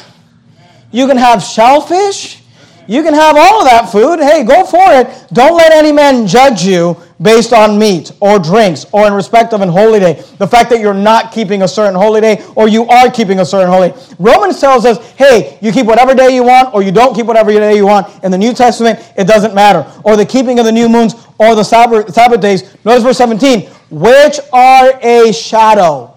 you 0.90 1.06
can 1.06 1.16
have 1.16 1.42
shellfish, 1.42 2.42
you 2.86 3.02
can 3.02 3.14
have 3.14 3.36
all 3.36 3.60
of 3.60 3.64
that 3.66 3.90
food. 3.90 4.18
Hey, 4.18 4.44
go 4.44 4.66
for 4.66 4.82
it. 4.82 5.06
Don't 5.32 5.56
let 5.56 5.72
any 5.72 5.92
man 5.92 6.26
judge 6.26 6.64
you 6.64 6.96
based 7.22 7.52
on 7.52 7.78
meat 7.78 8.12
or 8.20 8.38
drinks 8.38 8.86
or 8.92 9.06
in 9.06 9.12
respect 9.12 9.52
of 9.52 9.60
an 9.60 9.68
holy 9.68 10.00
day. 10.00 10.24
The 10.38 10.46
fact 10.46 10.70
that 10.70 10.80
you're 10.80 10.94
not 10.94 11.32
keeping 11.32 11.62
a 11.62 11.68
certain 11.68 11.94
holy 11.94 12.20
day 12.20 12.42
or 12.56 12.66
you 12.68 12.86
are 12.86 13.10
keeping 13.10 13.40
a 13.40 13.44
certain 13.44 13.68
holy. 13.68 13.92
Romans 14.18 14.60
tells 14.60 14.86
us, 14.86 14.98
hey, 15.12 15.58
you 15.60 15.70
keep 15.70 15.86
whatever 15.86 16.14
day 16.14 16.34
you 16.34 16.42
want 16.42 16.74
or 16.74 16.82
you 16.82 16.90
don't 16.90 17.14
keep 17.14 17.26
whatever 17.26 17.52
day 17.52 17.76
you 17.76 17.86
want. 17.86 18.24
In 18.24 18.30
the 18.30 18.38
New 18.38 18.54
Testament, 18.54 18.98
it 19.18 19.26
doesn't 19.26 19.54
matter. 19.54 19.90
Or 20.04 20.16
the 20.16 20.24
keeping 20.24 20.58
of 20.58 20.64
the 20.64 20.72
new 20.72 20.88
moons 20.88 21.14
or 21.38 21.54
the 21.54 21.64
Sabbath, 21.64 22.12
Sabbath 22.14 22.40
days. 22.40 22.76
Notice 22.84 23.02
verse 23.02 23.18
17, 23.18 23.68
which 23.90 24.40
are 24.52 24.98
a 25.02 25.32
shadow. 25.32 26.16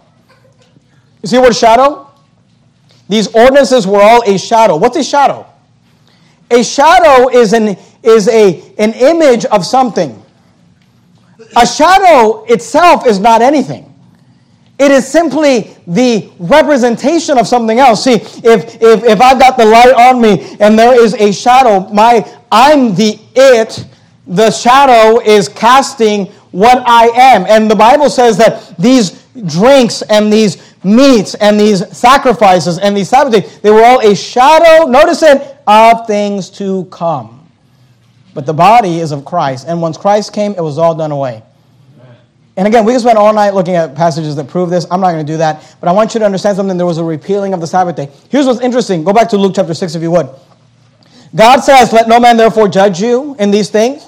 You 1.21 1.29
see 1.29 1.35
the 1.37 1.41
word 1.41 1.55
shadow? 1.55 2.09
These 3.09 3.27
ordinances 3.35 3.85
were 3.85 4.01
all 4.01 4.23
a 4.23 4.37
shadow. 4.37 4.77
What's 4.77 4.97
a 4.97 5.03
shadow? 5.03 5.45
A 6.49 6.63
shadow 6.63 7.29
is 7.29 7.51
an, 7.53 7.77
is 8.03 8.29
a, 8.29 8.73
an 8.77 8.93
image 8.93 9.43
of 9.45 9.65
something. 9.65 10.22
A 11.55 11.65
shadow 11.65 12.43
itself 12.45 13.05
is 13.05 13.19
not 13.19 13.41
anything. 13.41 13.89
It 14.79 14.91
is 14.91 15.07
simply 15.07 15.75
the 15.85 16.31
representation 16.39 17.37
of 17.37 17.47
something 17.47 17.79
else. 17.79 18.03
See, 18.03 18.13
if, 18.13 18.81
if, 18.81 19.03
if 19.03 19.21
I've 19.21 19.39
got 19.39 19.57
the 19.57 19.65
light 19.65 19.93
on 19.93 20.19
me 20.19 20.57
and 20.59 20.77
there 20.77 20.99
is 20.99 21.13
a 21.15 21.31
shadow, 21.31 21.87
my 21.89 22.27
I'm 22.51 22.95
the 22.95 23.19
it, 23.35 23.85
the 24.25 24.49
shadow 24.49 25.19
is 25.21 25.47
casting 25.47 26.25
what 26.51 26.83
I 26.87 27.07
am. 27.07 27.45
And 27.47 27.69
the 27.69 27.75
Bible 27.75 28.09
says 28.09 28.37
that 28.37 28.75
these 28.77 29.23
drinks 29.45 30.01
and 30.03 30.31
these 30.31 30.73
meats 30.83 31.35
and 31.35 31.59
these 31.59 31.87
sacrifices 31.95 32.77
and 32.77 32.95
these 32.95 33.09
Sabbath 33.09 33.61
they 33.61 33.71
were 33.71 33.83
all 33.83 33.99
a 34.01 34.15
shadow, 34.15 34.85
notice 34.85 35.23
it, 35.23 35.57
of 35.67 36.07
things 36.07 36.49
to 36.51 36.85
come. 36.85 37.42
But 38.33 38.45
the 38.45 38.53
body 38.53 38.99
is 38.99 39.11
of 39.11 39.25
Christ. 39.25 39.67
And 39.67 39.81
once 39.81 39.97
Christ 39.97 40.33
came, 40.33 40.53
it 40.53 40.61
was 40.61 40.77
all 40.77 40.95
done 40.95 41.11
away. 41.11 41.43
And 42.55 42.67
again, 42.67 42.85
we 42.85 42.93
can 42.93 42.99
spend 42.99 43.17
all 43.17 43.33
night 43.33 43.55
looking 43.55 43.75
at 43.75 43.95
passages 43.95 44.35
that 44.35 44.47
prove 44.47 44.69
this. 44.69 44.85
I'm 44.91 45.01
not 45.01 45.11
going 45.11 45.25
to 45.25 45.31
do 45.31 45.37
that. 45.37 45.75
But 45.79 45.89
I 45.89 45.91
want 45.91 46.13
you 46.13 46.19
to 46.19 46.25
understand 46.25 46.55
something. 46.55 46.77
There 46.77 46.85
was 46.85 46.99
a 46.99 47.03
repealing 47.03 47.53
of 47.53 47.61
the 47.61 47.67
Sabbath 47.67 47.95
day. 47.95 48.09
Here's 48.29 48.45
what's 48.45 48.61
interesting. 48.61 49.03
Go 49.03 49.11
back 49.11 49.29
to 49.29 49.37
Luke 49.37 49.53
chapter 49.55 49.73
6 49.73 49.95
if 49.95 50.01
you 50.01 50.11
would. 50.11 50.29
God 51.35 51.61
says, 51.61 51.91
Let 51.91 52.07
no 52.07 52.19
man 52.19 52.37
therefore 52.37 52.67
judge 52.67 53.01
you 53.01 53.35
in 53.39 53.49
these 53.49 53.69
things. 53.69 54.07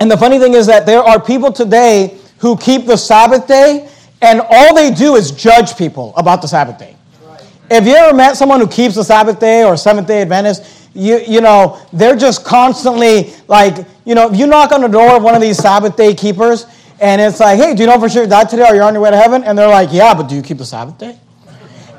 And 0.00 0.10
the 0.10 0.16
funny 0.16 0.38
thing 0.38 0.54
is 0.54 0.66
that 0.66 0.86
there 0.86 1.00
are 1.00 1.20
people 1.20 1.52
today 1.52 2.18
who 2.38 2.56
keep 2.56 2.86
the 2.86 2.96
Sabbath 2.96 3.46
day 3.46 3.88
and 4.22 4.40
all 4.48 4.74
they 4.74 4.90
do 4.90 5.14
is 5.14 5.30
judge 5.30 5.76
people 5.76 6.12
about 6.16 6.42
the 6.42 6.48
Sabbath 6.48 6.78
day. 6.78 6.96
Right. 7.22 7.44
If 7.70 7.86
you 7.86 7.94
ever 7.94 8.16
met 8.16 8.36
someone 8.36 8.60
who 8.60 8.66
keeps 8.66 8.94
the 8.94 9.04
Sabbath 9.04 9.38
day 9.38 9.62
or 9.62 9.76
Seventh 9.76 10.08
day 10.08 10.22
Adventist, 10.22 10.85
you, 10.96 11.18
you 11.18 11.40
know, 11.40 11.80
they're 11.92 12.16
just 12.16 12.44
constantly 12.44 13.32
like, 13.48 13.86
you 14.04 14.14
know, 14.14 14.30
if 14.30 14.38
you 14.38 14.46
knock 14.46 14.72
on 14.72 14.80
the 14.80 14.88
door 14.88 15.16
of 15.16 15.22
one 15.22 15.34
of 15.34 15.40
these 15.40 15.58
Sabbath 15.58 15.96
day 15.96 16.14
keepers 16.14 16.66
and 17.00 17.20
it's 17.20 17.40
like, 17.40 17.58
hey, 17.58 17.74
do 17.74 17.82
you 17.82 17.86
know 17.86 18.00
for 18.00 18.08
sure 18.08 18.22
you 18.22 18.28
died 18.28 18.48
today 18.48 18.66
or 18.68 18.74
you're 18.74 18.84
on 18.84 18.94
your 18.94 19.02
way 19.02 19.10
to 19.10 19.16
heaven? 19.16 19.44
And 19.44 19.56
they're 19.56 19.68
like, 19.68 19.90
yeah, 19.92 20.14
but 20.14 20.28
do 20.28 20.34
you 20.34 20.42
keep 20.42 20.58
the 20.58 20.64
Sabbath 20.64 20.98
day? 20.98 21.18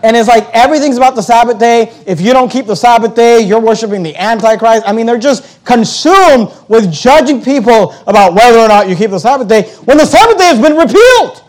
And 0.03 0.15
it's 0.15 0.27
like 0.27 0.47
everything's 0.53 0.97
about 0.97 1.15
the 1.15 1.21
Sabbath 1.21 1.59
day. 1.59 1.91
If 2.05 2.21
you 2.21 2.31
don't 2.31 2.49
keep 2.49 2.65
the 2.67 2.75
Sabbath 2.75 3.15
day, 3.15 3.41
you're 3.41 3.59
worshiping 3.59 4.03
the 4.03 4.15
Antichrist. 4.15 4.83
I 4.85 4.93
mean, 4.93 5.05
they're 5.05 5.17
just 5.17 5.63
consumed 5.65 6.51
with 6.67 6.91
judging 6.91 7.41
people 7.43 7.93
about 8.05 8.33
whether 8.33 8.59
or 8.59 8.67
not 8.67 8.87
you 8.87 8.95
keep 8.95 9.09
the 9.09 9.19
Sabbath 9.19 9.47
day 9.47 9.63
when 9.85 9.97
the 9.97 10.05
Sabbath 10.05 10.37
day 10.37 10.45
has 10.45 10.59
been 10.59 10.75
repealed. 10.77 11.43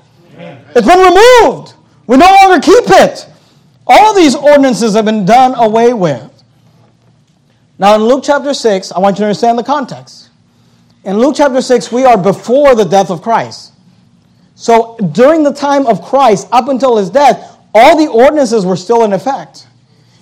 It's 0.74 0.86
been 0.86 0.98
removed. 0.98 1.74
We 2.06 2.16
no 2.16 2.34
longer 2.42 2.60
keep 2.60 2.84
it. 2.86 3.26
All 3.86 4.14
these 4.14 4.34
ordinances 4.34 4.94
have 4.94 5.04
been 5.04 5.24
done 5.24 5.54
away 5.54 5.92
with. 5.92 6.37
Now, 7.78 7.94
in 7.94 8.02
Luke 8.02 8.24
chapter 8.24 8.52
6, 8.52 8.90
I 8.92 8.98
want 8.98 9.16
you 9.16 9.20
to 9.20 9.26
understand 9.26 9.58
the 9.58 9.62
context. 9.62 10.30
In 11.04 11.18
Luke 11.18 11.36
chapter 11.36 11.62
6, 11.62 11.92
we 11.92 12.04
are 12.04 12.18
before 12.18 12.74
the 12.74 12.84
death 12.84 13.10
of 13.10 13.22
Christ. 13.22 13.72
So, 14.56 14.96
during 15.12 15.44
the 15.44 15.52
time 15.52 15.86
of 15.86 16.02
Christ, 16.02 16.48
up 16.50 16.68
until 16.68 16.96
his 16.96 17.08
death, 17.08 17.56
all 17.72 17.96
the 17.96 18.10
ordinances 18.10 18.66
were 18.66 18.74
still 18.74 19.04
in 19.04 19.12
effect. 19.12 19.68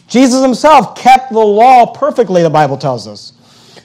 Jesus 0.08 0.42
himself 0.42 0.94
kept 0.94 1.32
the 1.32 1.38
law 1.38 1.86
perfectly, 1.94 2.42
the 2.42 2.50
Bible 2.50 2.76
tells 2.76 3.08
us. 3.08 3.32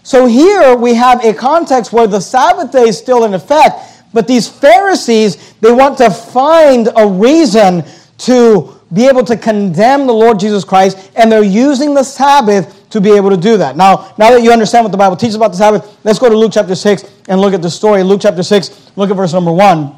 So, 0.03 0.25
here 0.25 0.75
we 0.75 0.93
have 0.95 1.23
a 1.23 1.33
context 1.33 1.93
where 1.93 2.07
the 2.07 2.19
Sabbath 2.19 2.73
day 2.73 2.89
is 2.89 2.97
still 2.97 3.23
in 3.23 3.33
effect, 3.33 3.79
but 4.13 4.27
these 4.27 4.49
Pharisees, 4.49 5.53
they 5.61 5.71
want 5.71 5.97
to 5.99 6.11
find 6.11 6.89
a 6.97 7.07
reason 7.07 7.85
to 8.17 8.81
be 8.91 9.07
able 9.07 9.23
to 9.23 9.37
condemn 9.37 10.05
the 10.05 10.13
Lord 10.13 10.41
Jesus 10.41 10.65
Christ, 10.65 11.11
and 11.15 11.31
they're 11.31 11.41
using 11.41 11.93
the 11.93 12.03
Sabbath 12.03 12.80
to 12.91 13.01
be 13.01 13.11
able 13.11 13.29
to 13.29 13.37
do 13.37 13.57
that. 13.57 13.75
Now, 13.75 14.13
now 14.17 14.31
that 14.31 14.41
you 14.41 14.51
understand 14.51 14.85
what 14.85 14.91
the 14.91 14.97
Bible 14.97 15.15
teaches 15.15 15.35
about 15.35 15.51
the 15.51 15.57
Sabbath, 15.57 15.97
let's 16.03 16.19
go 16.19 16.29
to 16.29 16.37
Luke 16.37 16.51
chapter 16.53 16.75
6 16.75 17.03
and 17.29 17.41
look 17.41 17.53
at 17.53 17.61
the 17.61 17.69
story. 17.69 18.03
Luke 18.03 18.21
chapter 18.21 18.43
6, 18.43 18.91
look 18.95 19.09
at 19.09 19.15
verse 19.15 19.33
number 19.33 19.51
1. 19.51 19.95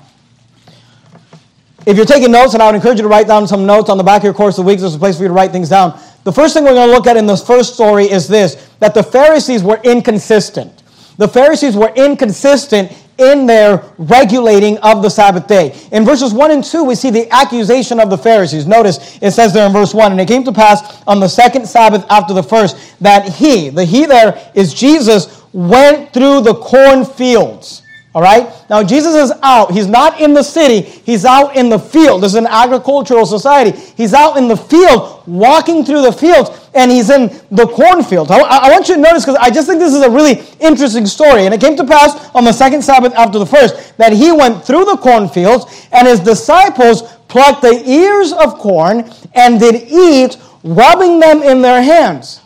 If 1.85 1.97
you're 1.97 2.05
taking 2.05 2.31
notes, 2.31 2.53
and 2.53 2.63
I 2.63 2.67
would 2.67 2.75
encourage 2.75 2.97
you 2.97 3.03
to 3.03 3.09
write 3.09 3.27
down 3.27 3.45
some 3.47 3.65
notes 3.65 3.89
on 3.89 3.97
the 3.97 4.03
back 4.03 4.19
of 4.21 4.25
your 4.25 4.33
course 4.33 4.57
of 4.57 4.65
the 4.65 4.69
week, 4.69 4.79
there's 4.79 4.95
a 4.95 4.99
place 4.99 5.17
for 5.17 5.23
you 5.23 5.27
to 5.27 5.33
write 5.33 5.51
things 5.51 5.67
down. 5.67 5.99
The 6.23 6.31
first 6.31 6.53
thing 6.53 6.63
we're 6.63 6.73
going 6.73 6.87
to 6.87 6.93
look 6.93 7.07
at 7.07 7.17
in 7.17 7.25
this 7.25 7.45
first 7.45 7.73
story 7.73 8.09
is 8.09 8.27
this 8.27 8.69
that 8.79 8.93
the 8.93 9.03
Pharisees 9.03 9.63
were 9.63 9.81
inconsistent. 9.83 10.82
The 11.17 11.27
Pharisees 11.27 11.75
were 11.75 11.91
inconsistent 11.95 12.91
in 13.17 13.45
their 13.45 13.83
regulating 13.97 14.77
of 14.79 15.03
the 15.03 15.09
Sabbath 15.09 15.47
day. 15.47 15.77
In 15.91 16.03
verses 16.03 16.33
1 16.33 16.51
and 16.51 16.63
2, 16.63 16.83
we 16.83 16.95
see 16.95 17.11
the 17.11 17.31
accusation 17.31 17.99
of 17.99 18.09
the 18.09 18.17
Pharisees. 18.17 18.65
Notice 18.65 19.19
it 19.21 19.31
says 19.31 19.53
there 19.53 19.67
in 19.67 19.73
verse 19.73 19.93
1 19.93 20.11
And 20.11 20.19
it 20.19 20.27
came 20.27 20.43
to 20.45 20.51
pass 20.51 21.03
on 21.05 21.19
the 21.19 21.27
second 21.27 21.67
Sabbath 21.67 22.05
after 22.09 22.33
the 22.33 22.43
first 22.43 22.75
that 23.01 23.29
he, 23.29 23.69
the 23.69 23.85
he 23.85 24.05
there 24.05 24.51
is 24.55 24.73
Jesus, 24.73 25.43
went 25.53 26.11
through 26.11 26.41
the 26.41 26.55
cornfields 26.55 27.83
all 28.15 28.21
right? 28.21 28.47
Now, 28.69 28.83
Jesus 28.83 29.15
is 29.15 29.33
out. 29.41 29.71
He's 29.71 29.87
not 29.87 30.21
in 30.21 30.33
the 30.33 30.43
city, 30.43 30.81
he's 30.81 31.25
out 31.25 31.55
in 31.55 31.69
the 31.69 31.79
field. 31.79 32.21
This 32.21 32.33
is 32.33 32.37
an 32.37 32.47
agricultural 32.47 33.25
society. 33.25 33.71
He's 33.97 34.13
out 34.13 34.37
in 34.37 34.47
the 34.47 34.57
field, 34.57 35.23
walking 35.25 35.83
through 35.83 36.03
the 36.03 36.11
fields, 36.11 36.62
and 36.75 36.91
he's 36.91 37.09
in 37.09 37.27
the 37.51 37.67
cornfield. 37.67 38.31
I, 38.31 38.39
I 38.39 38.71
want 38.71 38.87
you 38.89 38.95
to 38.95 39.01
notice 39.01 39.25
because 39.25 39.37
I 39.39 39.49
just 39.49 39.67
think 39.67 39.79
this 39.79 39.93
is 39.93 40.01
a 40.01 40.09
really 40.09 40.41
interesting 40.59 41.05
story. 41.05 41.45
And 41.45 41.53
it 41.53 41.61
came 41.61 41.75
to 41.77 41.83
pass 41.83 42.29
on 42.35 42.43
the 42.43 42.51
second 42.51 42.81
Sabbath 42.81 43.13
after 43.13 43.39
the 43.39 43.45
first 43.45 43.97
that 43.97 44.13
he 44.13 44.31
went 44.31 44.63
through 44.63 44.85
the 44.85 44.97
cornfields, 44.97 45.87
and 45.91 46.07
his 46.07 46.19
disciples 46.19 47.03
plucked 47.27 47.61
the 47.61 47.83
ears 47.89 48.33
of 48.33 48.55
corn 48.55 49.11
and 49.33 49.59
did 49.59 49.87
eat, 49.89 50.37
rubbing 50.63 51.19
them 51.19 51.41
in 51.41 51.61
their 51.61 51.81
hands. 51.81 52.41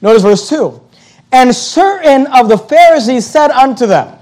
Notice 0.00 0.22
verse 0.22 0.48
2. 0.48 0.80
And 1.32 1.54
certain 1.54 2.26
of 2.28 2.48
the 2.48 2.56
Pharisees 2.56 3.26
said 3.26 3.50
unto 3.50 3.86
them, 3.86 4.18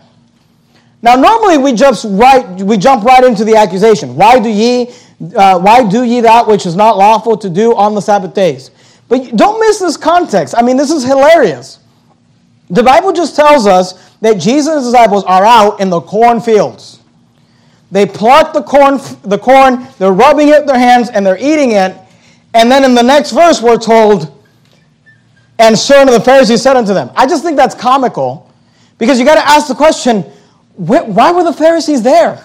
now, 1.03 1.15
normally 1.15 1.59
we 1.59 1.73
jump 1.73 1.99
right, 2.05 2.61
we 2.63 2.77
jump 2.77 3.05
right 3.05 3.23
into 3.23 3.45
the 3.45 3.55
accusation. 3.55 4.17
Why 4.17 4.41
do 4.41 4.49
ye, 4.49 4.91
uh, 5.37 5.59
why 5.59 5.89
do 5.89 6.03
ye 6.03 6.21
that 6.23 6.49
which 6.49 6.67
is 6.67 6.75
not 6.75 6.97
lawful 6.97 7.37
to 7.37 7.51
do 7.51 7.77
on 7.77 7.95
the 7.95 8.01
Sabbath 8.01 8.35
days? 8.35 8.71
But 9.09 9.37
don't 9.37 9.61
miss 9.61 9.79
this 9.79 9.97
context. 9.97 10.55
I 10.57 10.63
mean, 10.63 10.77
this 10.77 10.91
is 10.91 11.05
hilarious. 11.05 11.79
The 12.71 12.83
Bible 12.83 13.13
just 13.13 13.37
tells 13.37 13.67
us 13.67 14.11
that 14.21 14.41
Jesus' 14.41 14.85
disciples 14.85 15.25
are 15.25 15.45
out 15.45 15.81
in 15.81 15.91
the 15.91 16.01
cornfields. 16.01 17.01
They 17.93 18.05
pluck 18.05 18.53
the 18.53 18.63
corn, 18.63 18.99
the 19.23 19.39
corn, 19.39 19.87
they're 19.99 20.13
rubbing 20.13 20.49
it 20.49 20.59
with 20.59 20.67
their 20.67 20.79
hands, 20.79 21.09
and 21.11 21.25
they're 21.25 21.39
eating 21.39 21.73
it. 21.73 21.97
And 22.55 22.71
then 22.71 22.85
in 22.85 22.95
the 22.95 23.03
next 23.03 23.31
verse, 23.31 23.63
we're 23.63 23.79
told, 23.79 24.43
and 25.59 25.79
certain 25.79 26.09
of 26.09 26.15
the 26.15 26.21
Pharisees 26.21 26.63
said 26.63 26.77
unto 26.77 26.93
them. 26.93 27.11
I 27.15 27.27
just 27.27 27.45
think 27.45 27.57
that's 27.57 27.75
comical 27.75 28.51
because 28.99 29.21
you 29.21 29.25
got 29.25 29.37
to 29.37 29.49
ask 29.49 29.69
the 29.69 29.75
question 29.75 30.25
why 30.77 31.33
were 31.33 31.45
the 31.45 31.53
Pharisees 31.53 32.03
there? 32.03 32.45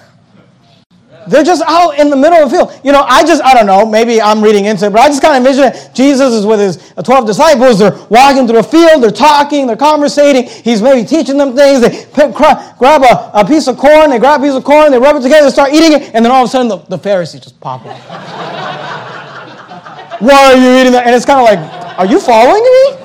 They're 1.28 1.44
just 1.44 1.64
out 1.68 2.00
in 2.00 2.10
the 2.10 2.16
middle 2.16 2.40
of 2.40 2.50
the 2.50 2.58
field. 2.58 2.80
You 2.84 2.92
know, 2.92 3.02
I 3.02 3.24
just, 3.24 3.44
I 3.44 3.54
don't 3.54 3.66
know, 3.66 3.86
maybe 3.86 4.22
I'm 4.22 4.44
reading 4.44 4.66
into 4.66 4.88
it, 4.88 4.92
but 4.92 5.02
I 5.02 5.08
just 5.08 5.22
kind 5.22 5.36
of 5.36 5.46
envision 5.46 5.72
it. 5.72 5.92
Jesus 5.94 6.34
is 6.34 6.46
with 6.46 6.60
his 6.60 6.94
uh, 6.98 7.04
12 7.04 7.28
disciples. 7.28 7.80
They're 7.80 7.96
walking 8.10 8.48
through 8.48 8.60
a 8.60 8.64
field. 8.64 9.04
They're 9.04 9.12
talking. 9.12 9.68
They're 9.68 9.76
conversating. 9.76 10.48
He's 10.48 10.82
maybe 10.82 11.08
teaching 11.08 11.38
them 11.38 11.56
things. 11.56 11.82
They 11.82 11.90
pick, 11.90 12.34
grab 12.34 13.04
a, 13.04 13.32
a, 13.34 13.46
piece 13.46 13.68
of 13.68 13.78
corn. 13.78 14.10
They 14.10 14.20
grab 14.20 14.42
a 14.42 14.44
piece 14.44 14.56
of 14.56 14.64
corn. 14.64 14.92
They 14.92 15.00
rub 15.00 15.16
it 15.16 15.22
together. 15.22 15.46
They 15.46 15.52
start 15.52 15.74
eating 15.74 15.94
it. 15.94 16.16
And 16.16 16.26
then 16.26 16.32
all 16.32 16.44
of 16.44 16.50
a 16.50 16.52
sudden, 16.52 16.70
the, 16.70 16.78
the 16.78 16.98
Pharisees 16.98 17.42
just 17.42 17.60
pop 17.60 17.86
up. 17.86 17.98
Why 20.22 20.54
are 20.54 20.56
you 20.56 20.82
eating 20.82 20.94
that? 20.94 21.06
And 21.06 21.16
it's 21.16 21.26
kind 21.26 21.40
of 21.40 21.46
like, 21.46 22.00
are 22.00 22.06
you 22.06 22.20
following 22.20 22.64
me? 22.64 22.98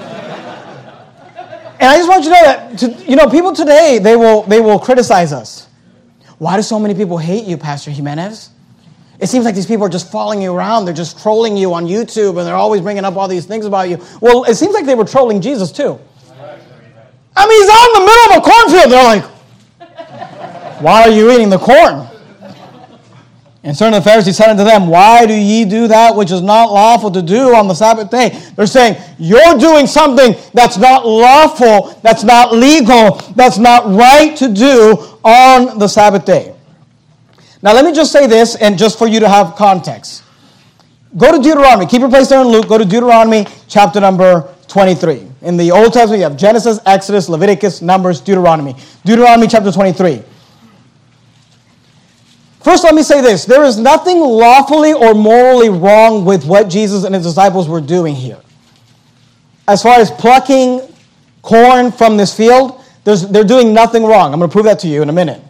And 1.78 1.90
I 1.90 1.98
just 1.98 2.08
want 2.08 2.24
you 2.24 2.30
to 2.30 2.36
know 2.36 2.42
that, 2.42 2.78
to, 2.78 3.10
you 3.10 3.16
know, 3.16 3.28
people 3.28 3.52
today, 3.52 3.98
they 3.98 4.16
will, 4.16 4.44
they 4.44 4.60
will 4.60 4.78
criticize 4.78 5.32
us. 5.32 5.65
Why 6.38 6.56
do 6.56 6.62
so 6.62 6.78
many 6.78 6.94
people 6.94 7.18
hate 7.18 7.44
you, 7.44 7.56
Pastor 7.56 7.90
Jimenez? 7.90 8.50
It 9.18 9.28
seems 9.28 9.44
like 9.46 9.54
these 9.54 9.66
people 9.66 9.86
are 9.86 9.90
just 9.90 10.12
following 10.12 10.42
you 10.42 10.54
around. 10.54 10.84
They're 10.84 10.92
just 10.92 11.22
trolling 11.22 11.56
you 11.56 11.72
on 11.72 11.86
YouTube 11.86 12.36
and 12.36 12.46
they're 12.46 12.54
always 12.54 12.82
bringing 12.82 13.04
up 13.04 13.16
all 13.16 13.28
these 13.28 13.46
things 13.46 13.64
about 13.64 13.88
you. 13.88 13.98
Well, 14.20 14.44
it 14.44 14.56
seems 14.56 14.74
like 14.74 14.84
they 14.84 14.94
were 14.94 15.06
trolling 15.06 15.40
Jesus 15.40 15.72
too. 15.72 15.98
I 17.38 17.46
mean, 17.46 17.60
he's 17.62 17.70
out 17.70 17.86
in 17.88 17.92
the 17.94 18.06
middle 18.06 18.32
of 18.32 18.36
a 18.36 18.44
cornfield. 18.50 18.92
They're 18.92 19.04
like, 19.04 20.82
why 20.82 21.02
are 21.02 21.10
you 21.10 21.30
eating 21.32 21.48
the 21.48 21.58
corn? 21.58 22.06
And 23.66 23.76
certain 23.76 23.94
of 23.94 24.04
the 24.04 24.08
Pharisees 24.08 24.36
said 24.36 24.48
unto 24.48 24.62
them, 24.62 24.86
Why 24.86 25.26
do 25.26 25.34
ye 25.34 25.64
do 25.64 25.88
that 25.88 26.14
which 26.14 26.30
is 26.30 26.40
not 26.40 26.70
lawful 26.70 27.10
to 27.10 27.20
do 27.20 27.52
on 27.52 27.66
the 27.66 27.74
Sabbath 27.74 28.10
day? 28.10 28.28
They're 28.54 28.64
saying, 28.64 28.96
You're 29.18 29.58
doing 29.58 29.88
something 29.88 30.36
that's 30.54 30.78
not 30.78 31.04
lawful, 31.04 31.98
that's 32.00 32.22
not 32.22 32.54
legal, 32.54 33.16
that's 33.34 33.58
not 33.58 33.92
right 33.92 34.36
to 34.36 34.48
do 34.48 35.18
on 35.24 35.80
the 35.80 35.88
Sabbath 35.88 36.24
day. 36.24 36.54
Now, 37.60 37.72
let 37.74 37.84
me 37.84 37.92
just 37.92 38.12
say 38.12 38.28
this, 38.28 38.54
and 38.54 38.78
just 38.78 39.00
for 39.00 39.08
you 39.08 39.18
to 39.18 39.28
have 39.28 39.56
context. 39.56 40.22
Go 41.16 41.32
to 41.32 41.42
Deuteronomy. 41.42 41.86
Keep 41.86 42.02
your 42.02 42.08
place 42.08 42.28
there 42.28 42.42
in 42.42 42.46
Luke. 42.46 42.68
Go 42.68 42.78
to 42.78 42.84
Deuteronomy 42.84 43.48
chapter 43.66 43.98
number 43.98 44.48
23. 44.68 45.26
In 45.42 45.56
the 45.56 45.72
Old 45.72 45.92
Testament, 45.92 46.18
you 46.18 46.24
have 46.24 46.36
Genesis, 46.36 46.78
Exodus, 46.86 47.28
Leviticus, 47.28 47.82
Numbers, 47.82 48.20
Deuteronomy. 48.20 48.76
Deuteronomy 49.04 49.48
chapter 49.48 49.72
23. 49.72 50.22
First, 52.66 52.82
let 52.82 52.96
me 52.96 53.04
say 53.04 53.20
this 53.20 53.44
there 53.44 53.62
is 53.62 53.78
nothing 53.78 54.18
lawfully 54.18 54.92
or 54.92 55.14
morally 55.14 55.68
wrong 55.68 56.24
with 56.24 56.44
what 56.44 56.68
Jesus 56.68 57.04
and 57.04 57.14
his 57.14 57.22
disciples 57.22 57.68
were 57.68 57.80
doing 57.80 58.12
here. 58.12 58.40
As 59.68 59.84
far 59.84 60.00
as 60.00 60.10
plucking 60.10 60.80
corn 61.42 61.92
from 61.92 62.16
this 62.16 62.36
field, 62.36 62.82
they're 63.04 63.44
doing 63.44 63.72
nothing 63.72 64.02
wrong. 64.02 64.32
I'm 64.32 64.40
going 64.40 64.50
to 64.50 64.52
prove 64.52 64.64
that 64.64 64.80
to 64.80 64.88
you 64.88 65.00
in 65.00 65.08
a 65.08 65.12
minute. 65.12 65.40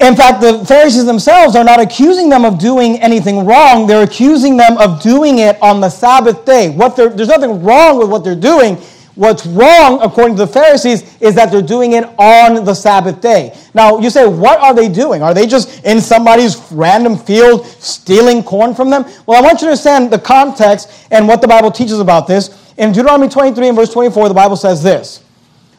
In 0.00 0.14
fact, 0.16 0.42
the 0.42 0.66
Pharisees 0.66 1.06
themselves 1.06 1.56
are 1.56 1.64
not 1.64 1.80
accusing 1.80 2.28
them 2.28 2.44
of 2.44 2.58
doing 2.58 3.00
anything 3.00 3.46
wrong. 3.46 3.86
They're 3.86 4.04
accusing 4.04 4.58
them 4.58 4.76
of 4.76 5.00
doing 5.00 5.38
it 5.38 5.56
on 5.62 5.80
the 5.80 5.88
Sabbath 5.88 6.44
day. 6.44 6.68
What 6.68 6.94
there's 6.94 7.28
nothing 7.28 7.62
wrong 7.62 7.98
with 7.98 8.10
what 8.10 8.22
they're 8.22 8.36
doing. 8.36 8.76
What's 9.22 9.46
wrong, 9.46 10.02
according 10.02 10.34
to 10.34 10.46
the 10.46 10.52
Pharisees, 10.52 11.16
is 11.20 11.36
that 11.36 11.52
they're 11.52 11.62
doing 11.62 11.92
it 11.92 12.02
on 12.18 12.64
the 12.64 12.74
Sabbath 12.74 13.20
day. 13.20 13.56
Now, 13.72 14.00
you 14.00 14.10
say, 14.10 14.26
what 14.26 14.58
are 14.58 14.74
they 14.74 14.88
doing? 14.88 15.22
Are 15.22 15.32
they 15.32 15.46
just 15.46 15.84
in 15.84 16.00
somebody's 16.00 16.60
random 16.72 17.16
field 17.16 17.64
stealing 17.64 18.42
corn 18.42 18.74
from 18.74 18.90
them? 18.90 19.04
Well, 19.24 19.38
I 19.38 19.40
want 19.40 19.60
you 19.60 19.66
to 19.66 19.66
understand 19.66 20.12
the 20.12 20.18
context 20.18 21.06
and 21.12 21.28
what 21.28 21.40
the 21.40 21.46
Bible 21.46 21.70
teaches 21.70 22.00
about 22.00 22.26
this. 22.26 22.74
In 22.78 22.90
Deuteronomy 22.90 23.28
23 23.28 23.68
and 23.68 23.76
verse 23.76 23.92
24, 23.92 24.26
the 24.26 24.34
Bible 24.34 24.56
says 24.56 24.82
this 24.82 25.22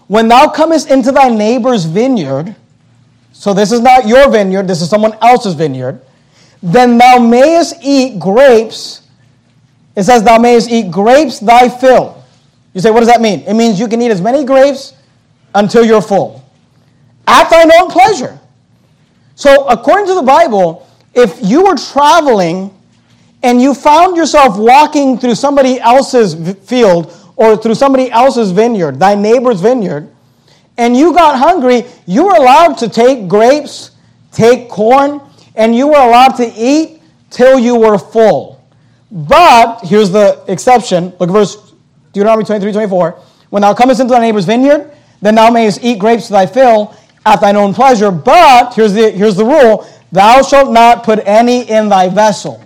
When 0.07 0.29
thou 0.29 0.47
comest 0.47 0.89
into 0.89 1.11
thy 1.11 1.27
neighbor's 1.27 1.83
vineyard, 1.83 2.55
so 3.33 3.53
this 3.53 3.73
is 3.73 3.81
not 3.81 4.07
your 4.07 4.31
vineyard, 4.31 4.69
this 4.69 4.81
is 4.81 4.89
someone 4.89 5.17
else's 5.21 5.53
vineyard, 5.53 5.99
then 6.61 6.97
thou 6.97 7.19
mayest 7.19 7.75
eat 7.83 8.19
grapes. 8.19 9.01
It 9.97 10.03
says, 10.03 10.23
Thou 10.23 10.37
mayest 10.37 10.69
eat 10.69 10.89
grapes 10.89 11.39
thy 11.39 11.67
fill. 11.67 12.22
You 12.73 12.81
say, 12.81 12.91
what 12.91 12.99
does 12.99 13.09
that 13.09 13.21
mean? 13.21 13.41
It 13.41 13.53
means 13.53 13.79
you 13.79 13.87
can 13.87 14.01
eat 14.01 14.11
as 14.11 14.21
many 14.21 14.43
grapes 14.43 14.93
until 15.53 15.85
you're 15.85 16.01
full, 16.01 16.43
at 17.27 17.49
thine 17.49 17.71
own 17.79 17.89
pleasure. 17.89 18.39
So, 19.35 19.67
according 19.67 20.07
to 20.07 20.15
the 20.15 20.23
Bible, 20.23 20.87
if 21.13 21.37
you 21.41 21.63
were 21.63 21.75
traveling 21.75 22.75
and 23.43 23.61
you 23.61 23.73
found 23.73 24.15
yourself 24.15 24.57
walking 24.57 25.17
through 25.17 25.35
somebody 25.35 25.79
else's 25.79 26.57
field 26.67 27.13
or 27.35 27.57
through 27.57 27.75
somebody 27.75 28.09
else's 28.11 28.51
vineyard, 28.51 28.99
thy 28.99 29.15
neighbor's 29.15 29.61
vineyard, 29.61 30.09
and 30.77 30.97
you 30.97 31.13
got 31.13 31.37
hungry, 31.37 31.83
you 32.07 32.25
were 32.25 32.35
allowed 32.35 32.77
to 32.79 32.89
take 32.89 33.27
grapes, 33.27 33.91
take 34.31 34.69
corn, 34.69 35.21
and 35.55 35.75
you 35.75 35.87
were 35.87 35.99
allowed 35.99 36.35
to 36.37 36.51
eat 36.55 37.01
till 37.29 37.59
you 37.59 37.75
were 37.75 37.99
full. 37.99 38.63
But 39.11 39.81
here's 39.83 40.09
the 40.09 40.43
exception. 40.47 41.13
Look 41.19 41.29
at 41.29 41.33
verse 41.33 41.72
Deuteronomy 42.13 42.45
23, 42.45 42.71
24. 42.71 43.19
When 43.49 43.61
thou 43.61 43.73
comest 43.73 43.99
into 43.99 44.13
thy 44.13 44.19
neighbor's 44.19 44.45
vineyard, 44.45 44.91
then 45.21 45.35
thou 45.35 45.49
mayest 45.49 45.83
eat 45.83 45.99
grapes 45.99 46.27
to 46.27 46.33
thy 46.33 46.45
fill 46.45 46.95
at 47.25 47.41
thine 47.41 47.55
own 47.55 47.73
pleasure. 47.73 48.11
But 48.11 48.73
here's 48.75 48.93
the, 48.93 49.09
here's 49.09 49.35
the 49.35 49.45
rule 49.45 49.87
thou 50.11 50.43
shalt 50.43 50.71
not 50.71 51.03
put 51.03 51.19
any 51.25 51.69
in 51.69 51.89
thy 51.89 52.07
vessel. 52.07 52.63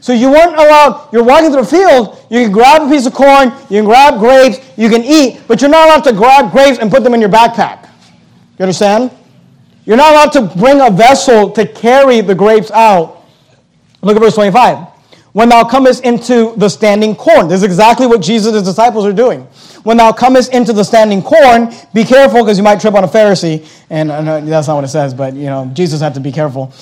So 0.00 0.12
you 0.12 0.30
weren't 0.30 0.54
allowed, 0.54 1.08
you're 1.12 1.24
walking 1.24 1.50
through 1.50 1.60
a 1.60 1.66
field, 1.66 2.26
you 2.30 2.42
can 2.42 2.52
grab 2.52 2.82
a 2.82 2.88
piece 2.88 3.06
of 3.06 3.14
corn, 3.14 3.48
you 3.68 3.78
can 3.78 3.84
grab 3.84 4.18
grapes, 4.18 4.58
you 4.76 4.88
can 4.88 5.02
eat, 5.04 5.42
but 5.46 5.60
you're 5.60 5.70
not 5.70 5.86
allowed 5.88 6.04
to 6.04 6.12
grab 6.12 6.52
grapes 6.52 6.78
and 6.78 6.90
put 6.90 7.02
them 7.02 7.12
in 7.14 7.20
your 7.20 7.30
backpack. 7.30 7.88
You 8.58 8.64
understand? 8.64 9.10
You're 9.84 9.98
not 9.98 10.12
allowed 10.12 10.32
to 10.32 10.58
bring 10.58 10.80
a 10.80 10.90
vessel 10.90 11.50
to 11.52 11.66
carry 11.66 12.20
the 12.20 12.34
grapes 12.34 12.70
out. 12.70 13.24
Look 14.02 14.16
at 14.16 14.20
verse 14.20 14.34
25 14.34 14.89
when 15.32 15.48
thou 15.48 15.64
comest 15.64 16.04
into 16.04 16.54
the 16.56 16.68
standing 16.68 17.14
corn. 17.14 17.48
This 17.48 17.58
is 17.58 17.64
exactly 17.64 18.06
what 18.06 18.20
Jesus' 18.20 18.62
disciples 18.62 19.06
are 19.06 19.12
doing. 19.12 19.42
When 19.84 19.96
thou 19.96 20.12
comest 20.12 20.52
into 20.52 20.72
the 20.72 20.84
standing 20.84 21.22
corn, 21.22 21.72
be 21.94 22.04
careful 22.04 22.42
because 22.42 22.58
you 22.58 22.64
might 22.64 22.80
trip 22.80 22.94
on 22.94 23.04
a 23.04 23.08
Pharisee. 23.08 23.66
And 23.88 24.10
uh, 24.10 24.40
that's 24.40 24.68
not 24.68 24.74
what 24.74 24.84
it 24.84 24.88
says, 24.88 25.14
but 25.14 25.34
you 25.34 25.46
know, 25.46 25.70
Jesus 25.72 26.00
had 26.00 26.14
to 26.14 26.20
be 26.20 26.32
careful. 26.32 26.72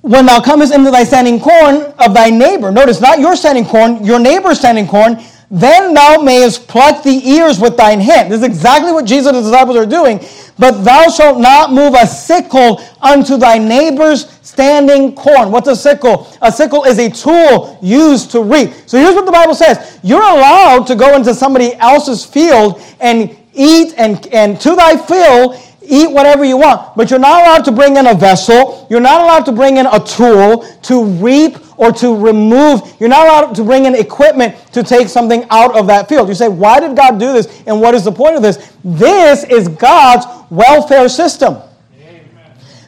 When 0.00 0.26
thou 0.26 0.40
comest 0.40 0.72
into 0.72 0.90
thy 0.90 1.04
standing 1.04 1.40
corn 1.40 1.76
of 1.98 2.14
thy 2.14 2.30
neighbor, 2.30 2.70
notice 2.70 3.00
not 3.00 3.18
your 3.18 3.36
standing 3.36 3.64
corn, 3.64 4.04
your 4.04 4.18
neighbor's 4.18 4.58
standing 4.58 4.86
corn, 4.86 5.18
then 5.50 5.94
thou 5.94 6.20
mayest 6.20 6.68
pluck 6.68 7.02
the 7.02 7.26
ears 7.26 7.58
with 7.58 7.76
thine 7.76 8.00
hand. 8.00 8.30
This 8.30 8.40
is 8.40 8.46
exactly 8.46 8.92
what 8.92 9.06
Jesus 9.06 9.28
and 9.28 9.36
his 9.36 9.46
disciples 9.46 9.76
are 9.76 9.86
doing. 9.86 10.20
But 10.58 10.82
thou 10.82 11.08
shalt 11.08 11.40
not 11.40 11.72
move 11.72 11.94
a 11.94 12.06
sickle 12.06 12.82
unto 13.00 13.36
thy 13.36 13.56
neighbor's 13.58 14.28
standing 14.42 15.14
corn. 15.14 15.50
What's 15.50 15.68
a 15.68 15.76
sickle? 15.76 16.26
A 16.42 16.52
sickle 16.52 16.84
is 16.84 16.98
a 16.98 17.08
tool 17.08 17.78
used 17.80 18.30
to 18.32 18.42
reap. 18.42 18.72
So 18.86 18.98
here's 18.98 19.14
what 19.14 19.24
the 19.24 19.32
Bible 19.32 19.54
says 19.54 19.98
You're 20.02 20.20
allowed 20.20 20.86
to 20.88 20.94
go 20.94 21.16
into 21.16 21.32
somebody 21.32 21.74
else's 21.76 22.24
field 22.24 22.82
and 23.00 23.34
eat 23.54 23.94
and, 23.96 24.26
and 24.28 24.60
to 24.60 24.74
thy 24.74 24.96
fill 24.96 25.58
eat 25.88 26.10
whatever 26.10 26.44
you 26.44 26.56
want, 26.58 26.96
but 26.96 27.10
you're 27.10 27.18
not 27.18 27.42
allowed 27.42 27.64
to 27.64 27.72
bring 27.72 27.96
in 27.96 28.06
a 28.06 28.14
vessel. 28.14 28.86
You're 28.90 29.00
not 29.00 29.22
allowed 29.22 29.44
to 29.46 29.52
bring 29.52 29.78
in 29.78 29.86
a 29.86 29.98
tool 29.98 30.66
to 30.82 31.04
reap 31.04 31.56
or 31.78 31.92
to 31.92 32.14
remove. 32.14 32.80
You're 33.00 33.08
not 33.08 33.26
allowed 33.26 33.54
to 33.54 33.64
bring 33.64 33.86
in 33.86 33.94
equipment 33.94 34.56
to 34.72 34.82
take 34.82 35.08
something 35.08 35.46
out 35.50 35.76
of 35.76 35.86
that 35.86 36.08
field. 36.08 36.28
You 36.28 36.34
say, 36.34 36.48
why 36.48 36.80
did 36.80 36.96
God 36.96 37.18
do 37.18 37.32
this? 37.32 37.62
And 37.66 37.80
what 37.80 37.94
is 37.94 38.04
the 38.04 38.12
point 38.12 38.36
of 38.36 38.42
this? 38.42 38.72
This 38.84 39.44
is 39.44 39.68
God's 39.68 40.26
welfare 40.50 41.08
system. 41.08 41.56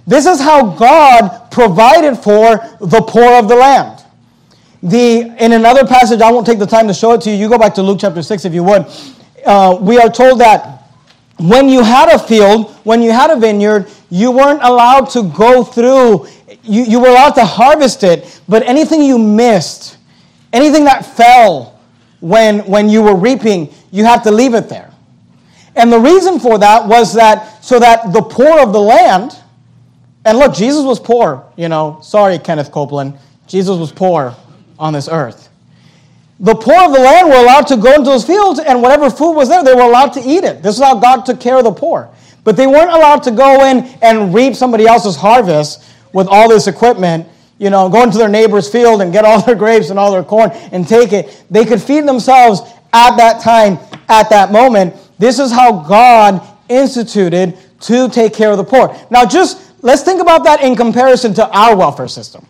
This 0.07 0.27
is 0.27 0.41
how 0.41 0.75
God 0.75 1.51
provided 1.51 2.17
for 2.17 2.57
the 2.81 3.01
poor 3.07 3.33
of 3.39 3.49
the 3.49 3.55
land. 3.55 4.05
The, 4.83 5.21
in 5.39 5.53
another 5.53 5.87
passage, 5.87 6.21
I 6.21 6.33
won't 6.33 6.47
take 6.47 6.59
the 6.59 6.67
time 6.67 6.89
to 6.89 6.95
show 6.95 7.13
it 7.13 7.21
to 7.23 7.31
you. 7.31 7.37
You 7.37 7.49
go 7.49 7.59
back 7.59 7.75
to 7.75 7.83
Luke 7.83 7.99
chapter 8.01 8.23
6 8.23 8.45
if 8.45 8.55
you 8.55 8.65
would. 8.65 8.87
Uh, 9.45 9.79
we 9.81 9.99
are 9.99 10.09
told 10.09 10.41
that 10.41 10.80
when 11.41 11.69
you 11.69 11.83
had 11.83 12.09
a 12.09 12.19
field, 12.19 12.71
when 12.85 13.03
you 13.03 13.13
had 13.13 13.31
a 13.31 13.37
vineyard, 13.37 13.91
you 14.11 14.31
weren't 14.31 14.63
allowed 14.63 15.11
to 15.11 15.23
go 15.23 15.65
through, 15.65 16.27
you, 16.63 16.83
you 16.83 17.01
were 17.01 17.09
allowed 17.09 17.31
to 17.33 17.45
harvest 17.45 18.03
it, 18.03 18.41
but 18.49 18.63
anything 18.65 19.03
you 19.03 19.19
missed, 19.19 19.99
anything 20.53 20.85
that 20.85 21.05
fell 21.05 21.81
when, 22.21 22.61
when 22.61 22.89
you 22.89 23.03
were 23.03 23.15
reaping, 23.15 23.73
you 23.91 24.05
had 24.05 24.23
to 24.23 24.31
leave 24.31 24.55
it 24.55 24.69
there. 24.69 24.93
And 25.77 25.93
the 25.93 26.01
reason 26.01 26.41
for 26.41 26.59
that 26.59 26.87
was 26.87 27.15
that 27.15 27.65
so 27.65 27.79
that 27.79 28.13
the 28.13 28.23
poor 28.23 28.61
of 28.61 28.73
the 28.73 28.81
land, 28.81 29.39
and 30.25 30.39
look, 30.39 30.55
Jesus 30.55 30.85
was 30.85 30.99
poor, 30.99 31.47
you 31.57 31.69
know, 31.69 32.01
sorry, 32.03 32.39
Kenneth 32.39 32.73
Copeland, 32.73 33.19
Jesus 33.47 33.79
was 33.79 33.93
poor 33.93 34.35
on 34.79 34.93
this 34.93 35.09
earth. 35.09 35.50
The 36.41 36.55
poor 36.55 36.85
of 36.85 36.93
the 36.93 37.01
land 37.01 37.29
were 37.29 37.37
allowed 37.37 37.67
to 37.67 37.77
go 37.77 37.95
into 37.95 38.11
those 38.11 38.25
fields, 38.25 38.61
and 38.61 38.81
whatever 38.81 39.11
food 39.11 39.33
was 39.33 39.51
there, 39.51 39.63
they 39.63 39.75
were 39.75 39.83
allowed 39.83 40.15
to 40.15 40.21
eat 40.21 40.43
it. 40.43 40.63
This 40.63 40.77
is 40.77 40.83
how 40.83 40.99
God 40.99 41.27
took 41.27 41.39
care 41.39 41.59
of 41.59 41.65
the 41.65 41.73
poor. 41.73 42.09
But 42.45 42.57
they 42.57 42.67
weren't 42.67 42.91
allowed 42.91 43.23
to 43.25 43.31
go 43.31 43.67
in 43.67 43.85
and 44.01 44.35
reap 44.35 44.55
somebody 44.55 44.87
else's 44.87 45.17
harvest 45.17 45.85
with 46.15 46.27
all 46.29 46.49
this 46.49 46.67
equipment, 46.67 47.29
you 47.59 47.69
know, 47.69 47.91
go 47.91 48.03
into 48.03 48.17
their 48.17 48.31
neighbor's 48.31 48.71
field 48.71 49.03
and 49.03 49.13
get 49.13 49.27
all 49.27 49.43
their 49.43 49.55
grapes 49.55 49.91
and 49.91 49.99
all 49.99 50.11
their 50.11 50.25
corn 50.25 50.51
and 50.73 50.89
take 50.89 51.13
it. 51.13 51.45
They 51.51 51.67
could 51.67 51.81
feed 51.81 52.07
themselves 52.07 52.63
at 52.95 53.17
that 53.17 53.43
time, 53.43 53.79
at 54.09 54.31
that 54.31 54.51
moment. 54.51 54.95
This 55.19 55.39
is 55.39 55.53
how 55.53 55.83
God 55.83 56.41
instituted 56.71 57.59
to 57.81 58.09
take 58.09 58.33
care 58.33 58.51
of 58.51 58.57
the 58.57 58.65
poor. 58.65 58.97
Now, 59.11 59.27
just 59.27 59.75
let's 59.83 60.03
think 60.03 60.23
about 60.23 60.45
that 60.45 60.63
in 60.63 60.75
comparison 60.75 61.35
to 61.35 61.47
our 61.51 61.77
welfare 61.77 62.09
system. 62.09 62.47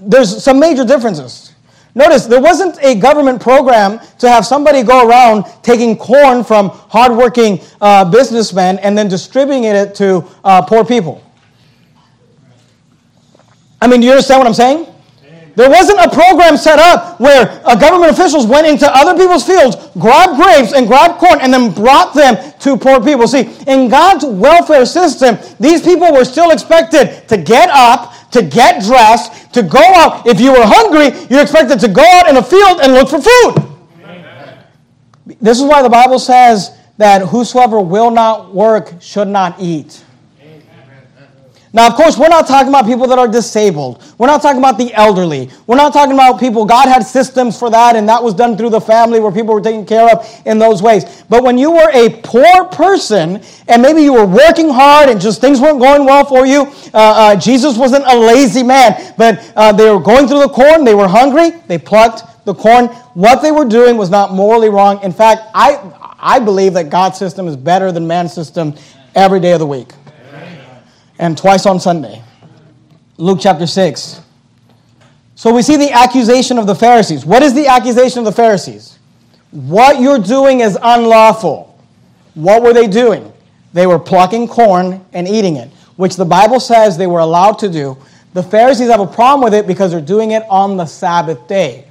There's 0.00 0.42
some 0.42 0.58
major 0.58 0.84
differences. 0.84 1.54
Notice 1.94 2.26
there 2.26 2.40
wasn't 2.40 2.78
a 2.82 2.94
government 2.94 3.42
program 3.42 4.00
to 4.18 4.28
have 4.28 4.46
somebody 4.46 4.82
go 4.82 5.08
around 5.08 5.44
taking 5.62 5.96
corn 5.96 6.44
from 6.44 6.70
hardworking 6.70 7.60
uh, 7.80 8.04
businessmen 8.10 8.78
and 8.78 8.96
then 8.96 9.08
distributing 9.08 9.64
it 9.64 9.94
to 9.96 10.24
uh, 10.44 10.62
poor 10.62 10.84
people. 10.84 11.22
I 13.80 13.86
mean, 13.86 14.00
do 14.00 14.06
you 14.06 14.12
understand 14.12 14.40
what 14.40 14.46
I'm 14.46 14.54
saying? 14.54 14.86
There 15.56 15.68
wasn't 15.68 15.98
a 15.98 16.08
program 16.08 16.56
set 16.56 16.78
up 16.78 17.18
where 17.20 17.60
uh, 17.64 17.74
government 17.74 18.12
officials 18.12 18.46
went 18.46 18.66
into 18.66 18.88
other 18.94 19.18
people's 19.18 19.44
fields, 19.44 19.76
grabbed 19.98 20.40
grapes 20.40 20.72
and 20.72 20.86
grabbed 20.86 21.18
corn, 21.18 21.40
and 21.40 21.52
then 21.52 21.72
brought 21.74 22.14
them 22.14 22.36
to 22.60 22.76
poor 22.76 23.02
people. 23.02 23.26
See, 23.26 23.50
in 23.66 23.88
God's 23.88 24.24
welfare 24.24 24.86
system, 24.86 25.38
these 25.58 25.82
people 25.82 26.12
were 26.12 26.24
still 26.24 26.50
expected 26.50 27.28
to 27.28 27.36
get 27.36 27.68
up, 27.70 28.14
to 28.32 28.42
get 28.42 28.82
dressed, 28.82 29.52
to 29.54 29.62
go 29.62 29.80
out. 29.80 30.26
If 30.26 30.40
you 30.40 30.52
were 30.52 30.64
hungry, 30.64 31.18
you're 31.28 31.42
expected 31.42 31.80
to 31.80 31.88
go 31.88 32.02
out 32.02 32.28
in 32.28 32.36
a 32.36 32.42
field 32.42 32.80
and 32.80 32.92
look 32.94 33.08
for 33.08 33.20
food. 33.20 33.70
Amen. 34.04 34.64
This 35.40 35.58
is 35.58 35.64
why 35.64 35.82
the 35.82 35.88
Bible 35.88 36.18
says 36.18 36.76
that 36.98 37.22
whosoever 37.28 37.80
will 37.80 38.10
not 38.10 38.54
work 38.54 38.94
should 39.00 39.28
not 39.28 39.58
eat. 39.58 40.04
Now, 41.72 41.86
of 41.86 41.94
course, 41.94 42.18
we're 42.18 42.28
not 42.28 42.48
talking 42.48 42.68
about 42.68 42.84
people 42.84 43.06
that 43.06 43.18
are 43.18 43.28
disabled. 43.28 44.02
We're 44.18 44.26
not 44.26 44.42
talking 44.42 44.58
about 44.58 44.76
the 44.76 44.92
elderly. 44.92 45.50
We're 45.68 45.76
not 45.76 45.92
talking 45.92 46.14
about 46.14 46.40
people, 46.40 46.64
God 46.64 46.88
had 46.88 47.06
systems 47.06 47.56
for 47.56 47.70
that, 47.70 47.94
and 47.94 48.08
that 48.08 48.20
was 48.20 48.34
done 48.34 48.56
through 48.56 48.70
the 48.70 48.80
family 48.80 49.20
where 49.20 49.30
people 49.30 49.54
were 49.54 49.60
taken 49.60 49.86
care 49.86 50.10
of 50.10 50.26
in 50.46 50.58
those 50.58 50.82
ways. 50.82 51.22
But 51.28 51.44
when 51.44 51.58
you 51.58 51.70
were 51.70 51.88
a 51.92 52.20
poor 52.22 52.64
person, 52.64 53.40
and 53.68 53.80
maybe 53.80 54.02
you 54.02 54.12
were 54.12 54.26
working 54.26 54.68
hard 54.68 55.10
and 55.10 55.20
just 55.20 55.40
things 55.40 55.60
weren't 55.60 55.78
going 55.78 56.04
well 56.04 56.24
for 56.24 56.44
you, 56.44 56.62
uh, 56.92 56.98
uh, 57.34 57.36
Jesus 57.36 57.78
wasn't 57.78 58.04
a 58.04 58.18
lazy 58.18 58.64
man, 58.64 59.14
but 59.16 59.52
uh, 59.54 59.70
they 59.70 59.88
were 59.88 60.00
going 60.00 60.26
through 60.26 60.40
the 60.40 60.48
corn, 60.48 60.84
they 60.84 60.96
were 60.96 61.08
hungry, 61.08 61.50
they 61.68 61.78
plucked 61.78 62.44
the 62.46 62.54
corn. 62.54 62.88
What 63.14 63.42
they 63.42 63.52
were 63.52 63.64
doing 63.64 63.96
was 63.96 64.10
not 64.10 64.32
morally 64.32 64.70
wrong. 64.70 65.00
In 65.04 65.12
fact, 65.12 65.42
I, 65.54 66.16
I 66.18 66.40
believe 66.40 66.74
that 66.74 66.90
God's 66.90 67.16
system 67.16 67.46
is 67.46 67.56
better 67.56 67.92
than 67.92 68.08
man's 68.08 68.32
system 68.32 68.74
every 69.14 69.38
day 69.38 69.52
of 69.52 69.60
the 69.60 69.66
week 69.66 69.92
and 71.20 71.36
twice 71.36 71.66
on 71.66 71.78
Sunday. 71.78 72.22
Luke 73.18 73.38
chapter 73.40 73.66
6. 73.66 74.22
So 75.34 75.54
we 75.54 75.62
see 75.62 75.76
the 75.76 75.92
accusation 75.92 76.58
of 76.58 76.66
the 76.66 76.74
Pharisees. 76.74 77.26
What 77.26 77.42
is 77.42 77.54
the 77.54 77.66
accusation 77.66 78.20
of 78.20 78.24
the 78.24 78.32
Pharisees? 78.32 78.98
What 79.50 80.00
you're 80.00 80.18
doing 80.18 80.60
is 80.60 80.78
unlawful. 80.82 81.78
What 82.34 82.62
were 82.62 82.72
they 82.72 82.86
doing? 82.86 83.32
They 83.74 83.86
were 83.86 83.98
plucking 83.98 84.48
corn 84.48 85.04
and 85.12 85.28
eating 85.28 85.56
it, 85.56 85.68
which 85.96 86.16
the 86.16 86.24
Bible 86.24 86.58
says 86.58 86.96
they 86.96 87.06
were 87.06 87.20
allowed 87.20 87.58
to 87.60 87.68
do. 87.70 87.98
The 88.32 88.42
Pharisees 88.42 88.88
have 88.88 89.00
a 89.00 89.06
problem 89.06 89.44
with 89.44 89.54
it 89.54 89.66
because 89.66 89.90
they're 89.90 90.00
doing 90.00 90.30
it 90.30 90.42
on 90.48 90.78
the 90.78 90.86
Sabbath 90.86 91.46
day. 91.46 91.86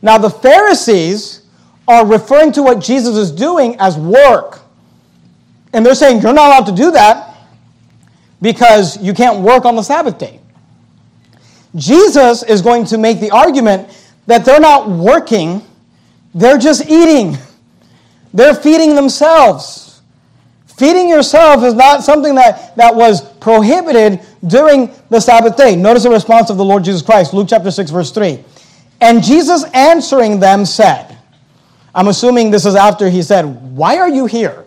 Now, 0.00 0.16
the 0.16 0.30
Pharisees 0.30 1.42
are 1.86 2.06
referring 2.06 2.52
to 2.52 2.62
what 2.62 2.80
Jesus 2.80 3.16
is 3.16 3.30
doing 3.30 3.76
as 3.78 3.98
work. 3.98 4.60
And 5.74 5.84
they're 5.84 5.94
saying, 5.94 6.22
You're 6.22 6.32
not 6.32 6.46
allowed 6.46 6.66
to 6.66 6.82
do 6.82 6.90
that 6.92 7.33
because 8.44 9.02
you 9.02 9.14
can't 9.14 9.40
work 9.40 9.64
on 9.64 9.74
the 9.74 9.82
Sabbath 9.82 10.18
day. 10.18 10.38
Jesus 11.76 12.42
is 12.42 12.60
going 12.60 12.84
to 12.84 12.98
make 12.98 13.18
the 13.18 13.30
argument 13.30 13.88
that 14.26 14.44
they're 14.44 14.60
not 14.60 14.86
working, 14.86 15.62
they're 16.34 16.58
just 16.58 16.86
eating. 16.86 17.38
They're 18.34 18.54
feeding 18.54 18.96
themselves. 18.96 20.02
Feeding 20.66 21.08
yourself 21.08 21.62
is 21.62 21.72
not 21.72 22.02
something 22.02 22.34
that, 22.34 22.74
that 22.74 22.92
was 22.92 23.22
prohibited 23.38 24.20
during 24.44 24.92
the 25.08 25.20
Sabbath 25.20 25.56
day. 25.56 25.76
Notice 25.76 26.02
the 26.02 26.10
response 26.10 26.50
of 26.50 26.56
the 26.56 26.64
Lord 26.64 26.82
Jesus 26.82 27.00
Christ, 27.00 27.32
Luke 27.32 27.46
chapter 27.48 27.70
6, 27.70 27.92
verse 27.92 28.10
3. 28.10 28.42
And 29.00 29.22
Jesus 29.22 29.62
answering 29.72 30.40
them 30.40 30.66
said, 30.66 31.16
I'm 31.94 32.08
assuming 32.08 32.50
this 32.50 32.66
is 32.66 32.74
after 32.74 33.08
he 33.08 33.22
said, 33.22 33.44
Why 33.44 33.98
are 33.98 34.08
you 34.08 34.26
here? 34.26 34.64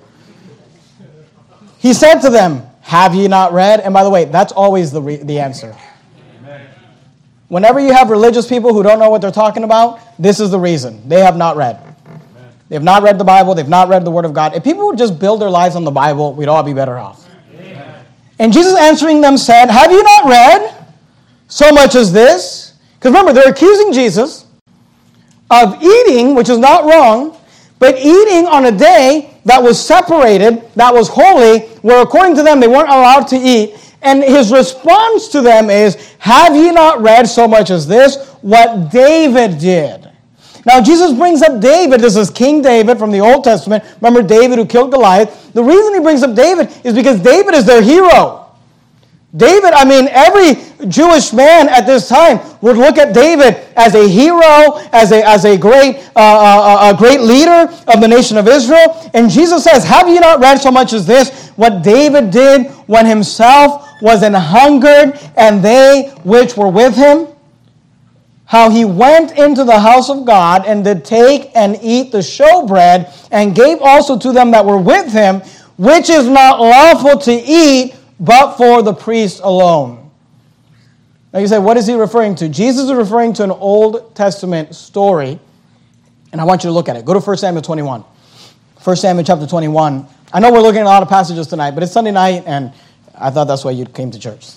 He 1.79 1.93
said 1.93 2.19
to 2.19 2.29
them, 2.29 2.66
have 2.87 3.13
ye 3.13 3.27
not 3.27 3.51
read? 3.51 3.81
And 3.81 3.93
by 3.93 4.05
the 4.05 4.09
way, 4.09 4.23
that's 4.23 4.53
always 4.53 4.93
the, 4.93 5.01
re- 5.01 5.17
the 5.17 5.39
answer. 5.39 5.75
Whenever 7.49 7.81
you 7.81 7.91
have 7.91 8.09
religious 8.09 8.47
people 8.47 8.73
who 8.73 8.81
don't 8.81 8.97
know 8.97 9.09
what 9.09 9.19
they're 9.19 9.29
talking 9.29 9.65
about, 9.65 9.99
this 10.17 10.39
is 10.39 10.51
the 10.51 10.59
reason. 10.59 11.01
They 11.09 11.19
have 11.19 11.35
not 11.35 11.57
read. 11.57 11.81
They 12.69 12.77
have 12.77 12.83
not 12.83 13.03
read 13.03 13.17
the 13.17 13.25
Bible. 13.25 13.55
They've 13.55 13.67
not 13.67 13.89
read 13.89 14.05
the 14.05 14.11
Word 14.11 14.23
of 14.23 14.33
God. 14.33 14.55
If 14.55 14.63
people 14.63 14.85
would 14.85 14.97
just 14.97 15.19
build 15.19 15.41
their 15.41 15.49
lives 15.49 15.75
on 15.75 15.83
the 15.83 15.91
Bible, 15.91 16.33
we'd 16.33 16.47
all 16.47 16.63
be 16.63 16.73
better 16.73 16.97
off. 16.97 17.29
Amen. 17.53 18.05
And 18.39 18.53
Jesus 18.53 18.77
answering 18.79 19.19
them 19.19 19.37
said, 19.37 19.69
Have 19.69 19.91
you 19.91 20.01
not 20.01 20.25
read 20.25 20.75
so 21.49 21.73
much 21.73 21.93
as 21.95 22.13
this? 22.13 22.73
Because 22.95 23.11
remember, 23.11 23.33
they're 23.33 23.51
accusing 23.51 23.91
Jesus 23.91 24.45
of 25.51 25.83
eating, 25.83 26.35
which 26.35 26.47
is 26.47 26.57
not 26.57 26.85
wrong, 26.85 27.37
but 27.79 27.97
eating 27.97 28.47
on 28.47 28.65
a 28.65 28.71
day 28.71 29.36
that 29.47 29.63
was 29.63 29.83
separated, 29.83 30.61
that 30.75 30.93
was 30.93 31.07
holy, 31.07 31.59
where 31.81 32.01
according 32.01 32.35
to 32.35 32.43
them 32.43 32.59
they 32.59 32.67
weren't 32.67 32.89
allowed 32.89 33.27
to 33.29 33.37
eat. 33.37 33.75
And 34.01 34.21
his 34.21 34.51
response 34.51 35.29
to 35.29 35.41
them 35.41 35.69
is, 35.69 35.95
Have 36.19 36.55
ye 36.55 36.71
not 36.71 37.01
read 37.01 37.27
so 37.27 37.47
much 37.47 37.69
as 37.69 37.87
this, 37.87 38.31
what 38.41 38.91
David 38.91 39.57
did? 39.57 40.11
Now, 40.65 40.81
Jesus 40.81 41.13
brings 41.13 41.41
up 41.41 41.61
David. 41.61 42.01
This 42.01 42.17
is 42.17 42.29
King 42.29 42.61
David 42.61 42.99
from 42.99 43.09
the 43.09 43.21
Old 43.21 43.45
Testament. 43.45 43.85
Remember 44.01 44.21
David 44.21 44.59
who 44.59 44.65
killed 44.65 44.91
Goliath? 44.91 45.53
The 45.53 45.63
reason 45.63 45.93
he 45.93 46.01
brings 46.01 46.23
up 46.23 46.35
David 46.35 46.69
is 46.83 46.93
because 46.93 47.21
David 47.21 47.53
is 47.53 47.65
their 47.65 47.81
hero. 47.81 48.46
David, 49.35 49.73
I 49.73 49.83
mean, 49.83 50.07
every 50.11 50.55
Jewish 50.87 51.33
man 51.33 51.67
at 51.67 51.85
this 51.85 52.07
time 52.07 52.39
would 52.61 52.77
look 52.77 52.97
at 52.97 53.13
David 53.13 53.55
as 53.75 53.93
a 53.93 54.07
hero, 54.07 54.77
as 54.93 55.11
a, 55.11 55.21
as 55.27 55.43
a 55.43 55.57
great, 55.57 55.97
uh, 56.15 56.19
uh, 56.19 56.89
uh, 56.89 56.93
a 56.93 56.97
great 56.97 57.19
leader 57.19 57.69
of 57.87 57.99
the 57.99 58.07
nation 58.07 58.37
of 58.37 58.47
Israel. 58.47 59.11
And 59.13 59.29
Jesus 59.29 59.65
says, 59.65 59.83
Have 59.83 60.07
you 60.07 60.21
not 60.21 60.39
read 60.39 60.61
so 60.61 60.71
much 60.71 60.93
as 60.93 61.05
this, 61.05 61.49
what 61.57 61.83
David 61.83 62.31
did 62.31 62.67
when 62.87 63.05
himself 63.05 63.85
was 64.01 64.23
an 64.23 64.33
hungered 64.33 65.19
and 65.35 65.63
they 65.63 66.13
which 66.23 66.55
were 66.55 66.69
with 66.69 66.95
him? 66.95 67.27
How 68.45 68.69
he 68.69 68.85
went 68.85 69.37
into 69.37 69.65
the 69.65 69.77
house 69.77 70.09
of 70.09 70.25
God 70.25 70.65
and 70.65 70.85
did 70.85 71.03
take 71.03 71.51
and 71.53 71.77
eat 71.81 72.13
the 72.13 72.19
showbread 72.19 73.27
and 73.31 73.53
gave 73.53 73.81
also 73.81 74.17
to 74.19 74.31
them 74.31 74.51
that 74.51 74.65
were 74.65 74.77
with 74.77 75.11
him, 75.11 75.41
which 75.77 76.09
is 76.09 76.29
not 76.29 76.61
lawful 76.61 77.17
to 77.19 77.33
eat 77.33 77.96
but 78.19 78.57
for 78.57 78.81
the 78.81 78.93
priest 78.93 79.41
alone. 79.43 80.09
Now 81.33 81.39
you 81.39 81.47
say, 81.47 81.59
what 81.59 81.77
is 81.77 81.85
he 81.85 81.93
referring 81.93 82.35
to? 82.35 82.49
Jesus 82.49 82.85
is 82.85 82.93
referring 82.93 83.33
to 83.33 83.43
an 83.43 83.51
Old 83.51 84.15
Testament 84.15 84.75
story, 84.75 85.39
and 86.31 86.41
I 86.41 86.45
want 86.45 86.63
you 86.63 86.69
to 86.69 86.73
look 86.73 86.89
at 86.89 86.95
it. 86.95 87.05
Go 87.05 87.13
to 87.13 87.19
1 87.19 87.37
Samuel 87.37 87.61
21. 87.61 88.03
1 88.83 88.95
Samuel 88.95 89.25
chapter 89.25 89.45
21. 89.45 90.07
I 90.33 90.39
know 90.39 90.51
we're 90.51 90.61
looking 90.61 90.79
at 90.79 90.85
a 90.85 90.89
lot 90.89 91.03
of 91.03 91.09
passages 91.09 91.47
tonight, 91.47 91.71
but 91.71 91.83
it's 91.83 91.91
Sunday 91.91 92.11
night, 92.11 92.43
and 92.45 92.73
I 93.13 93.29
thought 93.29 93.45
that's 93.45 93.63
why 93.63 93.71
you 93.71 93.85
came 93.85 94.11
to 94.11 94.19
church. 94.19 94.47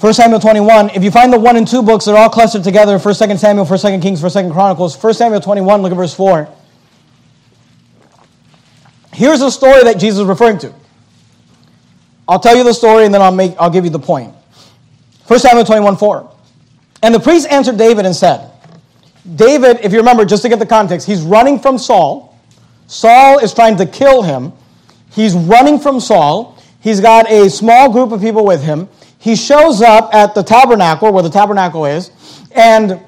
1 0.00 0.14
Samuel 0.14 0.40
21. 0.40 0.90
If 0.90 1.04
you 1.04 1.10
find 1.10 1.30
the 1.30 1.38
1 1.38 1.56
and 1.56 1.68
2 1.68 1.82
books, 1.82 2.06
they're 2.06 2.16
all 2.16 2.30
clustered 2.30 2.64
together 2.64 2.98
1 2.98 3.14
2 3.14 3.36
Samuel, 3.36 3.66
1 3.66 3.78
2 3.78 4.00
Kings, 4.00 4.22
1 4.22 4.32
2 4.32 4.50
Chronicles. 4.50 5.00
1 5.00 5.14
Samuel 5.14 5.40
21, 5.42 5.82
look 5.82 5.92
at 5.92 5.96
verse 5.96 6.14
4. 6.14 6.48
Here's 9.12 9.42
a 9.42 9.50
story 9.50 9.84
that 9.84 9.98
Jesus 9.98 10.20
is 10.20 10.24
referring 10.24 10.58
to. 10.58 10.72
I'll 12.30 12.38
tell 12.38 12.56
you 12.56 12.62
the 12.62 12.72
story 12.72 13.06
and 13.06 13.12
then 13.12 13.20
I'll, 13.20 13.34
make, 13.34 13.56
I'll 13.58 13.70
give 13.70 13.82
you 13.82 13.90
the 13.90 13.98
point. 13.98 14.32
1 15.26 15.40
Samuel 15.40 15.64
21 15.64 15.96
4. 15.96 16.30
And 17.02 17.12
the 17.12 17.18
priest 17.18 17.48
answered 17.50 17.76
David 17.76 18.06
and 18.06 18.14
said, 18.14 18.52
David, 19.34 19.80
if 19.82 19.90
you 19.90 19.98
remember, 19.98 20.24
just 20.24 20.44
to 20.44 20.48
get 20.48 20.60
the 20.60 20.66
context, 20.66 21.08
he's 21.08 21.22
running 21.22 21.58
from 21.58 21.76
Saul. 21.76 22.38
Saul 22.86 23.40
is 23.40 23.52
trying 23.52 23.76
to 23.78 23.86
kill 23.86 24.22
him. 24.22 24.52
He's 25.10 25.34
running 25.34 25.80
from 25.80 25.98
Saul. 25.98 26.56
He's 26.80 27.00
got 27.00 27.28
a 27.28 27.50
small 27.50 27.92
group 27.92 28.12
of 28.12 28.20
people 28.20 28.44
with 28.44 28.62
him. 28.62 28.88
He 29.18 29.34
shows 29.34 29.82
up 29.82 30.14
at 30.14 30.32
the 30.32 30.42
tabernacle, 30.44 31.12
where 31.12 31.24
the 31.24 31.30
tabernacle 31.30 31.84
is, 31.84 32.12
and 32.52 33.00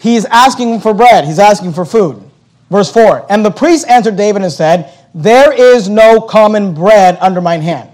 he's 0.00 0.24
asking 0.24 0.80
for 0.80 0.94
bread. 0.94 1.26
He's 1.26 1.38
asking 1.38 1.74
for 1.74 1.84
food. 1.84 2.22
Verse 2.70 2.90
4 2.90 3.26
And 3.28 3.44
the 3.44 3.50
priest 3.50 3.86
answered 3.88 4.16
David 4.16 4.40
and 4.40 4.50
said, 4.50 4.94
There 5.14 5.52
is 5.52 5.90
no 5.90 6.22
common 6.22 6.72
bread 6.72 7.18
under 7.20 7.42
mine 7.42 7.60
hand. 7.60 7.90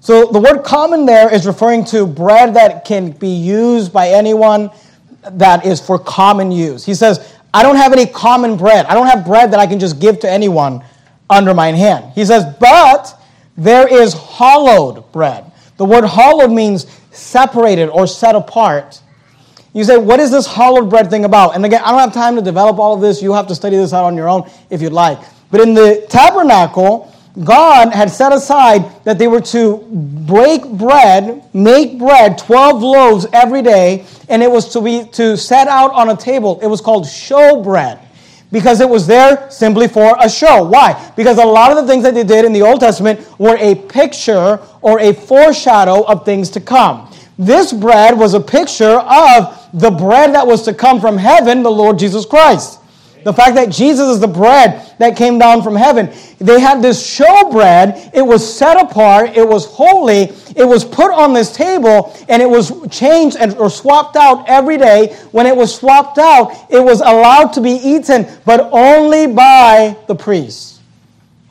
So 0.00 0.26
the 0.26 0.40
word 0.40 0.64
common 0.64 1.04
there 1.04 1.32
is 1.32 1.46
referring 1.46 1.84
to 1.86 2.06
bread 2.06 2.54
that 2.54 2.84
can 2.86 3.12
be 3.12 3.28
used 3.28 3.92
by 3.92 4.08
anyone 4.08 4.70
that 5.32 5.66
is 5.66 5.80
for 5.80 5.98
common 5.98 6.50
use. 6.50 6.84
He 6.84 6.94
says, 6.94 7.34
I 7.52 7.62
don't 7.62 7.76
have 7.76 7.92
any 7.92 8.06
common 8.06 8.56
bread. 8.56 8.86
I 8.86 8.94
don't 8.94 9.06
have 9.06 9.26
bread 9.26 9.52
that 9.52 9.60
I 9.60 9.66
can 9.66 9.78
just 9.78 10.00
give 10.00 10.18
to 10.20 10.30
anyone 10.30 10.82
under 11.28 11.52
mine 11.52 11.74
hand. 11.74 12.12
He 12.14 12.24
says, 12.24 12.44
but 12.58 13.14
there 13.56 13.86
is 13.86 14.14
hallowed 14.14 15.10
bread. 15.12 15.52
The 15.76 15.84
word 15.84 16.06
hallowed 16.06 16.50
means 16.50 16.86
separated 17.10 17.88
or 17.90 18.06
set 18.06 18.34
apart. 18.34 19.02
You 19.74 19.84
say, 19.84 19.98
what 19.98 20.18
is 20.18 20.30
this 20.30 20.46
hallowed 20.46 20.88
bread 20.88 21.10
thing 21.10 21.24
about? 21.24 21.54
And 21.54 21.64
again, 21.64 21.82
I 21.84 21.90
don't 21.90 22.00
have 22.00 22.14
time 22.14 22.36
to 22.36 22.42
develop 22.42 22.78
all 22.78 22.94
of 22.94 23.00
this. 23.00 23.22
You 23.22 23.34
have 23.34 23.46
to 23.48 23.54
study 23.54 23.76
this 23.76 23.92
out 23.92 24.04
on 24.04 24.16
your 24.16 24.28
own 24.28 24.50
if 24.70 24.80
you'd 24.80 24.92
like. 24.92 25.18
But 25.50 25.60
in 25.60 25.74
the 25.74 26.06
tabernacle, 26.08 27.09
God 27.44 27.92
had 27.92 28.10
set 28.10 28.32
aside 28.32 29.04
that 29.04 29.18
they 29.18 29.28
were 29.28 29.40
to 29.40 29.78
break 30.26 30.66
bread, 30.66 31.44
make 31.54 31.98
bread, 31.98 32.38
12 32.38 32.82
loaves 32.82 33.26
every 33.32 33.62
day, 33.62 34.04
and 34.28 34.42
it 34.42 34.50
was 34.50 34.72
to 34.72 34.80
be 34.80 35.04
to 35.12 35.36
set 35.36 35.68
out 35.68 35.92
on 35.92 36.10
a 36.10 36.16
table. 36.16 36.58
It 36.60 36.66
was 36.66 36.80
called 36.80 37.06
show 37.06 37.62
bread 37.62 38.00
because 38.52 38.80
it 38.80 38.88
was 38.88 39.06
there 39.06 39.48
simply 39.50 39.86
for 39.86 40.16
a 40.20 40.28
show. 40.28 40.64
Why? 40.64 41.12
Because 41.16 41.38
a 41.38 41.44
lot 41.44 41.70
of 41.70 41.76
the 41.76 41.86
things 41.86 42.02
that 42.02 42.14
they 42.14 42.24
did 42.24 42.44
in 42.44 42.52
the 42.52 42.62
Old 42.62 42.80
Testament 42.80 43.20
were 43.38 43.56
a 43.58 43.76
picture 43.76 44.60
or 44.82 44.98
a 44.98 45.12
foreshadow 45.12 46.02
of 46.02 46.24
things 46.24 46.50
to 46.50 46.60
come. 46.60 47.12
This 47.38 47.72
bread 47.72 48.18
was 48.18 48.34
a 48.34 48.40
picture 48.40 48.98
of 48.98 49.68
the 49.72 49.90
bread 49.90 50.34
that 50.34 50.46
was 50.46 50.62
to 50.62 50.74
come 50.74 51.00
from 51.00 51.16
heaven, 51.16 51.62
the 51.62 51.70
Lord 51.70 51.98
Jesus 51.98 52.26
Christ. 52.26 52.79
The 53.24 53.32
fact 53.32 53.54
that 53.56 53.70
Jesus 53.70 54.08
is 54.08 54.20
the 54.20 54.28
bread 54.28 54.94
that 54.98 55.16
came 55.16 55.38
down 55.38 55.62
from 55.62 55.76
heaven. 55.76 56.10
They 56.38 56.60
had 56.60 56.82
this 56.82 57.04
show 57.04 57.50
bread. 57.50 58.10
It 58.14 58.22
was 58.22 58.42
set 58.56 58.80
apart. 58.80 59.36
It 59.36 59.46
was 59.46 59.66
holy. 59.66 60.32
It 60.56 60.66
was 60.66 60.84
put 60.84 61.10
on 61.10 61.32
this 61.32 61.54
table 61.54 62.16
and 62.28 62.42
it 62.42 62.48
was 62.48 62.72
changed 62.90 63.36
and, 63.36 63.54
or 63.56 63.70
swapped 63.70 64.16
out 64.16 64.48
every 64.48 64.78
day. 64.78 65.16
When 65.32 65.46
it 65.46 65.56
was 65.56 65.74
swapped 65.74 66.18
out, 66.18 66.52
it 66.70 66.82
was 66.82 67.00
allowed 67.00 67.52
to 67.54 67.60
be 67.60 67.72
eaten, 67.72 68.26
but 68.44 68.68
only 68.72 69.26
by 69.26 69.96
the 70.06 70.14
priests. 70.14 70.80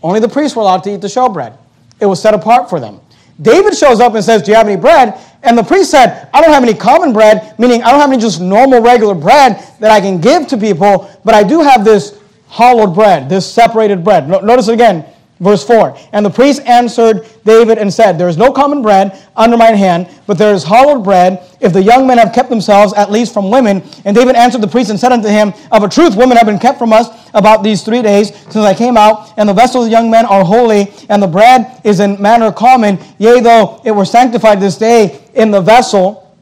Only 0.02 0.20
the 0.20 0.30
priests 0.30 0.56
were 0.56 0.62
allowed 0.62 0.84
to 0.84 0.94
eat 0.94 1.02
the 1.02 1.10
show 1.10 1.30
bread. 1.30 1.58
It 2.00 2.06
was 2.06 2.22
set 2.22 2.34
apart 2.34 2.70
for 2.70 2.80
them. 2.80 3.00
David 3.42 3.76
shows 3.76 4.00
up 4.00 4.16
and 4.16 4.24
says, 4.24 4.42
Do 4.42 4.52
you 4.52 4.58
have 4.58 4.68
any 4.68 4.80
bread? 4.80 5.20
And 5.44 5.58
the 5.58 5.64
priest 5.64 5.92
said, 5.92 6.30
I 6.34 6.42
don't 6.42 6.52
have 6.52 6.64
any 6.64 6.74
common 6.74 7.14
bread, 7.14 7.58
meaning 7.58 7.82
I 7.84 7.92
don't 7.92 8.02
have 8.02 8.12
any 8.12 8.22
just 8.22 8.42
normal, 8.42 8.82
regular 8.82 9.16
bread 9.16 9.64
that 9.80 9.92
I 9.92 10.02
can 10.02 10.20
give 10.20 10.48
to 10.48 10.58
people, 10.58 11.10
but 11.24 11.34
I 11.34 11.44
do 11.44 11.62
have 11.62 11.86
this 11.86 12.20
hallowed 12.50 12.94
bread, 12.94 13.30
this 13.30 13.50
separated 13.50 14.04
bread. 14.04 14.28
Notice 14.28 14.68
again. 14.68 15.06
Verse 15.40 15.64
4 15.66 15.98
And 16.12 16.26
the 16.26 16.30
priest 16.30 16.62
answered 16.66 17.26
David 17.46 17.78
and 17.78 17.94
said, 17.94 18.18
There 18.18 18.28
is 18.28 18.38
no 18.38 18.52
common 18.52 18.82
bread 18.82 19.26
under 19.36 19.56
my 19.56 19.72
hand, 19.72 20.10
but 20.28 20.38
there 20.38 20.54
is 20.54 20.64
hallowed 20.64 21.04
bread, 21.04 21.50
if 21.62 21.72
the 21.72 21.82
young 21.82 22.06
men 22.06 22.18
have 22.18 22.34
kept 22.34 22.50
themselves 22.50 22.94
at 22.94 23.10
least 23.10 23.34
from 23.34 23.50
women. 23.50 23.82
And 24.04 24.16
David 24.16 24.36
answered 24.36 24.62
the 24.62 24.68
priest 24.68 24.90
and 24.90 25.00
said 25.00 25.12
unto 25.12 25.30
him, 25.30 25.54
Of 25.72 25.84
a 25.84 25.90
truth, 25.90 26.16
women 26.16 26.36
have 26.38 26.46
been 26.46 26.60
kept 26.60 26.78
from 26.78 26.92
us 26.92 27.08
about 27.34 27.64
these 27.64 27.84
three 27.84 28.02
days 28.02 28.36
since 28.36 28.58
I 28.58 28.74
came 28.74 28.98
out, 28.98 29.34
and 29.38 29.48
the 29.48 29.54
vessels 29.54 29.86
of 29.86 29.92
the 29.92 29.96
young 29.96 30.12
men 30.12 30.26
are 30.26 30.44
holy, 30.44 30.92
and 31.08 31.24
the 31.24 31.28
bread 31.28 31.80
is 31.86 32.02
in 32.02 32.22
manner 32.22 32.52
common, 32.52 33.00
yea, 33.18 33.40
though 33.40 33.82
it 33.86 33.92
were 33.92 34.06
sanctified 34.06 34.60
this 34.60 34.78
day 34.78 35.22
in 35.40 35.52
the 35.52 35.62
vessel. 35.62 36.36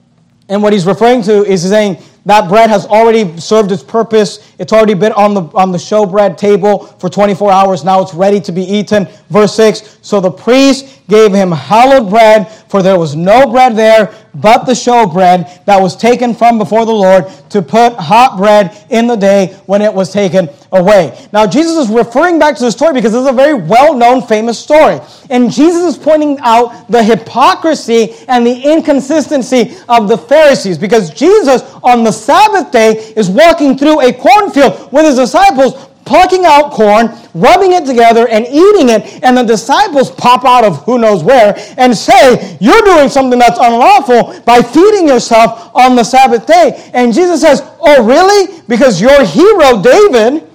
And 0.50 0.64
what 0.64 0.74
he's 0.74 0.86
referring 0.86 1.22
to 1.24 1.44
is 1.44 1.68
saying, 1.68 2.02
that 2.28 2.50
bread 2.50 2.70
has 2.70 2.86
already 2.86 3.40
served 3.40 3.72
its 3.72 3.82
purpose. 3.82 4.54
It's 4.60 4.74
already 4.74 4.96
been 4.96 5.14
on 5.14 5.34
the, 5.34 5.44
on 5.56 5.72
the 5.72 5.78
showbread 5.78 6.36
table 6.36 6.86
for 7.00 7.08
24 7.10 7.50
hours. 7.54 7.86
Now 7.86 8.02
it's 8.02 8.14
ready 8.14 8.42
to 8.42 8.52
be 8.52 8.64
eaten. 8.64 9.08
Verse 9.30 9.56
6 9.56 10.00
So 10.02 10.20
the 10.20 10.30
priest 10.30 11.00
gave 11.08 11.34
him 11.34 11.54
hallowed 11.54 12.10
bread, 12.10 12.52
for 12.52 12.84
there 12.84 13.00
was 13.00 13.16
no 13.16 13.50
bread 13.50 13.78
there 13.78 14.14
but 14.36 14.66
the 14.66 14.74
showbread 14.74 15.64
that 15.66 15.82
was 15.82 15.96
taken 15.96 16.36
from 16.36 16.58
before 16.58 16.86
the 16.86 16.92
Lord 16.92 17.26
to 17.50 17.62
put 17.62 17.94
hot 17.94 18.38
bread 18.38 18.78
in 18.90 19.08
the 19.08 19.16
day 19.16 19.58
when 19.66 19.82
it 19.82 19.94
was 19.94 20.12
taken 20.12 20.50
away. 20.72 21.28
Now, 21.32 21.48
Jesus 21.48 21.88
is 21.88 21.90
referring 21.90 22.40
back 22.40 22.56
to 22.58 22.64
the 22.64 22.72
story 22.72 22.94
because 22.94 23.14
is 23.14 23.26
a 23.26 23.34
very 23.34 23.54
well 23.54 23.94
known, 23.94 24.22
famous 24.22 24.60
story. 24.60 25.00
And 25.30 25.52
Jesus 25.52 25.96
is 25.96 25.98
pointing 25.98 26.38
out 26.42 26.90
the 26.90 27.04
hypocrisy 27.04 28.16
and 28.28 28.46
the 28.46 28.62
inconsistency 28.62 29.78
of 29.90 30.08
the 30.08 30.18
Pharisees 30.18 30.78
because 30.78 31.10
Jesus 31.12 31.62
on 31.84 32.04
the 32.04 32.12
Sabbath 32.12 32.72
day 32.72 33.14
is 33.16 33.30
walking 33.30 33.78
through 33.78 34.02
a 34.02 34.14
cornfield 34.14 34.92
with 34.92 35.06
his 35.06 35.16
disciples 35.16 35.88
plucking 36.08 36.46
out 36.46 36.72
corn, 36.72 37.10
rubbing 37.34 37.74
it 37.74 37.86
together, 37.86 38.28
and 38.28 38.48
eating 38.48 38.90
it. 38.90 39.24
And 39.24 39.38
the 39.38 39.44
disciples 39.44 40.10
pop 40.10 40.46
out 40.46 40.64
of 40.64 40.84
who 40.86 40.98
knows 40.98 41.24
where 41.24 41.54
and 41.78 41.96
say, 41.96 42.58
You're 42.60 42.82
doing 42.84 43.10
something 43.10 43.38
that's 43.38 43.60
unlawful 43.60 44.40
by 44.46 44.62
feeding 44.62 45.08
yourself 45.08 45.72
on 45.76 45.96
the 45.96 46.04
Sabbath 46.04 46.48
day. 46.48 46.90
And 46.94 47.14
Jesus 47.14 47.42
says, 47.42 47.62
Oh, 47.80 48.04
really? 48.04 48.62
Because 48.68 49.00
your 49.00 49.24
hero, 49.24 49.82
David, 49.82 50.47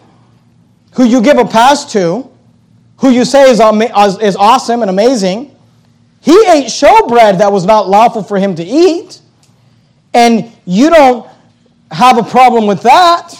who 0.92 1.04
you 1.04 1.22
give 1.22 1.38
a 1.38 1.44
pass 1.44 1.90
to, 1.92 2.30
who 2.98 3.10
you 3.10 3.24
say 3.24 3.50
is, 3.50 3.60
is 4.20 4.36
awesome 4.36 4.82
and 4.82 4.90
amazing, 4.90 5.54
he 6.20 6.38
ate 6.48 6.66
showbread 6.66 7.38
that 7.38 7.50
was 7.50 7.66
not 7.66 7.88
lawful 7.88 8.22
for 8.22 8.38
him 8.38 8.54
to 8.54 8.62
eat. 8.62 9.20
And 10.14 10.52
you 10.64 10.88
don't 10.90 11.28
have 11.90 12.18
a 12.18 12.22
problem 12.22 12.66
with 12.66 12.82
that. 12.82 13.34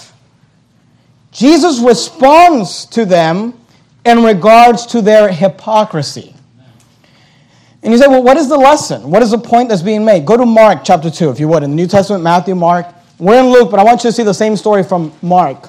Jesus 1.30 1.78
responds 1.78 2.86
to 2.86 3.05
them 3.05 3.55
in 4.05 4.24
regards 4.24 4.86
to 4.86 5.00
their 5.00 5.30
hypocrisy. 5.30 6.34
And 7.82 7.92
you 7.92 7.98
say, 7.98 8.07
well, 8.07 8.22
what 8.22 8.36
is 8.36 8.48
the 8.48 8.57
lesson? 8.57 9.11
What 9.11 9.22
is 9.22 9.30
the 9.30 9.38
point 9.38 9.68
that's 9.68 9.82
being 9.82 10.05
made? 10.05 10.24
Go 10.26 10.36
to 10.36 10.46
Mark 10.46 10.80
chapter 10.84 11.11
2, 11.11 11.30
if 11.30 11.40
you 11.40 11.48
would, 11.48 11.62
in 11.62 11.70
the 11.70 11.76
New 11.76 11.86
Testament, 11.86 12.22
Matthew, 12.22 12.55
Mark. 12.55 12.86
We're 13.18 13.40
in 13.40 13.46
Luke, 13.46 13.70
but 13.70 13.80
I 13.80 13.84
want 13.84 14.03
you 14.05 14.11
to 14.11 14.12
see 14.12 14.22
the 14.22 14.34
same 14.34 14.57
story 14.57 14.82
from 14.82 15.12
Mark. 15.22 15.68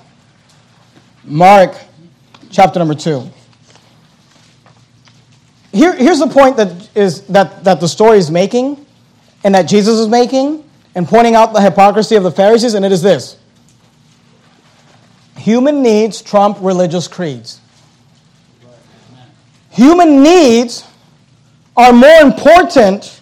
Mark 1.26 1.76
chapter 2.50 2.80
number 2.80 2.96
2. 2.96 3.30
Here, 5.72 5.96
here's 5.96 6.20
the 6.20 6.28
point 6.28 6.58
that, 6.58 6.90
is, 6.96 7.22
that, 7.28 7.64
that 7.64 7.80
the 7.80 7.88
story 7.88 8.18
is 8.18 8.30
making 8.30 8.86
and 9.44 9.56
that 9.56 9.64
Jesus 9.64 10.00
is 10.00 10.08
making 10.08 10.64
and 10.96 11.08
pointing 11.08 11.36
out 11.36 11.54
the 11.54 11.62
hypocrisy 11.62 12.16
of 12.16 12.24
the 12.24 12.32
Pharisees, 12.32 12.74
and 12.76 12.86
it 12.86 12.92
is 12.92 13.02
this 13.02 13.38
Human 15.38 15.82
needs 15.82 16.22
trump 16.22 16.58
religious 16.62 17.08
creeds. 17.08 17.60
Human 19.72 20.22
needs 20.22 20.86
are 21.76 21.92
more 21.92 22.22
important 22.22 23.22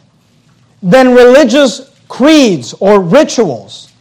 than 0.83 1.15
religious 1.15 1.89
creeds 2.09 2.73
or 2.73 2.99
rituals. 2.99 3.93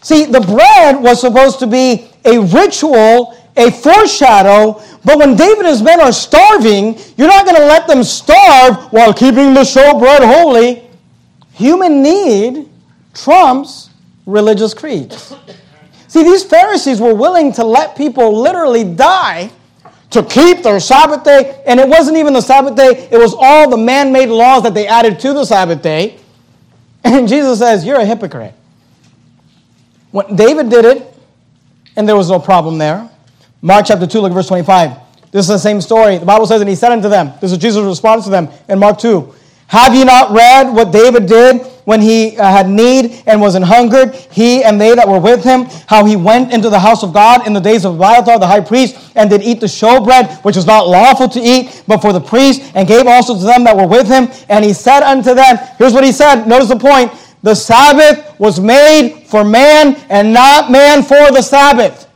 See, 0.00 0.24
the 0.24 0.40
bread 0.40 1.02
was 1.02 1.20
supposed 1.20 1.58
to 1.58 1.66
be 1.66 2.08
a 2.26 2.40
ritual, 2.40 3.36
a 3.56 3.70
foreshadow, 3.70 4.82
but 5.04 5.18
when 5.18 5.36
David 5.36 5.60
and 5.60 5.68
his 5.68 5.82
men 5.82 6.00
are 6.00 6.12
starving, 6.12 6.98
you're 7.16 7.28
not 7.28 7.44
going 7.44 7.56
to 7.56 7.64
let 7.64 7.86
them 7.86 8.02
starve 8.02 8.92
while 8.92 9.14
keeping 9.14 9.54
the 9.54 9.60
showbread 9.60 10.26
holy. 10.26 10.82
Human 11.52 12.02
need 12.02 12.68
trumps 13.14 13.90
religious 14.26 14.74
creeds. 14.74 15.34
See, 16.08 16.22
these 16.22 16.44
Pharisees 16.44 17.00
were 17.00 17.14
willing 17.14 17.52
to 17.52 17.64
let 17.64 17.96
people 17.96 18.40
literally 18.40 18.82
die 18.82 19.50
to 20.10 20.22
keep 20.22 20.62
their 20.62 20.80
Sabbath 20.80 21.24
day. 21.24 21.62
And 21.66 21.78
it 21.78 21.88
wasn't 21.88 22.16
even 22.16 22.32
the 22.32 22.40
Sabbath 22.40 22.74
day, 22.74 23.08
it 23.10 23.18
was 23.18 23.34
all 23.38 23.70
the 23.70 23.76
man 23.76 24.12
made 24.12 24.28
laws 24.28 24.62
that 24.64 24.74
they 24.74 24.86
added 24.86 25.20
to 25.20 25.32
the 25.32 25.44
Sabbath 25.44 25.82
day. 25.82 26.18
And 27.04 27.28
Jesus 27.28 27.60
says, 27.60 27.84
You're 27.84 28.00
a 28.00 28.04
hypocrite. 28.04 28.54
When 30.10 30.34
David 30.34 30.70
did 30.70 30.84
it, 30.84 31.15
and 31.96 32.08
there 32.08 32.16
was 32.16 32.30
no 32.30 32.38
problem 32.38 32.78
there. 32.78 33.08
Mark 33.62 33.86
chapter 33.86 34.06
2, 34.06 34.20
look 34.20 34.30
at 34.30 34.34
verse 34.34 34.48
25. 34.48 34.92
This 35.30 35.44
is 35.44 35.48
the 35.48 35.58
same 35.58 35.80
story. 35.80 36.18
The 36.18 36.26
Bible 36.26 36.46
says, 36.46 36.60
And 36.60 36.70
he 36.70 36.76
said 36.76 36.92
unto 36.92 37.08
them, 37.08 37.32
This 37.40 37.52
is 37.52 37.58
Jesus' 37.58 37.84
response 37.84 38.24
to 38.24 38.30
them 38.30 38.48
in 38.68 38.78
Mark 38.78 38.98
2. 38.98 39.34
Have 39.68 39.94
ye 39.94 40.04
not 40.04 40.30
read 40.30 40.72
what 40.72 40.92
David 40.92 41.26
did 41.26 41.66
when 41.86 42.00
he 42.00 42.36
uh, 42.36 42.50
had 42.50 42.68
need 42.68 43.22
and 43.26 43.40
was 43.40 43.54
an 43.54 43.62
hungered, 43.62 44.14
he 44.14 44.62
and 44.62 44.80
they 44.80 44.94
that 44.94 45.08
were 45.08 45.18
with 45.18 45.42
him, 45.42 45.64
how 45.86 46.04
he 46.04 46.16
went 46.16 46.52
into 46.52 46.68
the 46.68 46.78
house 46.78 47.02
of 47.02 47.12
God 47.12 47.46
in 47.46 47.52
the 47.52 47.60
days 47.60 47.84
of 47.84 47.96
Abiathar 47.96 48.38
the 48.38 48.46
high 48.46 48.60
priest, 48.60 49.12
and 49.14 49.30
did 49.30 49.42
eat 49.42 49.60
the 49.60 49.66
showbread, 49.66 50.44
which 50.44 50.56
was 50.56 50.66
not 50.66 50.88
lawful 50.88 51.28
to 51.28 51.40
eat, 51.40 51.84
but 51.86 51.98
for 51.98 52.12
the 52.12 52.20
priest, 52.20 52.72
and 52.74 52.86
gave 52.86 53.06
also 53.06 53.36
to 53.36 53.44
them 53.44 53.64
that 53.64 53.76
were 53.76 53.86
with 53.86 54.08
him. 54.08 54.28
And 54.48 54.64
he 54.64 54.72
said 54.72 55.02
unto 55.02 55.34
them, 55.34 55.58
here's 55.78 55.92
what 55.92 56.04
he 56.04 56.12
said, 56.12 56.46
notice 56.46 56.68
the 56.68 56.76
point, 56.76 57.12
the 57.46 57.54
Sabbath 57.54 58.40
was 58.40 58.58
made 58.58 59.22
for 59.28 59.44
man, 59.44 59.94
and 60.10 60.32
not 60.32 60.68
man 60.68 61.04
for 61.04 61.30
the 61.30 61.40
Sabbath. 61.40 62.08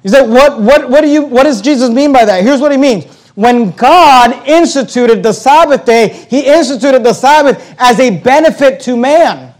He 0.00 0.08
said, 0.08 0.30
what, 0.30 0.60
what, 0.60 0.88
what, 0.88 1.00
do 1.00 1.08
you, 1.08 1.22
what 1.22 1.42
does 1.42 1.60
Jesus 1.60 1.90
mean 1.90 2.12
by 2.12 2.24
that? 2.24 2.44
Here's 2.44 2.60
what 2.60 2.70
he 2.70 2.78
means. 2.78 3.04
When 3.34 3.72
God 3.72 4.46
instituted 4.46 5.24
the 5.24 5.32
Sabbath 5.32 5.84
day, 5.84 6.24
He 6.30 6.46
instituted 6.46 7.02
the 7.02 7.12
Sabbath 7.12 7.74
as 7.76 7.98
a 7.98 8.16
benefit 8.16 8.78
to 8.82 8.96
man. 8.96 9.52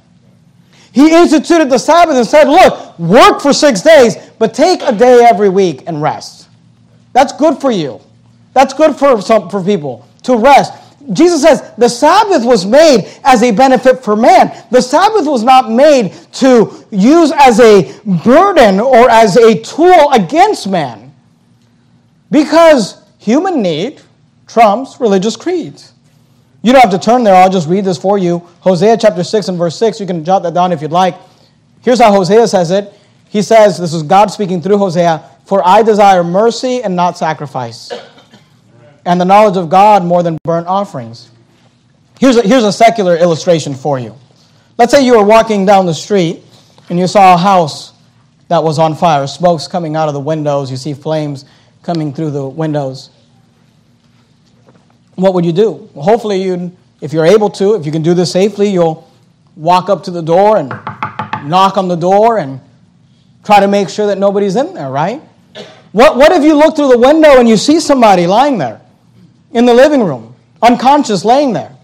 He 0.93 1.13
instituted 1.13 1.69
the 1.69 1.79
Sabbath 1.79 2.15
and 2.15 2.25
said, 2.25 2.45
Look, 2.45 2.97
work 3.01 3.41
for 3.41 3.53
six 3.53 3.83
days, 3.83 4.15
but 4.39 4.55
take 4.55 4.81
a 4.83 4.93
day 4.93 5.27
every 5.29 5.49
week 5.49 5.83
and 5.89 6.01
rest. 6.01 6.49
That's 7.15 7.33
good 7.33 7.61
for 7.61 7.73
you. 7.73 8.01
That's 8.53 8.75
good 8.75 8.95
for, 8.95 9.21
some, 9.21 9.51
for 9.51 9.61
people 9.61 10.07
to 10.23 10.37
rest. 10.37 10.73
Jesus 11.13 11.43
says 11.43 11.73
the 11.77 11.89
Sabbath 11.89 12.45
was 12.45 12.65
made 12.65 13.13
as 13.25 13.43
a 13.43 13.51
benefit 13.51 14.03
for 14.03 14.17
man. 14.17 14.65
The 14.71 14.81
Sabbath 14.81 15.27
was 15.27 15.43
not 15.43 15.71
made 15.71 16.13
to 16.35 16.85
use 16.91 17.33
as 17.37 17.61
a 17.61 17.93
burden 18.25 18.81
or 18.81 19.11
as 19.11 19.37
a 19.37 19.61
tool 19.61 20.11
against 20.13 20.69
man. 20.69 21.13
Because 22.31 23.05
Human 23.25 23.63
need 23.63 24.03
trumps 24.47 25.01
religious 25.01 25.35
creeds. 25.35 25.95
You 26.61 26.73
don't 26.73 26.83
have 26.83 26.91
to 26.91 26.99
turn 26.99 27.25
there, 27.25 27.35
I'll 27.35 27.49
just 27.49 27.67
read 27.67 27.87
this 27.87 27.97
for 27.97 28.19
you. 28.19 28.41
Hosea 28.61 28.99
chapter 28.99 29.25
6 29.25 29.49
and 29.49 29.57
verse 29.57 29.79
6, 29.79 29.99
you 29.99 30.07
can 30.07 30.23
jot 30.27 30.43
that 30.43 30.53
down 30.53 30.71
if 30.71 30.83
you'd 30.83 30.93
like. 30.93 31.15
Here's 31.81 32.01
how 32.01 32.13
Hosea 32.13 32.47
says 32.49 32.71
it. 32.71 32.93
He 33.31 33.41
says, 33.41 33.79
This 33.79 33.95
is 33.95 34.03
God 34.03 34.31
speaking 34.31 34.61
through 34.61 34.77
Hosea, 34.77 35.23
For 35.47 35.67
I 35.67 35.83
desire 35.83 36.23
mercy 36.23 36.83
and 36.83 36.95
not 36.95 37.17
sacrifice, 37.17 37.91
and 39.05 39.21
the 39.21 39.25
knowledge 39.25 39.57
of 39.57 39.69
God 39.69 40.05
more 40.05 40.23
than 40.23 40.39
burnt 40.45 40.67
offerings. 40.67 41.31
Here's 42.19 42.37
a, 42.37 42.43
here's 42.43 42.65
a 42.65 42.73
secular 42.73 43.17
illustration 43.17 43.75
for 43.75 43.99
you. 43.99 44.17
Let's 44.79 44.93
say 44.93 45.05
you 45.05 45.17
were 45.17 45.25
walking 45.25 45.67
down 45.67 45.87
the 45.87 45.95
street 45.95 46.43
and 46.89 46.99
you 46.99 47.07
saw 47.07 47.35
a 47.35 47.37
house 47.37 47.93
that 48.49 48.63
was 48.63 48.79
on 48.79 48.95
fire, 48.95 49.27
smoke's 49.27 49.67
coming 49.67 49.97
out 49.97 50.09
of 50.09 50.15
the 50.15 50.21
windows, 50.21 50.71
you 50.71 50.77
see 50.77 50.95
flames 50.95 51.45
coming 51.83 52.13
through 52.13 52.31
the 52.31 52.47
windows 52.47 53.11
what 55.17 55.35
would 55.35 55.45
you 55.45 55.53
do? 55.53 55.89
Well, 55.95 56.05
hopefully, 56.05 56.43
you, 56.43 56.77
if 57.01 57.13
you're 57.13 57.27
able 57.27 57.51
to, 57.51 57.75
if 57.75 57.87
you 57.87 57.93
can 57.93 58.03
do 58.03 58.15
this 58.15 58.33
safely, 58.33 58.69
you'll 58.69 59.09
walk 59.57 59.89
up 59.89 60.03
to 60.05 60.11
the 60.11 60.23
door 60.23 60.57
and 60.57 60.69
knock 61.49 61.77
on 61.77 61.89
the 61.89 61.97
door 61.97 62.39
and 62.39 62.61
try 63.45 63.61
to 63.61 63.69
make 63.69 63.89
sure 63.89 64.07
that 64.07 64.19
nobody's 64.19 64.57
in 64.57 64.75
there, 64.75 64.91
right? 64.91 65.23
What, 65.93 66.17
what 66.17 66.33
if 66.33 66.43
you 66.43 66.57
look 66.57 66.75
through 66.75 66.89
the 66.89 66.99
window 66.99 67.39
and 67.39 67.49
you 67.49 67.57
see 67.57 67.79
somebody 67.79 68.27
lying 68.27 68.59
there 68.59 68.81
in 69.55 69.65
the 69.65 69.73
living 69.73 70.03
room, 70.03 70.35
unconscious, 70.61 71.25
laying 71.25 71.53
there? 71.53 71.75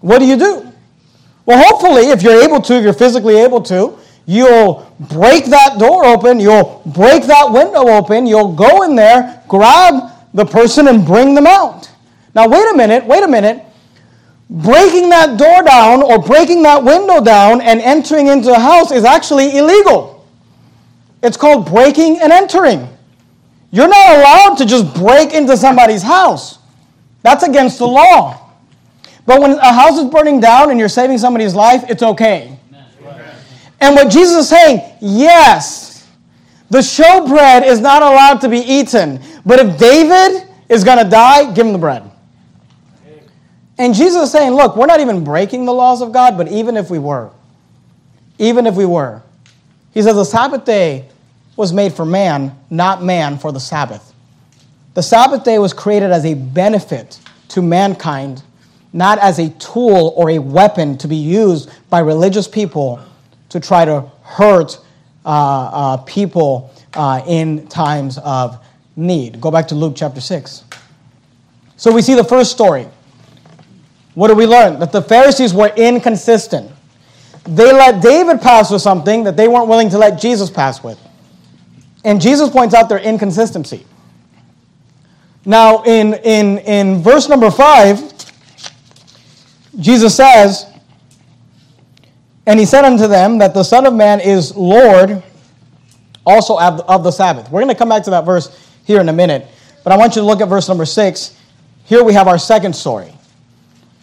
What 0.00 0.20
do 0.20 0.24
you 0.24 0.36
do? 0.36 0.72
Well, 1.44 1.62
hopefully, 1.62 2.10
if 2.10 2.22
you're 2.22 2.42
able 2.42 2.60
to, 2.62 2.74
if 2.74 2.84
you're 2.84 2.92
physically 2.92 3.36
able 3.36 3.60
to, 3.62 3.98
you'll 4.24 4.92
break 4.98 5.44
that 5.46 5.78
door 5.78 6.04
open, 6.04 6.40
you'll 6.40 6.82
break 6.86 7.24
that 7.24 7.52
window 7.52 7.88
open, 7.88 8.26
you'll 8.26 8.52
go 8.52 8.82
in 8.82 8.96
there, 8.96 9.42
grab 9.48 10.10
the 10.34 10.44
person, 10.44 10.88
and 10.88 11.06
bring 11.06 11.34
them 11.34 11.46
out. 11.46 11.90
Now, 12.34 12.48
wait 12.48 12.68
a 12.72 12.76
minute, 12.76 13.04
wait 13.06 13.22
a 13.22 13.28
minute. 13.28 13.64
Breaking 14.48 15.08
that 15.10 15.38
door 15.38 15.62
down 15.64 16.02
or 16.02 16.20
breaking 16.20 16.62
that 16.62 16.82
window 16.84 17.22
down 17.22 17.60
and 17.60 17.80
entering 17.80 18.28
into 18.28 18.52
a 18.52 18.58
house 18.58 18.92
is 18.92 19.04
actually 19.04 19.56
illegal. 19.56 20.26
It's 21.22 21.36
called 21.36 21.66
breaking 21.66 22.20
and 22.20 22.32
entering. 22.32 22.88
You're 23.72 23.88
not 23.88 24.16
allowed 24.16 24.54
to 24.58 24.66
just 24.66 24.94
break 24.94 25.32
into 25.32 25.56
somebody's 25.56 26.02
house. 26.02 26.58
That's 27.22 27.42
against 27.42 27.78
the 27.78 27.86
law. 27.86 28.42
But 29.26 29.40
when 29.40 29.52
a 29.52 29.72
house 29.72 29.98
is 29.98 30.10
burning 30.10 30.40
down 30.40 30.70
and 30.70 30.78
you're 30.78 30.88
saving 30.88 31.18
somebody's 31.18 31.54
life, 31.54 31.84
it's 31.88 32.02
okay. 32.02 32.58
And 33.80 33.94
what 33.94 34.10
Jesus 34.10 34.36
is 34.36 34.48
saying, 34.48 34.80
yes, 35.00 36.08
the 36.70 36.78
showbread 36.78 37.66
is 37.66 37.80
not 37.80 38.02
allowed 38.02 38.40
to 38.40 38.48
be 38.48 38.58
eaten. 38.58 39.20
But 39.44 39.58
if 39.58 39.78
David 39.78 40.48
is 40.68 40.84
going 40.84 41.02
to 41.02 41.08
die, 41.08 41.52
give 41.52 41.66
him 41.66 41.72
the 41.72 41.78
bread. 41.78 42.10
And 43.78 43.94
Jesus 43.94 44.24
is 44.24 44.32
saying, 44.32 44.52
look, 44.52 44.76
we're 44.76 44.86
not 44.86 45.00
even 45.00 45.22
breaking 45.22 45.66
the 45.66 45.72
laws 45.72 46.00
of 46.00 46.12
God, 46.12 46.38
but 46.38 46.48
even 46.48 46.76
if 46.76 46.88
we 46.88 46.98
were, 46.98 47.30
even 48.38 48.66
if 48.66 48.74
we 48.74 48.86
were, 48.86 49.22
he 49.92 50.02
says 50.02 50.14
the 50.14 50.24
Sabbath 50.24 50.64
day 50.64 51.08
was 51.56 51.72
made 51.72 51.92
for 51.92 52.06
man, 52.06 52.56
not 52.70 53.02
man 53.02 53.38
for 53.38 53.52
the 53.52 53.60
Sabbath. 53.60 54.14
The 54.96 55.02
Sabbath 55.02 55.44
day 55.44 55.58
was 55.58 55.74
created 55.74 56.10
as 56.10 56.24
a 56.24 56.32
benefit 56.32 57.20
to 57.48 57.60
mankind, 57.60 58.42
not 58.94 59.18
as 59.18 59.38
a 59.38 59.50
tool 59.50 60.14
or 60.16 60.30
a 60.30 60.38
weapon 60.38 60.96
to 60.96 61.06
be 61.06 61.16
used 61.16 61.68
by 61.90 61.98
religious 61.98 62.48
people 62.48 62.98
to 63.50 63.60
try 63.60 63.84
to 63.84 64.10
hurt 64.22 64.78
uh, 65.26 65.28
uh, 65.28 65.96
people 65.98 66.72
uh, 66.94 67.22
in 67.26 67.68
times 67.68 68.16
of 68.24 68.64
need. 68.96 69.38
Go 69.38 69.50
back 69.50 69.68
to 69.68 69.74
Luke 69.74 69.92
chapter 69.94 70.22
6. 70.22 70.64
So 71.76 71.92
we 71.92 72.00
see 72.00 72.14
the 72.14 72.24
first 72.24 72.50
story. 72.50 72.88
What 74.14 74.28
do 74.28 74.34
we 74.34 74.46
learn? 74.46 74.78
That 74.78 74.92
the 74.92 75.02
Pharisees 75.02 75.52
were 75.52 75.74
inconsistent. 75.76 76.70
They 77.44 77.70
let 77.70 78.00
David 78.00 78.40
pass 78.40 78.70
with 78.70 78.80
something 78.80 79.24
that 79.24 79.36
they 79.36 79.46
weren't 79.46 79.68
willing 79.68 79.90
to 79.90 79.98
let 79.98 80.18
Jesus 80.18 80.48
pass 80.48 80.82
with. 80.82 80.98
And 82.02 82.18
Jesus 82.18 82.48
points 82.48 82.74
out 82.74 82.88
their 82.88 82.98
inconsistency. 82.98 83.84
Now, 85.46 85.84
in, 85.84 86.14
in, 86.14 86.58
in 86.58 87.02
verse 87.02 87.28
number 87.28 87.50
5, 87.50 88.12
Jesus 89.78 90.14
says, 90.14 90.66
And 92.46 92.58
he 92.58 92.66
said 92.66 92.84
unto 92.84 93.06
them 93.06 93.38
that 93.38 93.54
the 93.54 93.62
Son 93.62 93.86
of 93.86 93.94
Man 93.94 94.20
is 94.20 94.54
Lord 94.56 95.22
also 96.26 96.58
of 96.58 97.04
the 97.04 97.12
Sabbath. 97.12 97.50
We're 97.50 97.60
going 97.60 97.72
to 97.72 97.78
come 97.78 97.88
back 97.88 98.02
to 98.02 98.10
that 98.10 98.24
verse 98.26 98.68
here 98.84 99.00
in 99.00 99.08
a 99.08 99.12
minute, 99.12 99.46
but 99.84 99.92
I 99.92 99.96
want 99.96 100.16
you 100.16 100.22
to 100.22 100.26
look 100.26 100.40
at 100.40 100.48
verse 100.48 100.68
number 100.68 100.84
6. 100.84 101.40
Here 101.84 102.02
we 102.02 102.12
have 102.12 102.26
our 102.26 102.38
second 102.38 102.74
story. 102.74 103.12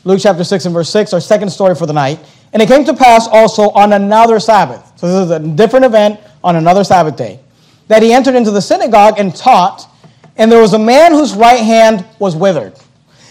Luke 0.06 0.20
chapter 0.22 0.44
6 0.44 0.66
and 0.66 0.74
verse 0.74 0.90
6, 0.90 1.14
our 1.14 1.22
second 1.22 1.50
story 1.50 1.76
for 1.76 1.86
the 1.86 1.94
night. 1.94 2.20
And 2.54 2.62
it 2.62 2.68
came 2.68 2.86
to 2.86 2.94
pass 2.94 3.28
also 3.28 3.70
on 3.72 3.94
another 3.94 4.40
Sabbath. 4.40 4.94
So 4.98 5.08
this 5.08 5.26
is 5.26 5.32
a 5.32 5.40
different 5.40 5.86
event 5.86 6.20
on 6.44 6.56
another 6.56 6.84
Sabbath 6.84 7.18
day 7.18 7.40
that 7.88 8.02
he 8.02 8.14
entered 8.14 8.36
into 8.36 8.52
the 8.52 8.62
synagogue 8.62 9.16
and 9.18 9.36
taught, 9.36 9.90
and 10.38 10.52
there 10.52 10.62
was 10.62 10.74
a 10.74 10.80
man 10.80 11.14
whose 11.14 11.34
right 11.34 11.60
hand 11.60 12.06
was 12.20 12.36
withered. 12.36 12.74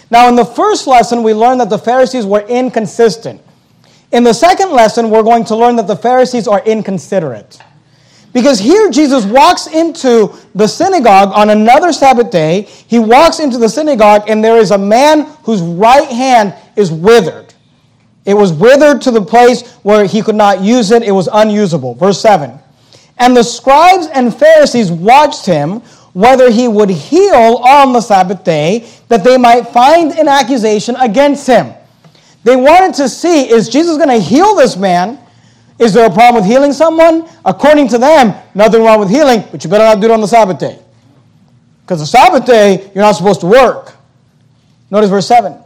Now, 0.09 0.29
in 0.29 0.35
the 0.35 0.45
first 0.45 0.87
lesson, 0.87 1.23
we 1.23 1.33
learned 1.33 1.59
that 1.61 1.69
the 1.69 1.77
Pharisees 1.77 2.25
were 2.25 2.41
inconsistent. 2.41 3.41
In 4.11 4.23
the 4.23 4.33
second 4.33 4.71
lesson, 4.71 5.09
we're 5.09 5.23
going 5.23 5.43
to 5.45 5.55
learn 5.55 5.75
that 5.77 5.87
the 5.87 5.95
Pharisees 5.95 6.47
are 6.47 6.63
inconsiderate. 6.65 7.59
Because 8.31 8.59
here 8.59 8.89
Jesus 8.89 9.25
walks 9.25 9.67
into 9.67 10.33
the 10.55 10.67
synagogue 10.67 11.29
on 11.33 11.49
another 11.49 11.91
Sabbath 11.91 12.31
day. 12.31 12.61
He 12.61 12.99
walks 12.99 13.39
into 13.39 13.57
the 13.57 13.69
synagogue, 13.69 14.29
and 14.29 14.43
there 14.43 14.57
is 14.57 14.71
a 14.71 14.77
man 14.77 15.25
whose 15.43 15.61
right 15.61 16.09
hand 16.09 16.55
is 16.75 16.91
withered. 16.91 17.53
It 18.25 18.33
was 18.33 18.53
withered 18.53 19.01
to 19.03 19.11
the 19.11 19.21
place 19.21 19.73
where 19.77 20.05
he 20.05 20.21
could 20.21 20.35
not 20.35 20.61
use 20.61 20.91
it, 20.91 21.03
it 21.03 21.11
was 21.11 21.29
unusable. 21.31 21.93
Verse 21.93 22.19
7. 22.21 22.57
And 23.17 23.37
the 23.37 23.43
scribes 23.43 24.07
and 24.07 24.35
Pharisees 24.35 24.91
watched 24.91 25.45
him 25.45 25.81
whether 26.13 26.49
he 26.49 26.67
would 26.67 26.89
heal 26.89 27.59
on 27.63 27.91
the 27.91 28.01
Sabbath 28.01 28.43
day, 28.43 28.87
that 29.07 29.23
they 29.23 29.37
might 29.37 29.67
find 29.69 30.11
an 30.13 30.27
accusation 30.27 30.95
against 30.97 31.45
him. 31.47 31.73
They 32.43 32.55
wanted 32.55 32.93
to 32.95 33.09
see 33.09 33.49
is 33.49 33.69
Jesus 33.69 33.97
going 33.97 34.09
to 34.09 34.19
heal 34.19 34.55
this 34.55 34.77
man? 34.77 35.19
Is 35.79 35.93
there 35.93 36.05
a 36.05 36.13
problem 36.13 36.41
with 36.41 36.49
healing 36.49 36.71
someone? 36.71 37.27
According 37.43 37.87
to 37.89 37.97
them, 37.97 38.35
nothing 38.53 38.83
wrong 38.83 38.99
with 38.99 39.09
healing, 39.09 39.43
but 39.51 39.63
you 39.63 39.69
better 39.69 39.83
not 39.83 39.99
do 39.99 40.05
it 40.05 40.11
on 40.11 40.21
the 40.21 40.27
Sabbath 40.27 40.59
day. 40.59 40.79
Because 41.81 41.99
the 41.99 42.05
Sabbath 42.05 42.45
day, 42.45 42.91
you're 42.93 43.03
not 43.03 43.13
supposed 43.13 43.41
to 43.41 43.47
work. 43.47 43.93
Notice 44.91 45.09
verse 45.09 45.27
7. 45.27 45.57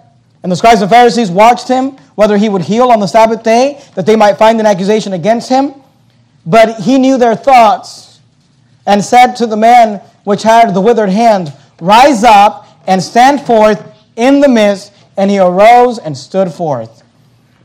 And 0.43 0.52
the 0.52 0.56
scribes 0.56 0.82
and 0.82 0.89
Pharisees 0.89 1.30
watched 1.30 1.68
him 1.68 1.98
whether 2.16 2.38
he 2.38 2.50
would 2.50 2.64
heal 2.64 2.89
on 2.89 3.00
the 3.00 3.08
Sabbath 3.08 3.43
day, 3.43 3.84
that 3.93 4.08
they 4.08 4.16
might 4.16 4.38
find 4.38 4.60
an 4.60 4.66
accusation 4.66 5.14
against 5.14 5.50
him. 5.50 5.74
But 6.48 6.82
he 6.82 6.98
knew 6.98 7.18
their 7.18 7.36
thoughts 7.36 8.20
and 8.88 9.04
said 9.04 9.36
to 9.36 9.45
the 9.45 9.58
man 9.58 10.02
which 10.28 10.43
had 10.43 10.73
the 10.73 10.82
withered 10.82 11.09
hand, 11.09 11.53
Rise 11.80 12.25
up 12.25 12.67
and 12.86 13.01
stand 13.01 13.39
forth 13.45 13.82
in 14.17 14.41
the 14.41 14.49
midst. 14.49 14.91
And 15.15 15.32
he 15.32 15.39
arose 15.39 15.99
and 15.99 16.17
stood 16.17 16.51
forth. 16.51 17.01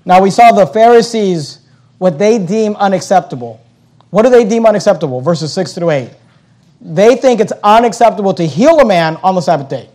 Now 0.05 0.23
we 0.23 0.31
saw 0.31 0.53
the 0.53 0.67
Pharisees, 0.67 1.59
what 1.99 2.21
they 2.21 2.39
deem 2.39 2.77
unacceptable. 2.77 3.61
What 4.11 4.23
do 4.23 4.31
they 4.31 4.45
deem 4.45 4.65
unacceptable? 4.65 5.21
Verses 5.21 5.53
6 5.53 5.75
through 5.75 5.91
8. 5.91 6.11
They 6.81 7.17
think 7.17 7.41
it's 7.41 7.53
unacceptable 7.65 8.33
to 8.35 8.47
heal 8.47 8.79
a 8.79 8.87
man 8.87 9.17
on 9.25 9.35
the 9.35 9.41
Sabbath 9.41 9.69
day. 9.69 9.91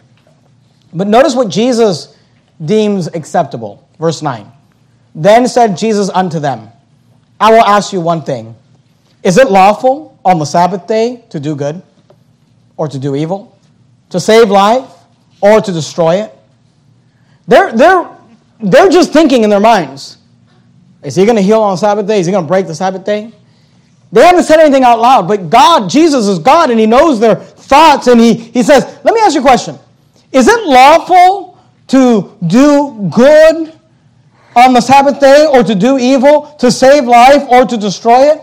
But 0.93 1.07
notice 1.07 1.35
what 1.35 1.47
Jesus 1.47 2.17
deems 2.63 3.07
acceptable. 3.07 3.87
Verse 3.97 4.21
9. 4.21 4.51
Then 5.15 5.47
said 5.47 5.77
Jesus 5.77 6.09
unto 6.09 6.39
them, 6.39 6.67
I 7.39 7.49
will 7.49 7.63
ask 7.63 7.93
you 7.93 8.01
one 8.01 8.23
thing. 8.23 8.55
Is 9.23 9.37
it 9.37 9.49
lawful 9.49 10.19
on 10.25 10.37
the 10.37 10.45
Sabbath 10.45 10.85
day 10.85 11.23
to 11.29 11.39
do 11.39 11.55
good 11.55 11.81
or 12.77 12.87
to 12.87 12.97
do 12.97 13.15
evil? 13.15 13.57
To 14.11 14.19
save 14.19 14.49
life 14.49 14.89
or 15.41 15.59
to 15.59 15.71
destroy 15.71 16.21
it? 16.21 16.33
They're, 17.47 17.71
they're, 17.73 18.09
they're 18.59 18.89
just 18.89 19.11
thinking 19.11 19.43
in 19.43 19.49
their 19.49 19.59
minds. 19.59 20.17
Is 21.03 21.15
he 21.15 21.25
going 21.25 21.35
to 21.35 21.41
heal 21.41 21.61
on 21.61 21.77
Sabbath 21.77 22.07
day? 22.07 22.19
Is 22.19 22.25
he 22.25 22.31
going 22.31 22.43
to 22.43 22.47
break 22.47 22.67
the 22.67 22.75
Sabbath 22.75 23.05
day? 23.05 23.31
They 24.11 24.21
haven't 24.21 24.43
said 24.43 24.59
anything 24.59 24.83
out 24.83 24.99
loud, 24.99 25.27
but 25.27 25.49
God, 25.49 25.89
Jesus 25.89 26.27
is 26.27 26.39
God, 26.39 26.71
and 26.71 26.79
He 26.79 26.85
knows 26.85 27.19
their 27.19 27.35
thoughts, 27.35 28.07
and 28.07 28.19
He, 28.19 28.33
he 28.35 28.63
says, 28.63 28.83
Let 29.03 29.13
me 29.13 29.19
ask 29.21 29.35
you 29.35 29.41
a 29.41 29.43
question. 29.43 29.77
Is 30.31 30.47
it 30.47 30.65
lawful 30.65 31.59
to 31.87 32.37
do 32.47 33.09
good 33.13 33.73
on 34.55 34.73
the 34.73 34.81
Sabbath 34.81 35.19
day 35.19 35.47
or 35.51 35.63
to 35.63 35.75
do 35.75 35.97
evil, 35.97 36.55
to 36.59 36.71
save 36.71 37.05
life 37.05 37.43
or 37.49 37.65
to 37.65 37.77
destroy 37.77 38.31
it? 38.31 38.41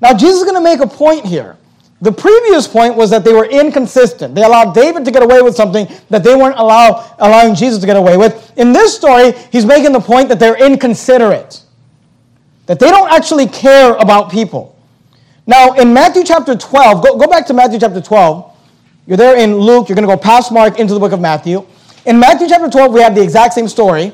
Now, 0.00 0.12
Jesus 0.12 0.38
is 0.38 0.44
going 0.44 0.56
to 0.56 0.60
make 0.60 0.80
a 0.80 0.86
point 0.86 1.24
here. 1.24 1.56
The 2.04 2.12
previous 2.12 2.68
point 2.68 2.96
was 2.96 3.08
that 3.12 3.24
they 3.24 3.32
were 3.32 3.46
inconsistent. 3.46 4.34
They 4.34 4.42
allowed 4.42 4.74
David 4.74 5.06
to 5.06 5.10
get 5.10 5.22
away 5.22 5.40
with 5.40 5.56
something 5.56 5.88
that 6.10 6.22
they 6.22 6.34
weren't 6.34 6.58
allow, 6.58 7.16
allowing 7.18 7.54
Jesus 7.54 7.80
to 7.80 7.86
get 7.86 7.96
away 7.96 8.18
with. 8.18 8.52
In 8.58 8.74
this 8.74 8.94
story, 8.94 9.32
he's 9.50 9.64
making 9.64 9.92
the 9.92 10.00
point 10.00 10.28
that 10.28 10.38
they're 10.38 10.62
inconsiderate, 10.62 11.62
that 12.66 12.78
they 12.78 12.90
don't 12.90 13.10
actually 13.10 13.46
care 13.46 13.94
about 13.94 14.30
people. 14.30 14.78
Now, 15.46 15.72
in 15.72 15.94
Matthew 15.94 16.24
chapter 16.24 16.54
12, 16.54 17.02
go, 17.02 17.16
go 17.16 17.26
back 17.26 17.46
to 17.46 17.54
Matthew 17.54 17.80
chapter 17.80 18.02
12. 18.02 18.54
You're 19.06 19.16
there 19.16 19.38
in 19.38 19.56
Luke, 19.56 19.88
you're 19.88 19.96
going 19.96 20.06
to 20.06 20.14
go 20.14 20.20
past 20.20 20.52
Mark 20.52 20.78
into 20.78 20.92
the 20.92 21.00
book 21.00 21.12
of 21.12 21.22
Matthew. 21.22 21.66
In 22.04 22.20
Matthew 22.20 22.48
chapter 22.48 22.68
12, 22.68 22.92
we 22.92 23.00
have 23.00 23.14
the 23.14 23.22
exact 23.22 23.54
same 23.54 23.66
story 23.66 24.12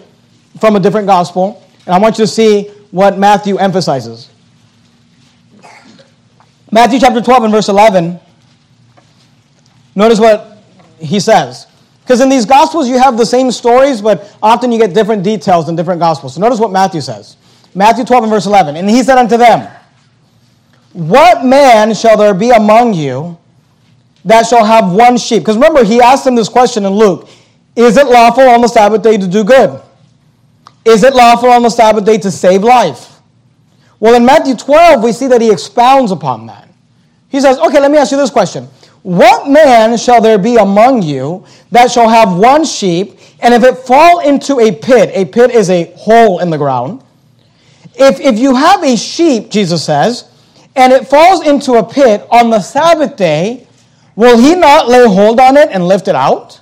from 0.61 0.77
a 0.77 0.81
different 0.81 1.09
gospel, 1.09 1.61
and 1.87 1.95
I 1.97 1.99
want 1.99 2.19
you 2.19 2.25
to 2.25 2.31
see 2.31 2.69
what 2.93 3.19
Matthew 3.19 3.57
emphasizes. 3.57 4.30
Matthew 6.71 7.01
chapter 7.01 7.21
12 7.21 7.45
and 7.45 7.53
verse 7.53 7.69
11. 7.69 8.21
Notice 9.95 10.21
what 10.21 10.59
he 10.99 11.19
says. 11.19 11.67
Because 12.03 12.21
in 12.21 12.29
these 12.29 12.45
gospels, 12.45 12.89
you 12.89 12.99
have 12.99 13.17
the 13.17 13.27
same 13.27 13.51
stories, 13.51 14.01
but 14.01 14.37
often 14.43 14.73
you 14.73 14.79
get 14.79 14.95
different 14.95 15.23
details 15.23 15.69
in 15.69 15.77
different 15.77 16.01
gospels. 16.01 16.35
So 16.35 16.41
notice 16.41 16.59
what 16.59 16.73
Matthew 16.73 17.01
says. 17.01 17.37
Matthew 17.75 18.05
12 18.05 18.25
and 18.25 18.31
verse 18.31 18.47
11. 18.47 18.77
And 18.77 18.89
he 18.89 19.03
said 19.03 19.19
unto 19.19 19.37
them, 19.37 19.71
What 20.93 21.45
man 21.45 21.95
shall 21.95 22.17
there 22.17 22.35
be 22.35 22.51
among 22.51 22.95
you 22.95 23.39
that 24.25 24.47
shall 24.47 24.65
have 24.65 24.93
one 24.93 25.17
sheep? 25.17 25.43
Because 25.43 25.57
remember, 25.57 25.85
he 25.85 26.01
asked 26.01 26.25
them 26.25 26.35
this 26.35 26.49
question 26.49 26.85
in 26.85 26.93
Luke 26.93 27.29
Is 27.77 27.97
it 27.97 28.07
lawful 28.07 28.49
on 28.49 28.61
the 28.61 28.69
Sabbath 28.69 29.03
day 29.03 29.17
to 29.17 29.29
do 29.29 29.45
good? 29.45 29.81
Is 30.85 31.05
it 31.05 31.15
lawful 31.15 31.51
on 31.51 31.63
the 31.63 31.71
Sabbath 31.71 32.05
day 32.05 32.19
to 32.19 32.31
save 32.31 32.63
life? 32.63 33.10
Well, 34.01 34.15
in 34.15 34.25
Matthew 34.25 34.57
12, 34.57 35.05
we 35.05 35.13
see 35.13 35.29
that 35.29 35.41
he 35.41 35.53
expounds 35.53 36.11
upon 36.11 36.47
that. 36.47 36.69
He 37.29 37.41
says, 37.41 37.59
Okay, 37.59 37.79
let 37.79 37.91
me 37.91 37.99
ask 37.99 38.11
you 38.11 38.17
this 38.17 38.31
question. 38.31 38.67
What 39.03 39.49
man 39.49 39.97
shall 39.97 40.21
there 40.21 40.39
be 40.39 40.57
among 40.57 41.03
you 41.03 41.47
that 41.71 41.91
shall 41.91 42.09
have 42.09 42.37
one 42.37 42.65
sheep, 42.65 43.19
and 43.41 43.55
if 43.55 43.63
it 43.63 43.79
fall 43.79 44.21
into 44.21 44.59
a 44.59 44.73
pit, 44.73 45.11
a 45.15 45.25
pit 45.25 45.51
is 45.51 45.71
a 45.71 45.85
hole 45.97 46.41
in 46.41 46.51
the 46.51 46.59
ground. 46.59 47.03
If, 47.95 48.21
if 48.21 48.39
you 48.39 48.55
have 48.55 48.83
a 48.83 48.97
sheep, 48.97 49.51
Jesus 49.51 49.85
says, 49.85 50.31
and 50.77 50.93
it 50.93 51.07
falls 51.07 51.47
into 51.47 51.75
a 51.75 51.85
pit 51.85 52.27
on 52.31 52.51
the 52.51 52.61
Sabbath 52.61 53.17
day, 53.17 53.67
will 54.17 54.39
he 54.39 54.55
not 54.55 54.89
lay 54.89 55.07
hold 55.07 55.41
on 55.41 55.57
it 55.57 55.69
and 55.71 55.87
lift 55.87 56.09
it 56.09 56.15
out? 56.15 56.61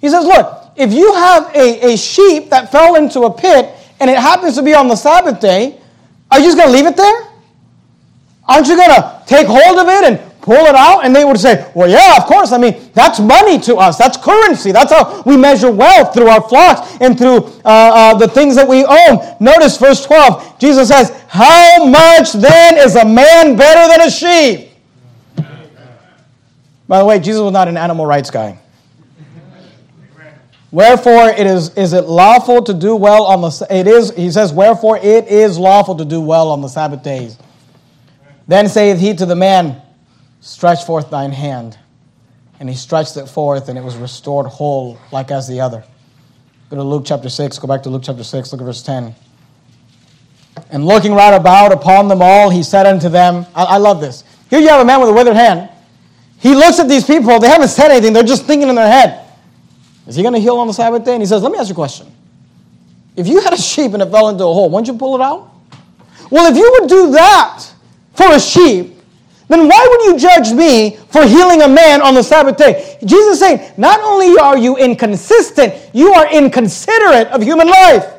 He 0.00 0.08
says, 0.08 0.24
Look, 0.24 0.72
if 0.76 0.92
you 0.92 1.12
have 1.14 1.54
a, 1.54 1.92
a 1.92 1.96
sheep 1.96 2.50
that 2.50 2.72
fell 2.72 2.94
into 2.94 3.22
a 3.22 3.32
pit 3.32 3.74
and 4.00 4.10
it 4.10 4.18
happens 4.18 4.54
to 4.56 4.62
be 4.62 4.74
on 4.74 4.88
the 4.88 4.96
Sabbath 4.96 5.40
day, 5.40 5.79
are 6.30 6.38
you 6.38 6.46
just 6.46 6.56
going 6.56 6.68
to 6.68 6.76
leave 6.76 6.86
it 6.86 6.96
there? 6.96 7.28
Aren't 8.48 8.66
you 8.66 8.76
going 8.76 8.90
to 8.90 9.22
take 9.26 9.46
hold 9.46 9.78
of 9.78 9.88
it 9.88 10.04
and 10.04 10.40
pull 10.42 10.54
it 10.54 10.74
out? 10.74 11.04
And 11.04 11.14
they 11.14 11.24
would 11.24 11.38
say, 11.38 11.70
Well, 11.74 11.88
yeah, 11.88 12.16
of 12.16 12.24
course. 12.24 12.52
I 12.52 12.58
mean, 12.58 12.90
that's 12.94 13.20
money 13.20 13.58
to 13.60 13.76
us. 13.76 13.96
That's 13.96 14.16
currency. 14.16 14.72
That's 14.72 14.92
how 14.92 15.22
we 15.22 15.36
measure 15.36 15.70
wealth 15.70 16.14
through 16.14 16.28
our 16.28 16.46
flocks 16.48 16.96
and 17.00 17.16
through 17.16 17.36
uh, 17.36 17.60
uh, 17.64 18.14
the 18.14 18.28
things 18.28 18.56
that 18.56 18.66
we 18.66 18.84
own. 18.84 19.36
Notice 19.40 19.76
verse 19.78 20.04
12. 20.04 20.58
Jesus 20.58 20.88
says, 20.88 21.10
How 21.28 21.84
much 21.84 22.32
then 22.32 22.78
is 22.78 22.96
a 22.96 23.04
man 23.04 23.56
better 23.56 23.88
than 23.88 24.06
a 24.06 24.10
sheep? 24.10 24.70
By 26.88 26.98
the 26.98 27.04
way, 27.04 27.20
Jesus 27.20 27.40
was 27.40 27.52
not 27.52 27.68
an 27.68 27.76
animal 27.76 28.04
rights 28.04 28.30
guy. 28.30 28.58
Wherefore 30.72 31.28
it 31.28 31.46
is 31.46 31.76
is 31.76 31.92
it 31.92 32.04
lawful 32.04 32.62
to 32.62 32.72
do 32.72 32.94
well 32.94 33.24
on 33.24 33.40
the 33.40 33.66
it 33.70 33.88
is 33.88 34.14
he 34.14 34.30
says 34.30 34.52
wherefore 34.52 34.98
it 34.98 35.26
is 35.26 35.58
lawful 35.58 35.96
to 35.96 36.04
do 36.04 36.20
well 36.20 36.50
on 36.50 36.60
the 36.60 36.68
Sabbath 36.68 37.02
days. 37.02 37.36
Then 38.46 38.68
saith 38.68 38.98
he 38.98 39.14
to 39.14 39.26
the 39.26 39.36
man, 39.36 39.80
Stretch 40.40 40.84
forth 40.84 41.10
thine 41.10 41.32
hand. 41.32 41.78
And 42.58 42.68
he 42.68 42.74
stretched 42.74 43.16
it 43.16 43.26
forth, 43.26 43.68
and 43.68 43.78
it 43.78 43.84
was 43.84 43.96
restored 43.96 44.46
whole, 44.46 44.98
like 45.12 45.30
as 45.30 45.48
the 45.48 45.60
other. 45.60 45.84
Go 46.68 46.76
to 46.76 46.82
Luke 46.82 47.04
chapter 47.06 47.28
6. 47.28 47.58
Go 47.58 47.68
back 47.68 47.82
to 47.84 47.90
Luke 47.90 48.02
chapter 48.04 48.24
6. 48.24 48.52
Look 48.52 48.60
at 48.60 48.64
verse 48.64 48.82
10. 48.82 49.14
And 50.70 50.84
looking 50.84 51.14
round 51.14 51.34
about 51.34 51.72
upon 51.72 52.08
them 52.08 52.20
all, 52.22 52.50
he 52.50 52.62
said 52.62 52.86
unto 52.86 53.08
them, 53.08 53.46
I, 53.54 53.64
I 53.64 53.76
love 53.78 54.00
this. 54.00 54.24
Here 54.50 54.60
you 54.60 54.68
have 54.68 54.80
a 54.80 54.84
man 54.84 55.00
with 55.00 55.08
a 55.08 55.12
withered 55.12 55.36
hand. 55.36 55.70
He 56.38 56.54
looks 56.54 56.78
at 56.78 56.88
these 56.88 57.04
people. 57.04 57.38
They 57.38 57.48
haven't 57.48 57.68
said 57.68 57.90
anything. 57.90 58.12
They're 58.12 58.22
just 58.22 58.44
thinking 58.44 58.68
in 58.68 58.74
their 58.74 58.90
head. 58.90 59.26
Is 60.10 60.16
he 60.16 60.22
going 60.22 60.34
to 60.34 60.40
heal 60.40 60.56
on 60.56 60.66
the 60.66 60.72
Sabbath 60.72 61.04
day? 61.04 61.12
And 61.12 61.22
he 61.22 61.26
says, 61.26 61.40
Let 61.40 61.52
me 61.52 61.58
ask 61.58 61.68
you 61.68 61.74
a 61.74 61.76
question. 61.76 62.08
If 63.14 63.28
you 63.28 63.40
had 63.40 63.52
a 63.52 63.56
sheep 63.56 63.92
and 63.92 64.02
it 64.02 64.10
fell 64.10 64.28
into 64.28 64.42
a 64.42 64.52
hole, 64.52 64.68
wouldn't 64.68 64.88
you 64.88 64.94
pull 64.98 65.14
it 65.14 65.20
out? 65.20 65.52
Well, 66.30 66.50
if 66.50 66.56
you 66.56 66.78
would 66.80 66.88
do 66.88 67.12
that 67.12 67.64
for 68.14 68.26
a 68.32 68.40
sheep, 68.40 68.96
then 69.46 69.68
why 69.68 69.86
would 69.88 70.02
you 70.06 70.18
judge 70.18 70.52
me 70.52 70.96
for 71.10 71.24
healing 71.24 71.62
a 71.62 71.68
man 71.68 72.02
on 72.02 72.14
the 72.14 72.24
Sabbath 72.24 72.56
day? 72.56 72.98
Jesus 73.04 73.34
is 73.34 73.38
saying, 73.38 73.72
not 73.76 74.00
only 74.00 74.36
are 74.36 74.58
you 74.58 74.76
inconsistent, 74.76 75.74
you 75.92 76.12
are 76.12 76.28
inconsiderate 76.32 77.28
of 77.28 77.40
human 77.40 77.68
life. 77.68 78.12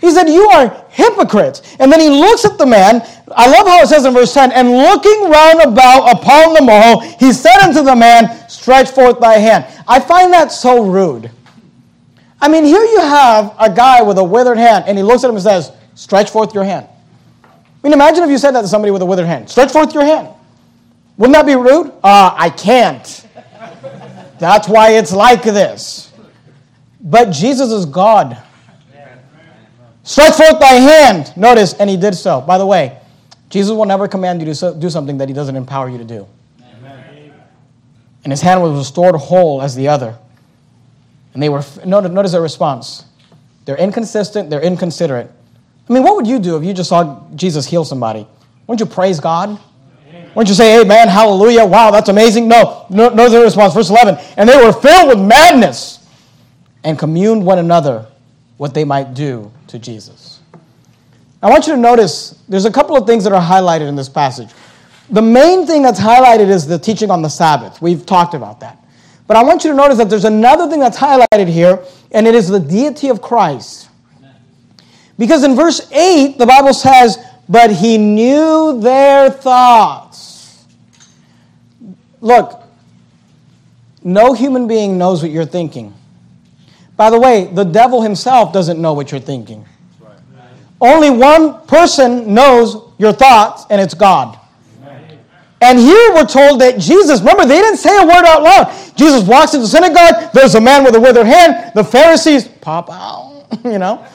He 0.00 0.10
said, 0.10 0.28
You 0.28 0.48
are 0.50 0.84
hypocrites. 0.90 1.76
And 1.78 1.90
then 1.90 2.00
he 2.00 2.08
looks 2.08 2.44
at 2.44 2.58
the 2.58 2.66
man. 2.66 3.02
I 3.34 3.48
love 3.48 3.66
how 3.66 3.80
it 3.80 3.88
says 3.88 4.04
in 4.04 4.12
verse 4.12 4.32
10 4.34 4.52
And 4.52 4.70
looking 4.70 5.30
round 5.30 5.62
about 5.62 6.12
upon 6.12 6.54
them 6.54 6.68
all, 6.68 7.00
he 7.00 7.32
said 7.32 7.58
unto 7.62 7.82
the 7.82 7.96
man, 7.96 8.48
Stretch 8.48 8.90
forth 8.90 9.20
thy 9.20 9.34
hand. 9.34 9.66
I 9.88 10.00
find 10.00 10.32
that 10.32 10.52
so 10.52 10.84
rude. 10.84 11.30
I 12.40 12.48
mean, 12.48 12.64
here 12.64 12.82
you 12.82 13.00
have 13.00 13.54
a 13.58 13.72
guy 13.74 14.02
with 14.02 14.18
a 14.18 14.24
withered 14.24 14.58
hand, 14.58 14.84
and 14.86 14.98
he 14.98 15.02
looks 15.02 15.24
at 15.24 15.30
him 15.30 15.36
and 15.36 15.42
says, 15.42 15.72
Stretch 15.94 16.30
forth 16.30 16.54
your 16.54 16.64
hand. 16.64 16.86
I 17.44 17.48
mean, 17.82 17.92
imagine 17.92 18.24
if 18.24 18.30
you 18.30 18.38
said 18.38 18.50
that 18.52 18.62
to 18.62 18.68
somebody 18.68 18.90
with 18.90 19.02
a 19.02 19.06
withered 19.06 19.26
hand. 19.26 19.48
Stretch 19.48 19.72
forth 19.72 19.94
your 19.94 20.04
hand. 20.04 20.28
Wouldn't 21.16 21.34
that 21.34 21.46
be 21.46 21.54
rude? 21.54 21.88
Uh, 22.04 22.34
I 22.36 22.50
can't. 22.50 23.26
That's 24.38 24.68
why 24.68 24.90
it's 24.90 25.12
like 25.12 25.42
this. 25.42 26.12
But 27.00 27.30
Jesus 27.30 27.70
is 27.70 27.86
God. 27.86 28.42
Stretch 30.06 30.34
forth 30.34 30.60
thy 30.60 30.74
hand. 30.74 31.36
Notice, 31.36 31.74
and 31.74 31.90
he 31.90 31.96
did 31.96 32.14
so. 32.14 32.40
By 32.40 32.58
the 32.58 32.66
way, 32.66 32.96
Jesus 33.50 33.72
will 33.72 33.86
never 33.86 34.06
command 34.06 34.40
you 34.40 34.54
to 34.54 34.74
do 34.78 34.88
something 34.88 35.18
that 35.18 35.28
he 35.28 35.34
doesn't 35.34 35.56
empower 35.56 35.88
you 35.88 35.98
to 35.98 36.04
do. 36.04 36.28
Amen. 36.78 37.34
And 38.22 38.32
his 38.32 38.40
hand 38.40 38.62
was 38.62 38.78
restored 38.78 39.16
whole 39.16 39.60
as 39.60 39.74
the 39.74 39.88
other. 39.88 40.16
And 41.34 41.42
they 41.42 41.48
were, 41.48 41.64
notice 41.84 42.30
their 42.30 42.40
response. 42.40 43.04
They're 43.64 43.76
inconsistent, 43.76 44.48
they're 44.48 44.62
inconsiderate. 44.62 45.28
I 45.88 45.92
mean, 45.92 46.04
what 46.04 46.14
would 46.14 46.26
you 46.28 46.38
do 46.38 46.56
if 46.56 46.62
you 46.62 46.72
just 46.72 46.88
saw 46.88 47.28
Jesus 47.34 47.66
heal 47.66 47.84
somebody? 47.84 48.28
Wouldn't 48.68 48.88
you 48.88 48.92
praise 48.92 49.18
God? 49.18 49.58
Wouldn't 50.36 50.48
you 50.48 50.54
say, 50.54 50.80
Amen, 50.80 51.08
hallelujah, 51.08 51.64
wow, 51.64 51.90
that's 51.90 52.10
amazing? 52.10 52.46
No, 52.46 52.86
no, 52.90 53.08
notice 53.08 53.32
their 53.32 53.42
response. 53.42 53.74
Verse 53.74 53.90
11. 53.90 54.18
And 54.36 54.48
they 54.48 54.56
were 54.56 54.72
filled 54.72 55.08
with 55.08 55.18
madness 55.18 56.06
and 56.84 56.96
communed 56.96 57.44
one 57.44 57.58
another 57.58 58.06
what 58.56 58.74
they 58.74 58.84
might 58.84 59.14
do 59.14 59.50
to 59.68 59.78
Jesus. 59.78 60.40
I 61.42 61.50
want 61.50 61.66
you 61.66 61.74
to 61.74 61.78
notice 61.78 62.42
there's 62.48 62.64
a 62.64 62.72
couple 62.72 62.96
of 62.96 63.06
things 63.06 63.24
that 63.24 63.32
are 63.32 63.42
highlighted 63.42 63.88
in 63.88 63.96
this 63.96 64.08
passage. 64.08 64.50
The 65.10 65.22
main 65.22 65.66
thing 65.66 65.82
that's 65.82 66.00
highlighted 66.00 66.48
is 66.48 66.66
the 66.66 66.78
teaching 66.78 67.10
on 67.10 67.22
the 67.22 67.28
Sabbath. 67.28 67.80
We've 67.80 68.04
talked 68.04 68.34
about 68.34 68.60
that. 68.60 68.82
But 69.26 69.36
I 69.36 69.42
want 69.42 69.64
you 69.64 69.70
to 69.70 69.76
notice 69.76 69.98
that 69.98 70.08
there's 70.08 70.24
another 70.24 70.68
thing 70.68 70.80
that's 70.80 70.98
highlighted 70.98 71.48
here, 71.48 71.84
and 72.12 72.26
it 72.26 72.34
is 72.34 72.48
the 72.48 72.60
deity 72.60 73.08
of 73.08 73.20
Christ. 73.20 73.88
Because 75.18 75.44
in 75.44 75.54
verse 75.54 75.90
8, 75.92 76.38
the 76.38 76.46
Bible 76.46 76.74
says, 76.74 77.18
But 77.48 77.72
he 77.72 77.98
knew 77.98 78.80
their 78.80 79.30
thoughts. 79.30 80.64
Look, 82.20 82.62
no 84.02 84.32
human 84.32 84.66
being 84.66 84.98
knows 84.98 85.22
what 85.22 85.30
you're 85.30 85.44
thinking. 85.44 85.94
By 86.96 87.10
the 87.10 87.18
way, 87.20 87.50
the 87.52 87.64
devil 87.64 88.02
himself 88.02 88.52
doesn't 88.52 88.80
know 88.80 88.94
what 88.94 89.10
you're 89.10 89.20
thinking. 89.20 89.64
Only 90.80 91.10
one 91.10 91.66
person 91.66 92.32
knows 92.34 92.92
your 92.98 93.12
thoughts, 93.12 93.64
and 93.70 93.80
it's 93.80 93.94
God. 93.94 94.38
And 95.60 95.78
here 95.78 96.14
we're 96.14 96.26
told 96.26 96.60
that 96.60 96.78
Jesus, 96.78 97.20
remember, 97.20 97.46
they 97.46 97.60
didn't 97.60 97.78
say 97.78 97.96
a 97.96 98.04
word 98.04 98.24
out 98.24 98.42
loud. 98.42 98.94
Jesus 98.94 99.26
walks 99.26 99.54
into 99.54 99.64
the 99.64 99.68
synagogue, 99.68 100.32
there's 100.32 100.54
a 100.54 100.60
man 100.60 100.84
with 100.84 100.94
a 100.94 101.00
withered 101.00 101.26
hand, 101.26 101.72
the 101.74 101.82
Pharisees 101.82 102.46
pop 102.46 102.90
out, 102.90 103.46
you 103.64 103.78
know. 103.78 104.06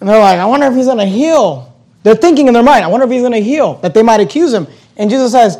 And 0.00 0.08
they're 0.08 0.18
like, 0.18 0.38
I 0.38 0.46
wonder 0.46 0.66
if 0.66 0.74
he's 0.74 0.86
going 0.86 0.98
to 0.98 1.04
heal. 1.04 1.72
They're 2.02 2.16
thinking 2.16 2.48
in 2.48 2.54
their 2.54 2.62
mind, 2.62 2.84
I 2.84 2.88
wonder 2.88 3.04
if 3.04 3.12
he's 3.12 3.22
going 3.22 3.32
to 3.32 3.42
heal, 3.42 3.74
that 3.76 3.94
they 3.94 4.02
might 4.02 4.20
accuse 4.20 4.52
him. 4.52 4.66
And 4.96 5.10
Jesus 5.10 5.32
says, 5.32 5.58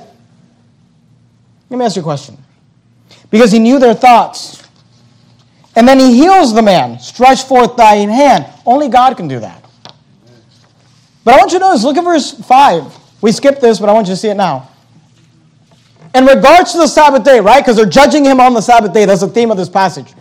Let 1.71 1.79
me 1.79 1.85
ask 1.85 1.95
you 1.95 2.03
a 2.03 2.05
question. 2.05 2.37
Because 3.31 3.53
he 3.53 3.59
knew 3.59 3.79
their 3.79 3.95
thoughts. 3.95 4.62
And 5.75 5.89
then 5.89 5.99
he 5.99 6.15
heals 6.15 6.55
the 6.55 6.63
man. 6.63 6.99
Stretch 7.01 7.45
forth 7.45 7.77
thine 7.77 8.09
hand. 8.09 8.47
Only 8.67 8.89
God 8.89 9.17
can 9.17 9.27
do 9.29 9.41
that. 9.41 9.65
But 11.25 11.35
I 11.35 11.37
want 11.39 11.53
you 11.53 11.59
to 11.59 11.65
notice, 11.65 11.85
look 11.85 11.97
at 11.97 12.05
verse 12.05 12.33
5. 12.33 12.99
We 13.23 13.33
skipped 13.33 13.61
this, 13.61 13.79
but 13.79 13.89
I 13.89 13.93
want 13.93 14.09
you 14.09 14.15
to 14.15 14.17
see 14.17 14.29
it 14.29 14.37
now. 14.37 14.69
In 16.15 16.27
regards 16.27 16.73
to 16.73 16.79
the 16.79 16.87
Sabbath 16.87 17.25
day, 17.25 17.41
right? 17.41 17.61
Because 17.61 17.77
they're 17.77 17.87
judging 17.87 18.25
him 18.25 18.41
on 18.41 18.53
the 18.53 18.61
Sabbath 18.61 18.93
day. 18.93 19.07
That's 19.07 19.23
the 19.23 19.29
theme 19.29 19.51
of 19.51 19.57
this 19.57 19.69
passage. 19.69 20.13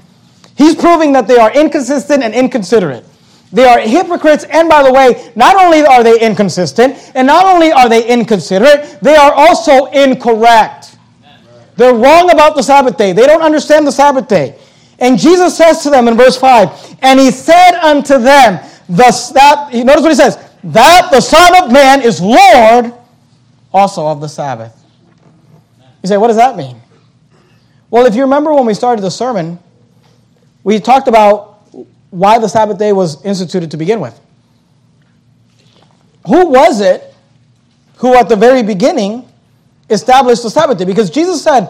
He's 0.56 0.76
proving 0.76 1.12
that 1.14 1.28
they 1.28 1.38
are 1.38 1.52
inconsistent 1.52 2.24
and 2.24 2.34
inconsiderate. 2.34 3.06
They 3.52 3.66
are 3.66 3.80
hypocrites, 3.80 4.46
and 4.46 4.70
by 4.70 4.84
the 4.84 4.94
way, 4.94 5.34
not 5.36 5.58
only 5.58 5.82
are 5.82 6.04
they 6.04 6.22
inconsistent, 6.22 7.12
and 7.16 7.28
not 7.28 7.46
only 7.46 7.74
are 7.74 7.90
they 7.90 8.08
inconsiderate, 8.08 9.00
they 9.02 9.16
are 9.16 9.34
also 9.34 9.88
incorrect. 9.88 10.98
They're 11.76 11.94
wrong 11.94 12.32
about 12.32 12.56
the 12.56 12.62
Sabbath 12.62 12.96
day. 12.96 13.12
They 13.12 13.26
don't 13.26 13.42
understand 13.42 13.86
the 13.86 13.92
Sabbath 13.92 14.28
day. 14.28 14.58
And 15.02 15.18
Jesus 15.18 15.58
says 15.58 15.82
to 15.84 15.90
them 15.90 16.08
in 16.08 16.16
verse 16.16 16.38
5, 16.38 16.98
and 17.02 17.20
he 17.20 17.32
said 17.32 17.72
unto 17.82 18.20
them, 18.20 18.64
Thus 18.88 19.32
that, 19.32 19.74
notice 19.74 20.04
what 20.04 20.12
he 20.12 20.16
says, 20.16 20.38
that 20.64 21.10
the 21.12 21.20
Son 21.20 21.64
of 21.64 21.72
Man 21.72 22.04
is 22.04 22.22
Lord 22.22 22.94
also 23.74 24.06
of 24.08 24.22
the 24.22 24.28
Sabbath. 24.28 24.78
You 26.04 26.08
say, 26.08 26.18
what 26.18 26.28
does 26.28 26.38
that 26.38 26.56
mean? 26.56 26.80
Well, 27.90 28.06
if 28.06 28.16
you 28.16 28.22
remember 28.22 28.54
when 28.54 28.66
we 28.66 28.76
started 28.76 29.02
the 29.02 29.10
sermon, 29.10 29.60
we 30.64 30.80
talked 30.80 31.08
about 31.08 31.64
why 32.12 32.38
the 32.38 32.48
Sabbath 32.48 32.78
day 32.78 32.94
was 32.94 33.24
instituted 33.26 33.72
to 33.72 33.78
begin 33.78 34.00
with. 34.00 34.20
Who 36.28 36.48
was 36.48 36.80
it 36.80 37.14
who, 37.98 38.16
at 38.16 38.30
the 38.30 38.36
very 38.36 38.62
beginning, 38.62 39.28
established 39.90 40.44
the 40.44 40.50
Sabbath 40.50 40.78
day? 40.78 40.86
Because 40.86 41.10
Jesus 41.10 41.44
said 41.44 41.70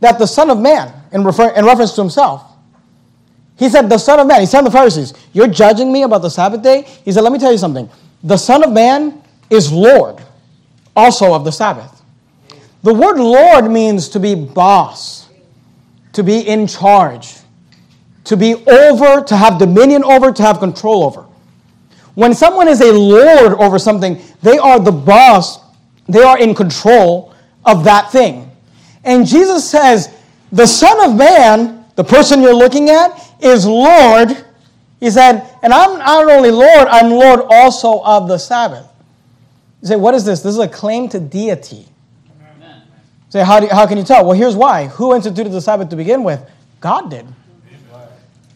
that 0.00 0.18
the 0.18 0.26
Son 0.26 0.50
of 0.50 0.60
Man, 0.60 0.92
in, 1.12 1.24
refer- 1.24 1.52
in 1.54 1.64
reference 1.64 1.92
to 1.94 2.02
himself, 2.02 2.47
he 3.58 3.68
said, 3.68 3.88
The 3.88 3.98
Son 3.98 4.20
of 4.20 4.26
Man, 4.26 4.40
he 4.40 4.46
said 4.46 4.60
to 4.60 4.66
the 4.66 4.70
Pharisees, 4.70 5.14
You're 5.32 5.48
judging 5.48 5.92
me 5.92 6.02
about 6.02 6.22
the 6.22 6.30
Sabbath 6.30 6.62
day? 6.62 6.82
He 7.04 7.12
said, 7.12 7.22
Let 7.22 7.32
me 7.32 7.38
tell 7.38 7.52
you 7.52 7.58
something. 7.58 7.90
The 8.22 8.36
Son 8.36 8.62
of 8.62 8.72
Man 8.72 9.22
is 9.50 9.72
Lord 9.72 10.22
also 10.94 11.34
of 11.34 11.44
the 11.44 11.52
Sabbath. 11.52 12.02
The 12.82 12.94
word 12.94 13.18
Lord 13.18 13.70
means 13.70 14.08
to 14.10 14.20
be 14.20 14.34
boss, 14.34 15.28
to 16.12 16.22
be 16.22 16.40
in 16.40 16.66
charge, 16.66 17.34
to 18.24 18.36
be 18.36 18.54
over, 18.54 19.22
to 19.24 19.36
have 19.36 19.58
dominion 19.58 20.04
over, 20.04 20.32
to 20.32 20.42
have 20.42 20.58
control 20.58 21.04
over. 21.04 21.22
When 22.14 22.34
someone 22.34 22.68
is 22.68 22.80
a 22.80 22.92
Lord 22.92 23.54
over 23.54 23.78
something, 23.78 24.20
they 24.42 24.58
are 24.58 24.78
the 24.78 24.92
boss, 24.92 25.60
they 26.08 26.22
are 26.22 26.38
in 26.38 26.54
control 26.54 27.34
of 27.64 27.84
that 27.84 28.10
thing. 28.12 28.50
And 29.04 29.26
Jesus 29.26 29.68
says, 29.68 30.14
The 30.52 30.66
Son 30.66 31.10
of 31.10 31.16
Man, 31.16 31.84
the 31.96 32.04
person 32.04 32.42
you're 32.42 32.54
looking 32.54 32.90
at, 32.90 33.27
is 33.40 33.66
Lord, 33.66 34.44
he 35.00 35.10
said, 35.10 35.48
and 35.62 35.72
I'm 35.72 35.98
not 35.98 36.30
only 36.30 36.50
Lord, 36.50 36.88
I'm 36.88 37.10
Lord 37.10 37.40
also 37.48 38.02
of 38.02 38.28
the 38.28 38.38
Sabbath. 38.38 38.86
You 39.82 39.88
say, 39.88 39.96
what 39.96 40.14
is 40.14 40.24
this? 40.24 40.40
This 40.40 40.54
is 40.54 40.58
a 40.58 40.68
claim 40.68 41.08
to 41.10 41.20
deity. 41.20 41.86
Say, 43.30 43.44
how, 43.44 43.60
do 43.60 43.66
how 43.68 43.86
can 43.86 43.98
you 43.98 44.04
tell? 44.04 44.24
Well, 44.24 44.36
here's 44.36 44.56
why. 44.56 44.86
Who 44.86 45.14
instituted 45.14 45.50
the 45.50 45.60
Sabbath 45.60 45.90
to 45.90 45.96
begin 45.96 46.24
with? 46.24 46.40
God 46.80 47.10
did. 47.10 47.26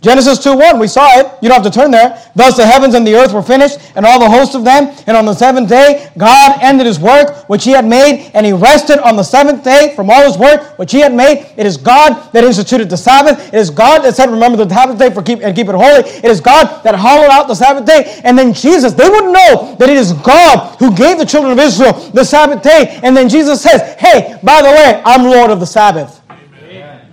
Genesis 0.01 0.43
2 0.43 0.57
1, 0.57 0.79
we 0.79 0.89
saw 0.89 1.19
it. 1.21 1.22
You 1.43 1.49
don't 1.49 1.61
have 1.63 1.73
to 1.73 1.77
turn 1.77 1.91
there. 1.91 2.23
Thus 2.37 2.57
the 2.57 2.65
heavens 2.65 2.95
and 2.95 3.05
the 3.05 3.17
earth 3.17 3.33
were 3.33 3.43
finished, 3.43 3.79
and 3.97 4.07
all 4.07 4.21
the 4.21 4.31
hosts 4.31 4.55
of 4.55 4.65
them. 4.65 4.95
And 5.09 5.17
on 5.17 5.27
the 5.27 5.35
seventh 5.35 5.69
day, 5.69 6.09
God 6.17 6.57
ended 6.63 6.87
his 6.87 7.01
work 7.01 7.49
which 7.49 7.65
he 7.65 7.73
had 7.73 7.85
made, 7.85 8.31
and 8.33 8.47
he 8.47 8.53
rested 8.53 9.01
on 9.01 9.17
the 9.17 9.25
seventh 9.25 9.65
day 9.65 9.93
from 9.97 10.09
all 10.09 10.23
his 10.23 10.39
work 10.39 10.79
which 10.79 10.93
he 10.93 11.01
had 11.01 11.13
made. 11.13 11.53
It 11.57 11.67
is 11.67 11.77
God 11.77 12.33
that 12.33 12.45
instituted 12.45 12.89
the 12.89 12.97
Sabbath. 12.97 13.49
It 13.49 13.59
is 13.59 13.71
God 13.71 14.05
that 14.05 14.15
said, 14.15 14.31
Remember 14.31 14.65
the 14.65 14.73
Sabbath 14.73 14.99
day 14.99 15.11
for 15.11 15.21
keep, 15.21 15.41
and 15.43 15.55
keep 15.55 15.69
it 15.69 15.75
holy. 15.75 16.09
It 16.09 16.27
is 16.27 16.41
God 16.41 16.85
that 16.85 16.95
hollowed 16.95 17.31
out 17.31 17.49
the 17.49 17.57
Sabbath 17.57 17.87
day. 17.87 18.21
And 18.23 18.39
then 18.39 18.55
Jesus, 18.55 18.93
they 18.93 19.09
wouldn't 19.09 19.33
know 19.33 19.75
that 19.81 19.91
it 19.91 19.97
is 19.97 20.13
God 20.13 20.79
who 20.79 20.95
gave 20.95 21.19
the 21.19 21.27
children 21.27 21.53
of 21.53 21.59
Israel 21.59 21.93
the 22.11 22.25
Sabbath 22.25 22.63
day. 22.63 23.01
And 23.03 23.17
then 23.17 23.29
Jesus 23.29 23.61
says, 23.61 23.97
Hey, 23.99 24.39
by 24.45 24.63
the 24.63 24.69
way, 24.69 25.03
I'm 25.05 25.25
Lord 25.25 25.51
of 25.51 25.59
the 25.59 25.67
Sabbath. 25.67 26.21
Amen. 26.31 27.05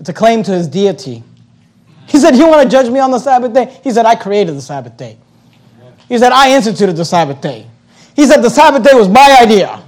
It's 0.00 0.10
a 0.10 0.12
claim 0.12 0.42
to 0.42 0.52
his 0.52 0.68
deity. 0.68 1.22
He 2.06 2.18
said, 2.18 2.36
You 2.36 2.46
want 2.48 2.62
to 2.62 2.68
judge 2.68 2.90
me 2.90 3.00
on 3.00 3.10
the 3.10 3.18
Sabbath 3.18 3.52
day? 3.52 3.78
He 3.82 3.90
said, 3.90 4.06
I 4.06 4.14
created 4.14 4.54
the 4.54 4.60
Sabbath 4.60 4.96
day. 4.96 5.18
He 6.08 6.18
said, 6.18 6.32
I 6.32 6.54
instituted 6.54 6.96
the 6.96 7.04
Sabbath 7.04 7.40
day. 7.40 7.66
He 8.14 8.26
said, 8.26 8.42
The 8.42 8.50
Sabbath 8.50 8.82
day 8.82 8.94
was 8.94 9.08
my 9.08 9.38
idea. 9.40 9.82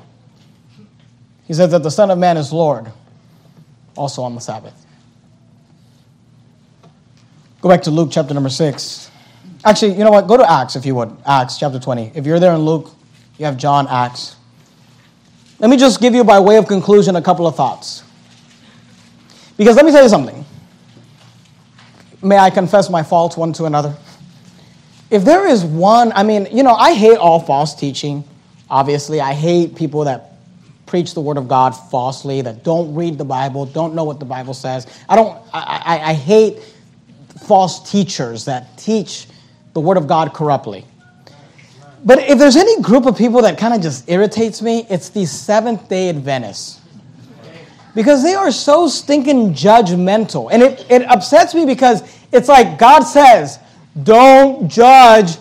He 1.47 1.55
said 1.55 1.71
that 1.71 1.83
the 1.83 1.91
Son 1.91 2.11
of 2.11 2.19
Man 2.19 2.37
is 2.37 2.53
Lord, 2.53 2.91
also 3.95 4.23
on 4.23 4.35
the 4.35 4.41
Sabbath. 4.41 4.75
Go 7.61 7.69
back 7.69 7.83
to 7.83 7.91
Luke 7.91 8.09
chapter 8.11 8.35
number 8.35 8.51
6. 8.51 9.11
Actually, 9.65 9.93
you 9.93 10.05
know 10.05 10.11
what? 10.11 10.27
Go 10.27 10.37
to 10.37 10.51
Acts 10.51 10.77
if 10.77 10.85
you 10.85 10.95
would. 10.95 11.17
Acts 11.27 11.59
chapter 11.59 11.79
20. 11.79 12.13
If 12.15 12.27
you're 12.27 12.41
there 12.41 12.53
in 12.53 12.61
Luke, 12.61 12.91
you 13.39 13.45
have 13.45 13.57
John, 13.57 13.87
Acts. 13.89 14.37
Let 15.59 15.71
me 15.71 15.77
just 15.77 16.01
give 16.01 16.15
you, 16.15 16.25
by 16.25 16.39
way 16.41 16.57
of 16.57 16.67
conclusion, 16.67 17.17
a 17.17 17.23
couple 17.23 17.47
of 17.47 17.57
thoughts. 17.57 18.03
Because 19.57 19.77
let 19.77 19.87
me 19.87 19.93
tell 19.93 20.03
you 20.03 20.09
something 20.09 20.45
may 22.27 22.39
I 22.39 22.51
confess 22.51 22.91
my 22.91 23.03
faults 23.03 23.37
one 23.37 23.53
to 23.55 23.65
another? 23.65 23.97
If 25.11 25.25
there 25.25 25.47
is 25.47 25.65
one, 25.65 26.13
I 26.13 26.23
mean, 26.23 26.49
you 26.51 26.63
know, 26.63 26.75
I 26.75 26.95
hate 26.95 27.17
all 27.17 27.39
false 27.39 27.75
teaching. 27.75 28.25
Obviously, 28.69 29.21
I 29.21 29.33
hate 29.33 29.77
people 29.77 30.05
that 30.05 30.33
preach 30.87 31.15
the 31.15 31.21
word 31.21 31.37
of 31.37 31.49
God 31.49 31.71
falsely, 31.71 32.41
that 32.43 32.65
don't 32.65 32.95
read 32.95 33.19
the 33.19 33.25
Bible, 33.25 33.67
don't 33.67 33.95
know 33.95 34.05
what 34.05 34.19
the 34.19 34.25
Bible 34.25 34.55
says. 34.55 34.87
I 35.09 35.17
don't, 35.17 35.37
I, 35.53 35.83
I, 35.85 36.11
I 36.11 36.13
hate 36.15 36.63
false 37.47 37.91
teachers 37.91 38.45
that 38.47 38.77
teach 38.77 39.29
the 39.75 39.81
word 39.81 39.97
of 39.97 40.07
God 40.07 40.35
corruptly. 40.35 40.85
But 42.05 42.21
if 42.21 42.39
there's 42.39 42.57
any 42.57 42.81
group 42.83 43.07
of 43.07 43.17
people 43.17 43.43
that 43.43 43.59
kind 43.59 43.75
of 43.75 43.81
just 43.81 44.09
irritates 44.09 44.63
me, 44.63 44.87
it's 44.89 45.09
the 45.09 45.27
Seventh 45.27 45.89
day 45.89 46.09
Adventists 46.09 46.81
because 47.97 48.23
they 48.23 48.35
are 48.35 48.53
so 48.53 48.87
stinking 48.87 49.55
judgmental. 49.55 50.51
And 50.53 50.63
it, 50.63 50.87
it 50.91 51.03
upsets 51.11 51.55
me 51.55 51.65
because 51.65 52.03
it's 52.33 52.49
like 52.49 52.79
God 52.79 53.03
says, 53.03 53.59
don't 54.03 54.69
judge 54.69 55.37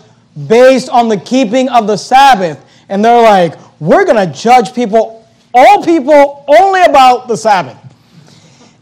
based 0.46 0.88
on 0.88 1.08
the 1.08 1.16
keeping 1.16 1.68
of 1.68 1.86
the 1.86 1.96
Sabbath. 1.96 2.62
And 2.88 3.04
they're 3.04 3.22
like, 3.22 3.54
we're 3.80 4.04
going 4.04 4.26
to 4.26 4.32
judge 4.32 4.74
people, 4.74 5.26
all 5.52 5.84
people, 5.84 6.44
only 6.48 6.82
about 6.82 7.28
the 7.28 7.36
Sabbath. 7.36 7.76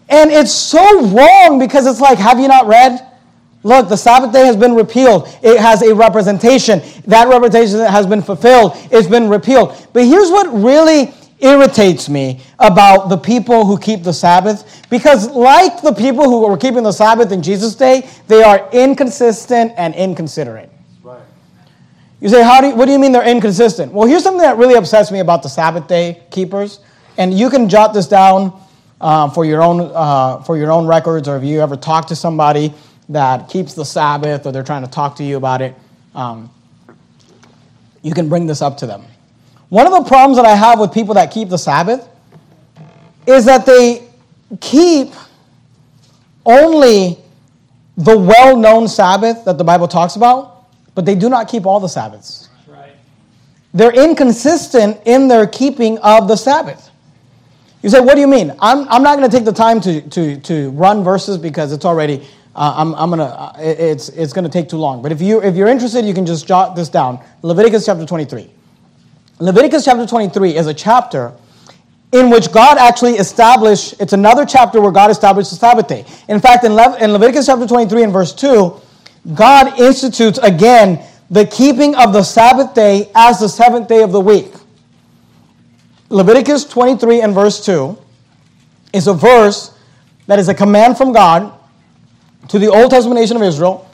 And 0.08 0.30
it's 0.30 0.52
so 0.52 1.06
wrong 1.08 1.58
because 1.58 1.86
it's 1.86 2.00
like, 2.00 2.18
have 2.18 2.38
you 2.38 2.48
not 2.48 2.66
read? 2.66 3.10
Look, 3.62 3.88
the 3.88 3.96
Sabbath 3.96 4.32
day 4.32 4.44
has 4.44 4.56
been 4.56 4.74
repealed. 4.74 5.26
It 5.42 5.58
has 5.58 5.82
a 5.82 5.94
representation. 5.94 6.82
That 7.06 7.28
representation 7.28 7.80
has 7.80 8.06
been 8.06 8.20
fulfilled. 8.20 8.72
It's 8.90 9.08
been 9.08 9.30
repealed. 9.30 9.74
But 9.94 10.04
here's 10.04 10.30
what 10.30 10.52
really 10.52 11.14
irritates 11.44 12.08
me 12.08 12.40
about 12.58 13.08
the 13.08 13.16
people 13.18 13.66
who 13.66 13.78
keep 13.78 14.02
the 14.02 14.12
Sabbath 14.12 14.82
because, 14.88 15.28
like 15.28 15.82
the 15.82 15.92
people 15.92 16.24
who 16.24 16.48
were 16.48 16.56
keeping 16.56 16.82
the 16.82 16.92
Sabbath 16.92 17.30
in 17.30 17.42
Jesus' 17.42 17.74
day, 17.74 18.08
they 18.26 18.42
are 18.42 18.68
inconsistent 18.72 19.72
and 19.76 19.94
inconsiderate. 19.94 20.70
Right. 21.02 21.20
You 22.20 22.30
say, 22.30 22.42
How 22.42 22.60
do 22.62 22.68
you, 22.68 22.74
what 22.74 22.86
do 22.86 22.92
you 22.92 22.98
mean 22.98 23.12
they're 23.12 23.28
inconsistent? 23.28 23.92
Well, 23.92 24.08
here's 24.08 24.22
something 24.22 24.40
that 24.40 24.56
really 24.56 24.74
upsets 24.74 25.12
me 25.12 25.20
about 25.20 25.42
the 25.42 25.50
Sabbath 25.50 25.86
day 25.86 26.22
keepers, 26.30 26.80
and 27.18 27.32
you 27.32 27.50
can 27.50 27.68
jot 27.68 27.92
this 27.92 28.08
down 28.08 28.58
uh, 29.00 29.28
for, 29.28 29.44
your 29.44 29.62
own, 29.62 29.90
uh, 29.94 30.42
for 30.44 30.56
your 30.56 30.72
own 30.72 30.86
records, 30.86 31.28
or 31.28 31.36
if 31.36 31.44
you 31.44 31.60
ever 31.60 31.76
talk 31.76 32.06
to 32.06 32.16
somebody 32.16 32.72
that 33.10 33.50
keeps 33.50 33.74
the 33.74 33.84
Sabbath 33.84 34.46
or 34.46 34.52
they're 34.52 34.62
trying 34.62 34.82
to 34.82 34.90
talk 34.90 35.16
to 35.16 35.24
you 35.24 35.36
about 35.36 35.60
it, 35.60 35.74
um, 36.14 36.50
you 38.00 38.14
can 38.14 38.30
bring 38.30 38.46
this 38.46 38.62
up 38.62 38.78
to 38.78 38.86
them. 38.86 39.04
One 39.74 39.88
of 39.88 39.92
the 39.92 40.08
problems 40.08 40.36
that 40.36 40.46
I 40.46 40.54
have 40.54 40.78
with 40.78 40.92
people 40.92 41.14
that 41.14 41.32
keep 41.32 41.48
the 41.48 41.58
Sabbath 41.58 42.08
is 43.26 43.44
that 43.46 43.66
they 43.66 44.06
keep 44.60 45.12
only 46.46 47.18
the 47.96 48.16
well 48.16 48.56
known 48.56 48.86
Sabbath 48.86 49.44
that 49.46 49.58
the 49.58 49.64
Bible 49.64 49.88
talks 49.88 50.14
about, 50.14 50.66
but 50.94 51.04
they 51.04 51.16
do 51.16 51.28
not 51.28 51.48
keep 51.48 51.66
all 51.66 51.80
the 51.80 51.88
Sabbaths. 51.88 52.50
Right. 52.68 52.92
They're 53.72 53.90
inconsistent 53.90 55.00
in 55.06 55.26
their 55.26 55.44
keeping 55.44 55.98
of 55.98 56.28
the 56.28 56.36
Sabbath. 56.36 56.92
You 57.82 57.90
say, 57.90 57.98
what 57.98 58.14
do 58.14 58.20
you 58.20 58.28
mean? 58.28 58.52
I'm, 58.60 58.88
I'm 58.88 59.02
not 59.02 59.18
going 59.18 59.28
to 59.28 59.36
take 59.36 59.44
the 59.44 59.52
time 59.52 59.80
to, 59.80 60.08
to, 60.10 60.36
to 60.38 60.70
run 60.70 61.02
verses 61.02 61.36
because 61.36 61.72
it's 61.72 61.84
already, 61.84 62.24
uh, 62.54 62.74
I'm, 62.76 62.94
I'm 62.94 63.10
gonna, 63.10 63.24
uh, 63.24 63.52
it's, 63.58 64.08
it's 64.10 64.32
going 64.32 64.44
to 64.44 64.52
take 64.52 64.68
too 64.68 64.76
long. 64.76 65.02
But 65.02 65.10
if, 65.10 65.20
you, 65.20 65.42
if 65.42 65.56
you're 65.56 65.66
interested, 65.66 66.04
you 66.04 66.14
can 66.14 66.26
just 66.26 66.46
jot 66.46 66.76
this 66.76 66.88
down. 66.88 67.18
Leviticus 67.42 67.86
chapter 67.86 68.06
23. 68.06 68.52
Leviticus 69.44 69.84
chapter 69.84 70.06
23 70.06 70.56
is 70.56 70.66
a 70.68 70.72
chapter 70.72 71.30
in 72.12 72.30
which 72.30 72.50
God 72.50 72.78
actually 72.78 73.16
established, 73.16 73.94
it's 74.00 74.14
another 74.14 74.46
chapter 74.46 74.80
where 74.80 74.90
God 74.90 75.10
established 75.10 75.50
the 75.50 75.56
Sabbath 75.56 75.86
day. 75.86 76.06
In 76.30 76.40
fact, 76.40 76.64
in, 76.64 76.72
Le- 76.72 76.96
in 76.98 77.12
Leviticus 77.12 77.44
chapter 77.44 77.66
23 77.66 78.04
and 78.04 78.12
verse 78.12 78.32
2, 78.32 78.80
God 79.34 79.78
institutes 79.78 80.38
again 80.38 81.04
the 81.28 81.44
keeping 81.44 81.94
of 81.94 82.14
the 82.14 82.22
Sabbath 82.22 82.72
day 82.72 83.10
as 83.14 83.38
the 83.38 83.48
seventh 83.50 83.86
day 83.86 84.02
of 84.02 84.12
the 84.12 84.20
week. 84.20 84.50
Leviticus 86.08 86.64
23 86.64 87.20
and 87.20 87.34
verse 87.34 87.62
2 87.66 87.98
is 88.94 89.08
a 89.08 89.12
verse 89.12 89.76
that 90.26 90.38
is 90.38 90.48
a 90.48 90.54
command 90.54 90.96
from 90.96 91.12
God 91.12 91.52
to 92.48 92.58
the 92.58 92.68
Old 92.68 92.92
Testament 92.92 93.20
nation 93.20 93.36
of 93.36 93.42
Israel, 93.42 93.90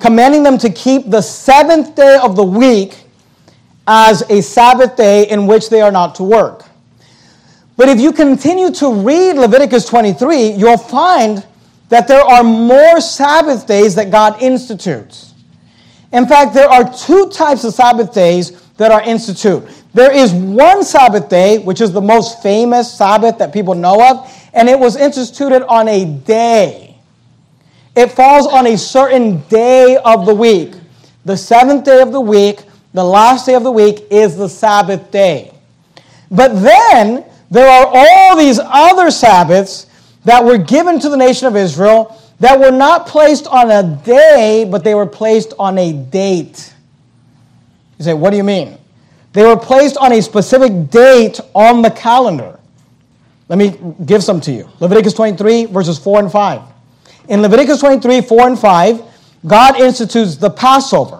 commanding 0.00 0.42
them 0.42 0.56
to 0.56 0.70
keep 0.70 1.10
the 1.10 1.20
seventh 1.20 1.96
day 1.96 2.18
of 2.22 2.34
the 2.34 2.44
week 2.44 3.04
as 3.86 4.22
a 4.30 4.40
Sabbath 4.42 4.96
day 4.96 5.28
in 5.28 5.46
which 5.46 5.68
they 5.68 5.80
are 5.80 5.92
not 5.92 6.14
to 6.16 6.22
work. 6.22 6.64
But 7.76 7.88
if 7.88 7.98
you 7.98 8.12
continue 8.12 8.70
to 8.72 8.92
read 8.92 9.36
Leviticus 9.36 9.86
23, 9.86 10.50
you'll 10.50 10.76
find 10.76 11.46
that 11.88 12.06
there 12.06 12.22
are 12.22 12.44
more 12.44 13.00
Sabbath 13.00 13.66
days 13.66 13.94
that 13.94 14.10
God 14.10 14.42
institutes. 14.42 15.34
In 16.12 16.26
fact, 16.26 16.54
there 16.54 16.68
are 16.68 16.92
two 16.92 17.30
types 17.30 17.64
of 17.64 17.72
Sabbath 17.72 18.12
days 18.12 18.60
that 18.72 18.90
are 18.90 19.02
instituted. 19.02 19.72
There 19.92 20.12
is 20.12 20.32
one 20.32 20.84
Sabbath 20.84 21.28
day, 21.28 21.58
which 21.58 21.80
is 21.80 21.92
the 21.92 22.00
most 22.00 22.42
famous 22.42 22.92
Sabbath 22.92 23.38
that 23.38 23.52
people 23.52 23.74
know 23.74 24.10
of, 24.10 24.50
and 24.52 24.68
it 24.68 24.78
was 24.78 24.96
instituted 24.96 25.66
on 25.66 25.88
a 25.88 26.04
day. 26.04 26.96
It 27.96 28.12
falls 28.12 28.46
on 28.46 28.66
a 28.66 28.78
certain 28.78 29.40
day 29.48 29.96
of 30.04 30.26
the 30.26 30.34
week. 30.34 30.74
The 31.24 31.36
seventh 31.36 31.84
day 31.84 32.00
of 32.00 32.12
the 32.12 32.20
week 32.20 32.60
the 32.92 33.04
last 33.04 33.46
day 33.46 33.54
of 33.54 33.62
the 33.62 33.70
week 33.70 34.06
is 34.10 34.36
the 34.36 34.48
Sabbath 34.48 35.10
day. 35.10 35.52
But 36.30 36.60
then 36.60 37.24
there 37.50 37.68
are 37.68 37.86
all 37.92 38.36
these 38.36 38.58
other 38.62 39.10
Sabbaths 39.10 39.86
that 40.24 40.44
were 40.44 40.58
given 40.58 40.98
to 41.00 41.08
the 41.08 41.16
nation 41.16 41.46
of 41.46 41.56
Israel 41.56 42.16
that 42.40 42.58
were 42.58 42.70
not 42.70 43.06
placed 43.06 43.46
on 43.46 43.70
a 43.70 43.82
day, 44.04 44.66
but 44.68 44.82
they 44.82 44.94
were 44.94 45.06
placed 45.06 45.52
on 45.58 45.78
a 45.78 45.92
date. 45.92 46.72
You 47.98 48.04
say, 48.04 48.14
what 48.14 48.30
do 48.30 48.36
you 48.36 48.44
mean? 48.44 48.78
They 49.32 49.44
were 49.44 49.56
placed 49.56 49.96
on 49.98 50.12
a 50.12 50.22
specific 50.22 50.90
date 50.90 51.38
on 51.54 51.82
the 51.82 51.90
calendar. 51.90 52.58
Let 53.48 53.58
me 53.58 53.76
give 54.06 54.24
some 54.24 54.40
to 54.42 54.52
you. 54.52 54.68
Leviticus 54.80 55.12
23, 55.12 55.66
verses 55.66 55.98
4 55.98 56.20
and 56.20 56.32
5. 56.32 56.62
In 57.28 57.42
Leviticus 57.42 57.80
23, 57.80 58.22
4 58.22 58.48
and 58.48 58.58
5, 58.58 59.02
God 59.46 59.80
institutes 59.80 60.36
the 60.36 60.50
Passover 60.50 61.19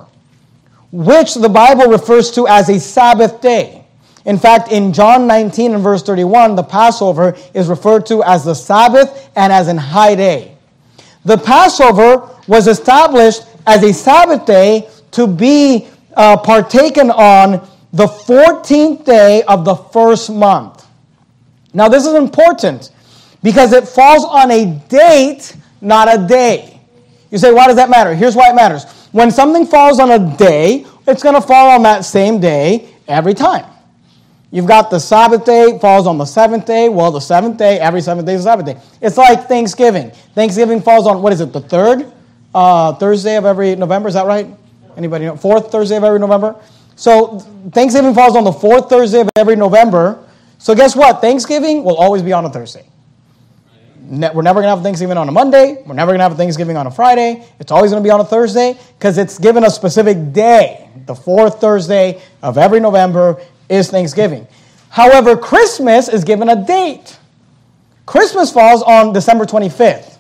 which 0.93 1.35
the 1.35 1.49
Bible 1.49 1.87
refers 1.87 2.31
to 2.33 2.47
as 2.47 2.69
a 2.69 2.81
Sabbath 2.81 3.41
day. 3.41 3.85
In 4.25 4.39
fact, 4.39 4.71
in 4.71 4.93
John 4.93 5.27
19 5.27 5.75
and 5.75 5.83
verse 5.83 6.03
31, 6.03 6.55
the 6.55 6.63
Passover 6.63 7.37
is 7.55 7.69
referred 7.69 8.07
to 8.07 8.23
as 8.23 8.45
the 8.45 8.55
Sabbath 8.55 9.31
and 9.35 9.53
as 9.53 9.69
an 9.69 9.79
high 9.79 10.15
day. 10.15 10.57
The 11.25 11.39
Passover 11.39 12.29
was 12.47 12.67
established 12.67 13.45
as 13.67 13.83
a 13.83 13.93
Sabbath 13.93 14.47
day 14.47 14.89
to 15.13 15.27
be 15.27 15.89
uh, 16.17 16.37
partaken 16.37 17.11
on 17.11 17.67
the 17.93 18.07
14th 18.07 19.05
day 19.05 19.43
of 19.45 19.65
the 19.65 19.75
first 19.75 20.31
month. 20.31 20.87
Now, 21.73 21.89
this 21.89 22.07
is 22.07 22.15
important 22.15 22.91
because 23.43 23.73
it 23.73 23.89
falls 23.89 24.25
on 24.25 24.51
a 24.51 24.67
date, 24.89 25.57
not 25.81 26.13
a 26.13 26.27
day. 26.27 26.81
You 27.31 27.39
say, 27.39 27.53
why 27.53 27.69
does 27.69 27.77
that 27.77 27.91
matter? 27.91 28.15
Here's 28.15 28.35
why 28.35 28.51
it 28.51 28.55
matters. 28.55 28.85
When 29.13 29.31
something 29.31 29.67
falls 29.67 29.99
on 29.99 30.11
a 30.11 30.37
day, 30.37 30.87
it's 31.07 31.23
going 31.23 31.35
to 31.35 31.41
fall 31.41 31.71
on 31.71 31.83
that 31.83 32.05
same 32.05 32.41
day 32.41 32.89
every 33.09 33.35
time. 33.35 33.67
You've 34.53 34.67
got 34.67 34.91
the 34.91 34.99
Sabbath 34.99 35.45
day 35.45 35.79
falls 35.81 36.07
on 36.07 36.19
the 36.19 36.25
seventh 36.25 36.67
day. 36.67 36.89
Well, 36.89 37.11
the 37.11 37.21
seventh 37.21 37.57
day, 37.57 37.79
every 37.79 38.01
seventh 38.01 38.27
day 38.27 38.35
is 38.35 38.45
the 38.45 38.51
Sabbath 38.51 38.67
day. 38.67 38.81
It's 39.01 39.17
like 39.17 39.47
Thanksgiving. 39.47 40.11
Thanksgiving 40.35 40.81
falls 40.81 41.07
on, 41.07 41.23
what 41.23 41.33
is 41.33 41.41
it, 41.41 41.53
the 41.53 41.61
third? 41.61 42.13
uh, 42.55 42.95
Thursday 42.95 43.37
of 43.37 43.45
every 43.45 43.77
November. 43.77 44.09
Is 44.09 44.15
that 44.15 44.27
right? 44.27 44.47
Anybody 44.97 45.27
know? 45.27 45.37
Fourth 45.37 45.71
Thursday 45.71 45.97
of 45.97 46.05
every 46.05 46.19
November. 46.19 46.57
So 46.97 47.39
Thanksgiving 47.73 48.15
falls 48.15 48.37
on 48.37 48.45
the 48.45 48.53
fourth 48.53 48.89
Thursday 48.89 49.21
of 49.21 49.31
every 49.37 49.57
November. 49.57 50.27
So 50.59 50.75
guess 50.75 50.95
what? 50.95 51.21
Thanksgiving 51.21 51.85
will 51.85 51.97
always 51.97 52.23
be 52.23 52.33
on 52.33 52.45
a 52.45 52.51
Thursday. 52.51 52.90
We're 54.11 54.43
never 54.43 54.61
going 54.61 54.65
to 54.65 54.71
have 54.71 54.83
Thanksgiving 54.83 55.17
on 55.17 55.29
a 55.29 55.33
Monday. 55.33 55.85
We're 55.87 55.95
never 55.95 56.11
going 56.11 56.19
to 56.19 56.25
have 56.25 56.37
Thanksgiving 56.37 56.77
on 56.77 56.89
a 56.89 56.91
Friday. 56.91 57.47
It's 57.61 57.71
always 57.71 57.93
going 57.93 58.03
to 58.03 58.07
be 58.07 58.11
on 58.11 58.19
a 58.19 58.25
Thursday 58.25 58.77
because 58.99 59.19
it's 59.19 59.39
given 59.39 59.63
a 59.63 59.71
specific 59.71 60.33
day. 60.33 60.91
The 61.07 61.15
fourth 61.15 61.61
Thursday 61.61 62.21
of 62.43 62.59
every 62.59 62.81
November 62.81 63.41
is 63.69 63.89
Thanksgiving. 63.89 64.49
However, 64.89 65.37
Christmas 65.37 66.09
is 66.09 66.25
given 66.25 66.49
a 66.49 66.67
date. 66.67 67.19
Christmas 68.05 68.53
falls 68.53 68.83
on 68.83 69.13
December 69.13 69.45
25th. 69.45 70.19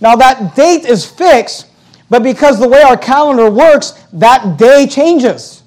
Now, 0.00 0.16
that 0.16 0.56
date 0.56 0.84
is 0.84 1.06
fixed, 1.06 1.68
but 2.10 2.24
because 2.24 2.58
the 2.58 2.68
way 2.68 2.82
our 2.82 2.96
calendar 2.96 3.48
works, 3.48 3.92
that 4.14 4.58
day 4.58 4.88
changes. 4.88 5.62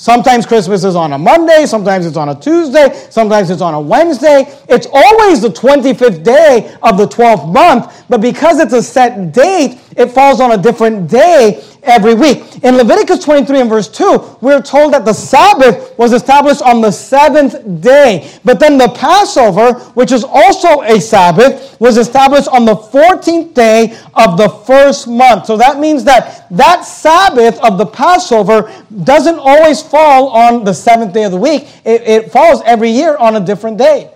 Sometimes 0.00 0.46
Christmas 0.46 0.82
is 0.82 0.96
on 0.96 1.12
a 1.12 1.18
Monday, 1.18 1.66
sometimes 1.66 2.06
it's 2.06 2.16
on 2.16 2.30
a 2.30 2.34
Tuesday, 2.34 3.06
sometimes 3.10 3.50
it's 3.50 3.60
on 3.60 3.74
a 3.74 3.80
Wednesday. 3.80 4.46
It's 4.66 4.86
always 4.90 5.42
the 5.42 5.50
25th 5.50 6.24
day 6.24 6.74
of 6.82 6.96
the 6.96 7.06
12th 7.06 7.52
month, 7.52 8.04
but 8.08 8.22
because 8.22 8.60
it's 8.60 8.72
a 8.72 8.82
set 8.82 9.30
date, 9.30 9.78
it 9.98 10.06
falls 10.06 10.40
on 10.40 10.52
a 10.52 10.56
different 10.56 11.10
day 11.10 11.62
every 11.82 12.14
week. 12.14 12.62
In 12.62 12.76
Leviticus 12.76 13.24
23 13.24 13.60
and 13.60 13.70
verse 13.70 13.88
2, 13.88 14.38
we're 14.40 14.62
told 14.62 14.92
that 14.92 15.04
the 15.04 15.12
Sabbath 15.12 15.96
was 15.98 16.12
established 16.12 16.62
on 16.62 16.80
the 16.80 16.90
seventh 16.90 17.80
day. 17.80 18.30
But 18.44 18.60
then 18.60 18.78
the 18.78 18.88
Passover, 18.88 19.78
which 19.94 20.12
is 20.12 20.24
also 20.24 20.82
a 20.82 21.00
Sabbath, 21.00 21.78
was 21.80 21.96
established 21.96 22.48
on 22.48 22.64
the 22.64 22.74
14th 22.74 23.54
day 23.54 23.96
of 24.14 24.36
the 24.36 24.48
first 24.48 25.08
month. 25.08 25.46
So 25.46 25.56
that 25.56 25.78
means 25.78 26.04
that 26.04 26.46
that 26.50 26.82
Sabbath 26.82 27.58
of 27.60 27.78
the 27.78 27.86
Passover 27.86 28.72
doesn't 29.04 29.38
always 29.38 29.82
fall 29.82 30.28
on 30.28 30.64
the 30.64 30.74
seventh 30.74 31.12
day 31.12 31.24
of 31.24 31.32
the 31.32 31.38
week, 31.38 31.68
it, 31.84 32.02
it 32.02 32.32
falls 32.32 32.62
every 32.64 32.90
year 32.90 33.16
on 33.16 33.36
a 33.36 33.40
different 33.40 33.78
day. 33.78 34.10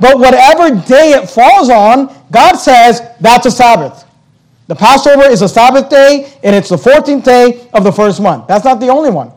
But 0.00 0.18
whatever 0.18 0.70
day 0.86 1.12
it 1.12 1.28
falls 1.28 1.70
on, 1.70 2.14
God 2.30 2.54
says 2.56 3.02
that's 3.20 3.46
a 3.46 3.50
Sabbath. 3.50 4.04
The 4.68 4.76
Passover 4.76 5.24
is 5.24 5.40
a 5.40 5.48
Sabbath 5.48 5.88
day, 5.88 6.30
and 6.44 6.54
it's 6.54 6.68
the 6.68 6.76
14th 6.76 7.24
day 7.24 7.68
of 7.72 7.84
the 7.84 7.92
first 7.92 8.20
month. 8.20 8.46
That's 8.46 8.64
not 8.66 8.80
the 8.80 8.88
only 8.88 9.10
one. 9.10 9.32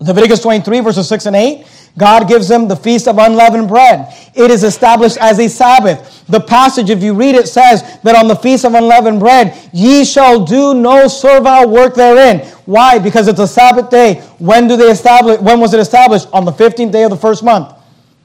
Leviticus 0.00 0.40
23, 0.40 0.80
verses 0.80 1.08
6 1.08 1.26
and 1.26 1.36
8, 1.36 1.66
God 1.96 2.28
gives 2.28 2.48
them 2.48 2.68
the 2.68 2.76
feast 2.76 3.08
of 3.08 3.16
unleavened 3.16 3.68
bread. 3.68 4.12
It 4.34 4.50
is 4.50 4.64
established 4.64 5.16
as 5.18 5.38
a 5.38 5.48
Sabbath. 5.48 6.24
The 6.26 6.40
passage, 6.40 6.90
if 6.90 7.02
you 7.02 7.14
read 7.14 7.36
it, 7.36 7.46
says 7.46 7.98
that 8.02 8.16
on 8.16 8.26
the 8.28 8.34
feast 8.34 8.64
of 8.64 8.74
unleavened 8.74 9.20
bread, 9.20 9.56
ye 9.72 10.04
shall 10.04 10.44
do 10.44 10.74
no 10.74 11.06
servile 11.08 11.70
work 11.70 11.94
therein. 11.94 12.40
Why? 12.66 12.98
Because 12.98 13.28
it's 13.28 13.40
a 13.40 13.46
Sabbath 13.46 13.88
day. 13.88 14.16
When 14.38 14.66
do 14.66 14.76
they 14.76 14.90
establish? 14.90 15.40
When 15.40 15.60
was 15.60 15.72
it 15.74 15.80
established? 15.80 16.28
On 16.32 16.44
the 16.44 16.52
15th 16.52 16.90
day 16.90 17.04
of 17.04 17.10
the 17.10 17.16
first 17.16 17.42
month. 17.42 17.72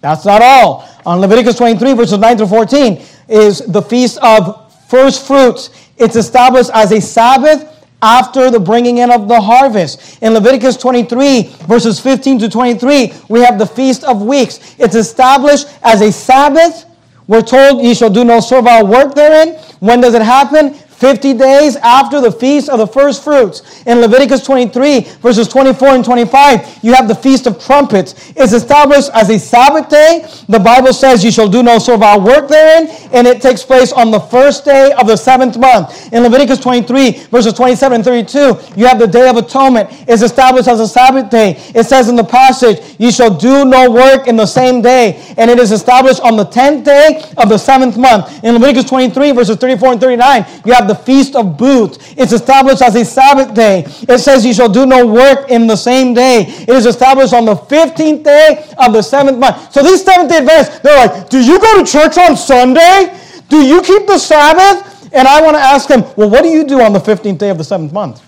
That's 0.01 0.25
not 0.25 0.41
all. 0.41 0.89
On 1.05 1.21
Leviticus 1.21 1.55
23, 1.55 1.93
verses 1.93 2.17
9 2.17 2.37
through 2.37 2.47
14, 2.47 3.05
is 3.29 3.59
the 3.59 3.81
feast 3.81 4.17
of 4.23 4.70
first 4.91 5.25
fruits. 5.25 5.69
It's 5.97 6.17
established 6.17 6.69
as 6.73 6.91
a 6.91 6.99
Sabbath 6.99 7.65
after 8.01 8.51
the 8.51 8.59
bringing 8.59 8.97
in 8.97 9.09
of 9.09 9.29
the 9.29 9.39
harvest. 9.39 10.21
In 10.21 10.33
Leviticus 10.33 10.75
23, 10.75 11.43
verses 11.65 11.99
15 11.99 12.39
to 12.39 12.49
23, 12.49 13.13
we 13.29 13.39
have 13.39 13.57
the 13.57 13.65
Feast 13.65 14.03
of 14.03 14.21
Weeks. 14.21 14.75
It's 14.77 14.95
established 14.95 15.67
as 15.81 16.01
a 16.01 16.11
Sabbath. 16.11 16.85
We're 17.27 17.41
told, 17.41 17.81
Ye 17.81 17.93
shall 17.93 18.09
do 18.09 18.25
no 18.25 18.41
servile 18.41 18.85
work 18.85 19.15
therein. 19.15 19.55
When 19.79 20.01
does 20.01 20.13
it 20.13 20.21
happen? 20.21 20.75
50 21.01 21.33
days 21.33 21.77
after 21.77 22.21
the 22.21 22.31
feast 22.31 22.69
of 22.69 22.77
the 22.77 22.85
first 22.85 23.23
fruits. 23.23 23.83
In 23.87 24.01
Leviticus 24.01 24.45
23, 24.45 25.01
verses 25.19 25.47
24 25.47 25.87
and 25.95 26.05
25, 26.05 26.83
you 26.83 26.93
have 26.93 27.07
the 27.07 27.15
Feast 27.15 27.47
of 27.47 27.59
Trumpets. 27.59 28.31
It's 28.35 28.53
established 28.53 29.09
as 29.15 29.31
a 29.31 29.39
Sabbath 29.39 29.89
day. 29.89 30.29
The 30.47 30.59
Bible 30.59 30.93
says 30.93 31.25
you 31.25 31.31
shall 31.31 31.49
do 31.49 31.63
no 31.63 31.79
servile 31.79 32.21
work 32.21 32.47
therein, 32.47 32.87
and 33.13 33.25
it 33.25 33.41
takes 33.41 33.63
place 33.63 33.91
on 33.91 34.11
the 34.11 34.19
first 34.19 34.63
day 34.63 34.91
of 34.91 35.07
the 35.07 35.17
seventh 35.17 35.57
month. 35.57 36.13
In 36.13 36.21
Leviticus 36.21 36.59
23, 36.59 37.11
verses 37.31 37.53
27 37.53 37.95
and 37.95 38.05
32, 38.05 38.79
you 38.79 38.85
have 38.85 38.99
the 38.99 39.07
Day 39.07 39.27
of 39.27 39.37
Atonement. 39.37 39.89
It's 40.07 40.21
established 40.21 40.67
as 40.67 40.79
a 40.79 40.87
Sabbath 40.87 41.31
day. 41.31 41.55
It 41.73 41.85
says 41.87 42.09
in 42.09 42.15
the 42.15 42.23
passage, 42.23 42.95
you 42.99 43.11
shall 43.11 43.35
do 43.35 43.65
no 43.65 43.89
work 43.89 44.27
in 44.27 44.35
the 44.35 44.45
same 44.45 44.83
day, 44.83 45.33
and 45.35 45.49
it 45.49 45.57
is 45.57 45.71
established 45.71 46.21
on 46.21 46.37
the 46.37 46.45
10th 46.45 46.83
day 46.83 47.23
of 47.37 47.49
the 47.49 47.57
seventh 47.57 47.97
month. 47.97 48.43
In 48.43 48.53
Leviticus 48.53 48.87
23, 48.87 49.31
verses 49.31 49.57
34 49.57 49.93
and 49.93 49.99
39, 49.99 50.45
you 50.63 50.73
have 50.73 50.90
the 50.91 51.03
Feast 51.03 51.35
of 51.35 51.57
Booths. 51.57 52.13
It's 52.17 52.33
established 52.33 52.81
as 52.81 52.95
a 52.95 53.05
Sabbath 53.05 53.53
day. 53.53 53.85
It 53.87 54.19
says 54.19 54.45
you 54.45 54.53
shall 54.53 54.69
do 54.69 54.85
no 54.85 55.07
work 55.07 55.49
in 55.49 55.67
the 55.67 55.75
same 55.75 56.13
day. 56.13 56.45
It 56.47 56.69
is 56.69 56.85
established 56.85 57.33
on 57.33 57.45
the 57.45 57.55
15th 57.55 58.23
day 58.23 58.69
of 58.77 58.93
the 58.93 59.01
seventh 59.01 59.37
month. 59.37 59.71
So 59.71 59.81
these 59.81 60.03
Seventh 60.03 60.29
day 60.29 60.37
Adventists, 60.37 60.79
they're 60.79 61.07
like, 61.07 61.29
do 61.29 61.39
you 61.39 61.59
go 61.59 61.83
to 61.83 61.89
church 61.89 62.17
on 62.17 62.35
Sunday? 62.35 63.17
Do 63.47 63.57
you 63.57 63.81
keep 63.81 64.07
the 64.07 64.17
Sabbath? 64.17 65.09
And 65.13 65.27
I 65.27 65.41
want 65.41 65.55
to 65.55 65.61
ask 65.61 65.87
them, 65.87 66.03
well, 66.15 66.29
what 66.29 66.43
do 66.43 66.49
you 66.49 66.65
do 66.65 66.81
on 66.81 66.93
the 66.93 66.99
15th 66.99 67.37
day 67.37 67.49
of 67.49 67.57
the 67.57 67.63
seventh 67.63 67.93
month? 67.93 68.21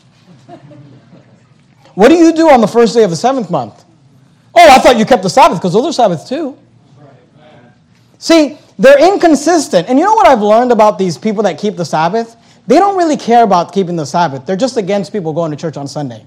What 1.95 2.09
do 2.09 2.15
you 2.15 2.33
do 2.33 2.49
on 2.49 2.61
the 2.61 2.67
first 2.67 2.95
day 2.95 3.03
of 3.03 3.09
the 3.09 3.15
seventh 3.15 3.51
month? 3.51 3.83
Oh, 4.55 4.69
I 4.69 4.79
thought 4.79 4.97
you 4.97 5.05
kept 5.05 5.23
the 5.23 5.29
Sabbath 5.29 5.59
because 5.59 5.73
those 5.73 5.85
are 5.85 5.93
Sabbaths 5.93 6.27
too. 6.27 6.57
See, 8.17 8.57
they're 8.77 9.13
inconsistent. 9.13 9.89
And 9.89 9.99
you 9.99 10.05
know 10.05 10.13
what 10.13 10.27
I've 10.27 10.41
learned 10.41 10.71
about 10.71 10.97
these 10.97 11.17
people 11.17 11.43
that 11.43 11.59
keep 11.59 11.75
the 11.75 11.85
Sabbath? 11.85 12.35
They 12.67 12.79
don't 12.79 12.97
really 12.97 13.17
care 13.17 13.43
about 13.43 13.73
keeping 13.73 13.95
the 13.95 14.05
Sabbath. 14.05 14.45
They're 14.45 14.55
just 14.55 14.77
against 14.77 15.11
people 15.11 15.33
going 15.33 15.51
to 15.51 15.57
church 15.57 15.77
on 15.77 15.87
Sunday. 15.87 16.23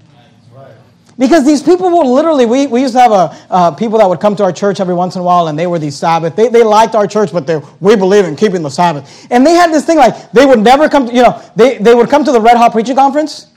Because 1.19 1.45
these 1.45 1.63
people 1.63 1.89
will 1.89 2.13
literally, 2.13 2.45
we, 2.45 2.67
we 2.67 2.81
used 2.81 2.93
to 2.93 2.99
have 2.99 3.11
a, 3.11 3.35
uh, 3.49 3.71
people 3.71 3.97
that 3.97 4.07
would 4.07 4.19
come 4.19 4.35
to 4.35 4.43
our 4.43 4.51
church 4.51 4.79
every 4.79 4.93
once 4.93 5.15
in 5.15 5.21
a 5.21 5.23
while 5.23 5.47
and 5.47 5.57
they 5.57 5.65
were 5.65 5.79
these 5.79 5.95
Sabbath. 5.95 6.35
They, 6.35 6.47
they 6.47 6.63
liked 6.63 6.93
our 6.93 7.07
church, 7.07 7.33
but 7.33 7.47
they, 7.47 7.59
we 7.79 7.95
believe 7.95 8.25
in 8.25 8.35
keeping 8.35 8.61
the 8.61 8.69
Sabbath. 8.69 9.25
And 9.31 9.43
they 9.43 9.53
had 9.53 9.71
this 9.71 9.83
thing 9.83 9.97
like, 9.97 10.31
they 10.31 10.45
would 10.45 10.59
never 10.59 10.87
come 10.87 11.07
to, 11.07 11.13
you 11.13 11.23
know, 11.23 11.41
they, 11.55 11.79
they 11.79 11.95
would 11.95 12.09
come 12.09 12.23
to 12.23 12.31
the 12.31 12.39
Red 12.39 12.57
Hot 12.57 12.71
Preaching 12.71 12.95
Conference 12.95 13.47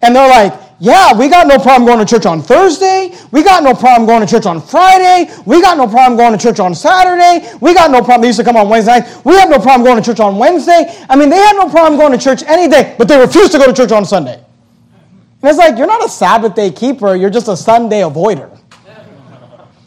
and 0.00 0.16
they're 0.16 0.28
like, 0.28 0.71
yeah, 0.82 1.16
we 1.16 1.28
got 1.28 1.46
no 1.46 1.58
problem 1.58 1.86
going 1.86 2.04
to 2.04 2.04
church 2.04 2.26
on 2.26 2.42
Thursday. 2.42 3.16
We 3.30 3.44
got 3.44 3.62
no 3.62 3.72
problem 3.72 4.04
going 4.04 4.20
to 4.20 4.26
church 4.26 4.46
on 4.46 4.60
Friday. 4.60 5.32
We 5.46 5.62
got 5.62 5.76
no 5.76 5.86
problem 5.86 6.18
going 6.18 6.36
to 6.36 6.38
church 6.38 6.58
on 6.58 6.74
Saturday. 6.74 7.48
We 7.60 7.72
got 7.72 7.92
no 7.92 7.98
problem. 7.98 8.22
They 8.22 8.26
used 8.26 8.40
to 8.40 8.44
come 8.44 8.56
on 8.56 8.68
Wednesday. 8.68 8.98
We 9.22 9.36
have 9.36 9.48
no 9.48 9.60
problem 9.60 9.84
going 9.84 10.02
to 10.02 10.04
church 10.04 10.18
on 10.18 10.38
Wednesday. 10.38 10.92
I 11.08 11.14
mean, 11.14 11.30
they 11.30 11.36
had 11.36 11.54
no 11.54 11.68
problem 11.68 12.00
going 12.00 12.10
to 12.10 12.18
church 12.18 12.42
any 12.48 12.66
day, 12.66 12.96
but 12.98 13.06
they 13.06 13.16
refused 13.16 13.52
to 13.52 13.58
go 13.58 13.66
to 13.68 13.72
church 13.72 13.92
on 13.92 14.04
Sunday. 14.04 14.34
And 14.34 15.50
it's 15.50 15.56
like, 15.56 15.78
you're 15.78 15.86
not 15.86 16.04
a 16.04 16.08
Sabbath 16.08 16.56
day 16.56 16.72
keeper, 16.72 17.14
you're 17.14 17.30
just 17.30 17.46
a 17.46 17.56
Sunday 17.56 18.00
avoider. 18.00 18.58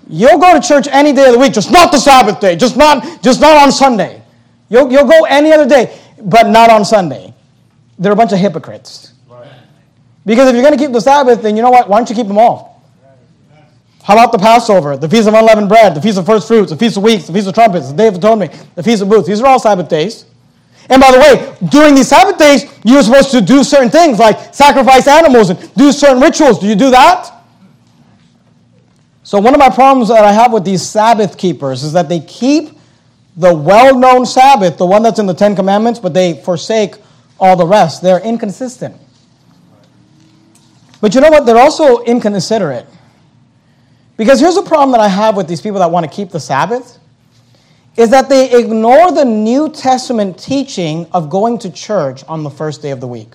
You'll 0.08 0.40
go 0.40 0.58
to 0.58 0.66
church 0.66 0.88
any 0.90 1.12
day 1.12 1.28
of 1.28 1.34
the 1.34 1.40
week, 1.40 1.52
just 1.52 1.74
not 1.74 1.92
the 1.92 1.98
Sabbath 1.98 2.40
day, 2.40 2.56
just 2.56 2.78
not, 2.78 3.22
just 3.22 3.42
not 3.42 3.58
on 3.58 3.70
Sunday. 3.74 4.24
You'll, 4.70 4.90
you'll 4.90 5.10
go 5.10 5.26
any 5.26 5.52
other 5.52 5.68
day, 5.68 6.00
but 6.22 6.48
not 6.48 6.70
on 6.70 6.86
Sunday. 6.86 7.34
They're 8.00 8.14
a 8.14 8.16
bunch 8.16 8.32
of 8.32 8.40
hypocrites. 8.40 9.12
Because 10.26 10.50
if 10.50 10.56
you're 10.56 10.64
going 10.64 10.78
to 10.78 10.84
keep 10.84 10.92
the 10.92 11.02
Sabbath, 11.02 11.42
then 11.42 11.56
you 11.56 11.62
know 11.62 11.70
what? 11.70 11.88
Why 11.88 11.98
don't 11.98 12.10
you 12.10 12.16
keep 12.16 12.28
them 12.28 12.38
all? 12.38 12.84
How 14.04 14.14
about 14.14 14.32
the 14.32 14.38
Passover, 14.38 14.98
the 14.98 15.10
Feast 15.10 15.28
of 15.28 15.34
Unleavened 15.34 15.68
Bread, 15.68 15.96
the 15.96 16.02
Feast 16.02 16.18
of 16.18 16.26
First 16.26 16.48
Fruits, 16.48 16.72
the 16.72 16.78
Feast 16.78 16.98
of 16.98 17.04
Weeks, 17.04 17.26
the 17.26 17.34
Feast 17.34 17.48
of 17.48 17.56
Trumpets, 17.56 17.90
the 17.90 17.98
Day 17.98 18.08
of 18.08 18.16
Atonement, 18.16 18.52
the 18.76 18.84
Feast 18.84 19.02
of 19.02 19.10
Booths? 19.10 19.28
These 19.28 19.42
are 19.42 19.48
all 19.48 19.60
Sabbath 19.60 19.90
days. 19.90 20.26
And 20.90 21.02
by 21.02 21.12
the 21.12 21.20
way, 21.20 21.58
during 21.70 21.96
these 21.96 22.08
Sabbath 22.10 22.38
days, 22.38 22.66
you're 22.84 23.02
supposed 23.02 23.32
to 23.32 23.42
do 23.42 23.64
certain 23.64 23.90
things 23.90 24.20
like 24.20 24.54
sacrifice 24.54 25.08
animals 25.08 25.50
and 25.50 25.74
do 25.74 25.92
certain 25.92 26.22
rituals. 26.22 26.60
Do 26.60 26.68
you 26.68 26.76
do 26.76 26.92
that? 26.92 27.32
So, 29.24 29.40
one 29.40 29.56
of 29.56 29.60
my 29.60 29.70
problems 29.70 30.10
that 30.10 30.24
I 30.24 30.32
have 30.32 30.54
with 30.54 30.64
these 30.64 30.88
Sabbath 30.88 31.36
keepers 31.36 31.84
is 31.84 31.94
that 31.94 32.08
they 32.08 32.20
keep 32.20 32.78
the 33.36 33.54
well 33.54 33.98
known 33.98 34.28
Sabbath, 34.28 34.78
the 34.78 34.86
one 34.86 35.02
that's 35.02 35.18
in 35.18 35.26
the 35.26 35.34
Ten 35.34 35.56
Commandments, 35.56 36.00
but 36.00 36.14
they 36.14 36.36
forsake 36.44 36.94
all 37.40 37.56
the 37.56 37.66
rest. 37.66 38.04
They're 38.04 38.20
inconsistent. 38.20 38.96
But 41.06 41.14
you 41.14 41.22
know 41.22 41.30
what? 41.30 41.46
They're 41.46 41.56
also 41.56 42.02
inconsiderate. 42.02 42.88
Because 44.18 44.40
here's 44.40 44.58
a 44.58 44.64
problem 44.64 44.92
that 44.94 45.02
I 45.02 45.08
have 45.08 45.38
with 45.38 45.48
these 45.48 45.62
people 45.62 45.78
that 45.78 45.92
want 45.92 46.04
to 46.04 46.12
keep 46.12 46.32
the 46.32 46.40
Sabbath 46.40 46.98
is 47.96 48.10
that 48.10 48.28
they 48.28 48.60
ignore 48.60 49.12
the 49.12 49.24
New 49.24 49.70
Testament 49.70 50.40
teaching 50.40 51.06
of 51.12 51.30
going 51.30 51.60
to 51.60 51.70
church 51.70 52.24
on 52.24 52.42
the 52.42 52.50
first 52.50 52.82
day 52.82 52.90
of 52.90 53.02
the 53.02 53.08
week. 53.08 53.30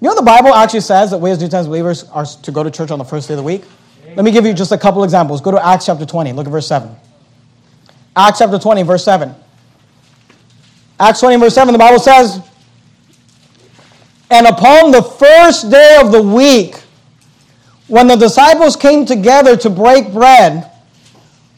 You 0.00 0.08
know, 0.08 0.16
the 0.16 0.22
Bible 0.22 0.52
actually 0.52 0.80
says 0.80 1.12
that 1.12 1.18
we 1.18 1.30
as 1.30 1.38
New 1.38 1.44
Testament 1.44 1.68
believers 1.68 2.08
are 2.08 2.26
to 2.26 2.50
go 2.50 2.64
to 2.64 2.72
church 2.72 2.90
on 2.90 2.98
the 2.98 3.04
first 3.04 3.28
day 3.28 3.34
of 3.34 3.38
the 3.38 3.44
week. 3.44 3.62
Let 4.16 4.24
me 4.24 4.32
give 4.32 4.44
you 4.44 4.52
just 4.52 4.72
a 4.72 4.78
couple 4.78 5.04
examples. 5.04 5.40
Go 5.40 5.52
to 5.52 5.64
Acts 5.64 5.86
chapter 5.86 6.04
20, 6.04 6.32
look 6.32 6.46
at 6.46 6.50
verse 6.50 6.66
7. 6.66 6.92
Acts 8.16 8.40
chapter 8.40 8.58
20, 8.58 8.82
verse 8.82 9.04
7. 9.04 9.32
Acts 10.98 11.20
20, 11.20 11.36
verse 11.36 11.54
7, 11.54 11.72
the 11.72 11.78
Bible 11.78 12.00
says, 12.00 12.42
and 14.32 14.46
upon 14.46 14.90
the 14.90 15.02
first 15.02 15.70
day 15.70 15.98
of 16.00 16.10
the 16.10 16.22
week, 16.22 16.76
when 17.86 18.06
the 18.06 18.16
disciples 18.16 18.76
came 18.76 19.04
together 19.04 19.58
to 19.58 19.68
break 19.68 20.10
bread, 20.10 20.70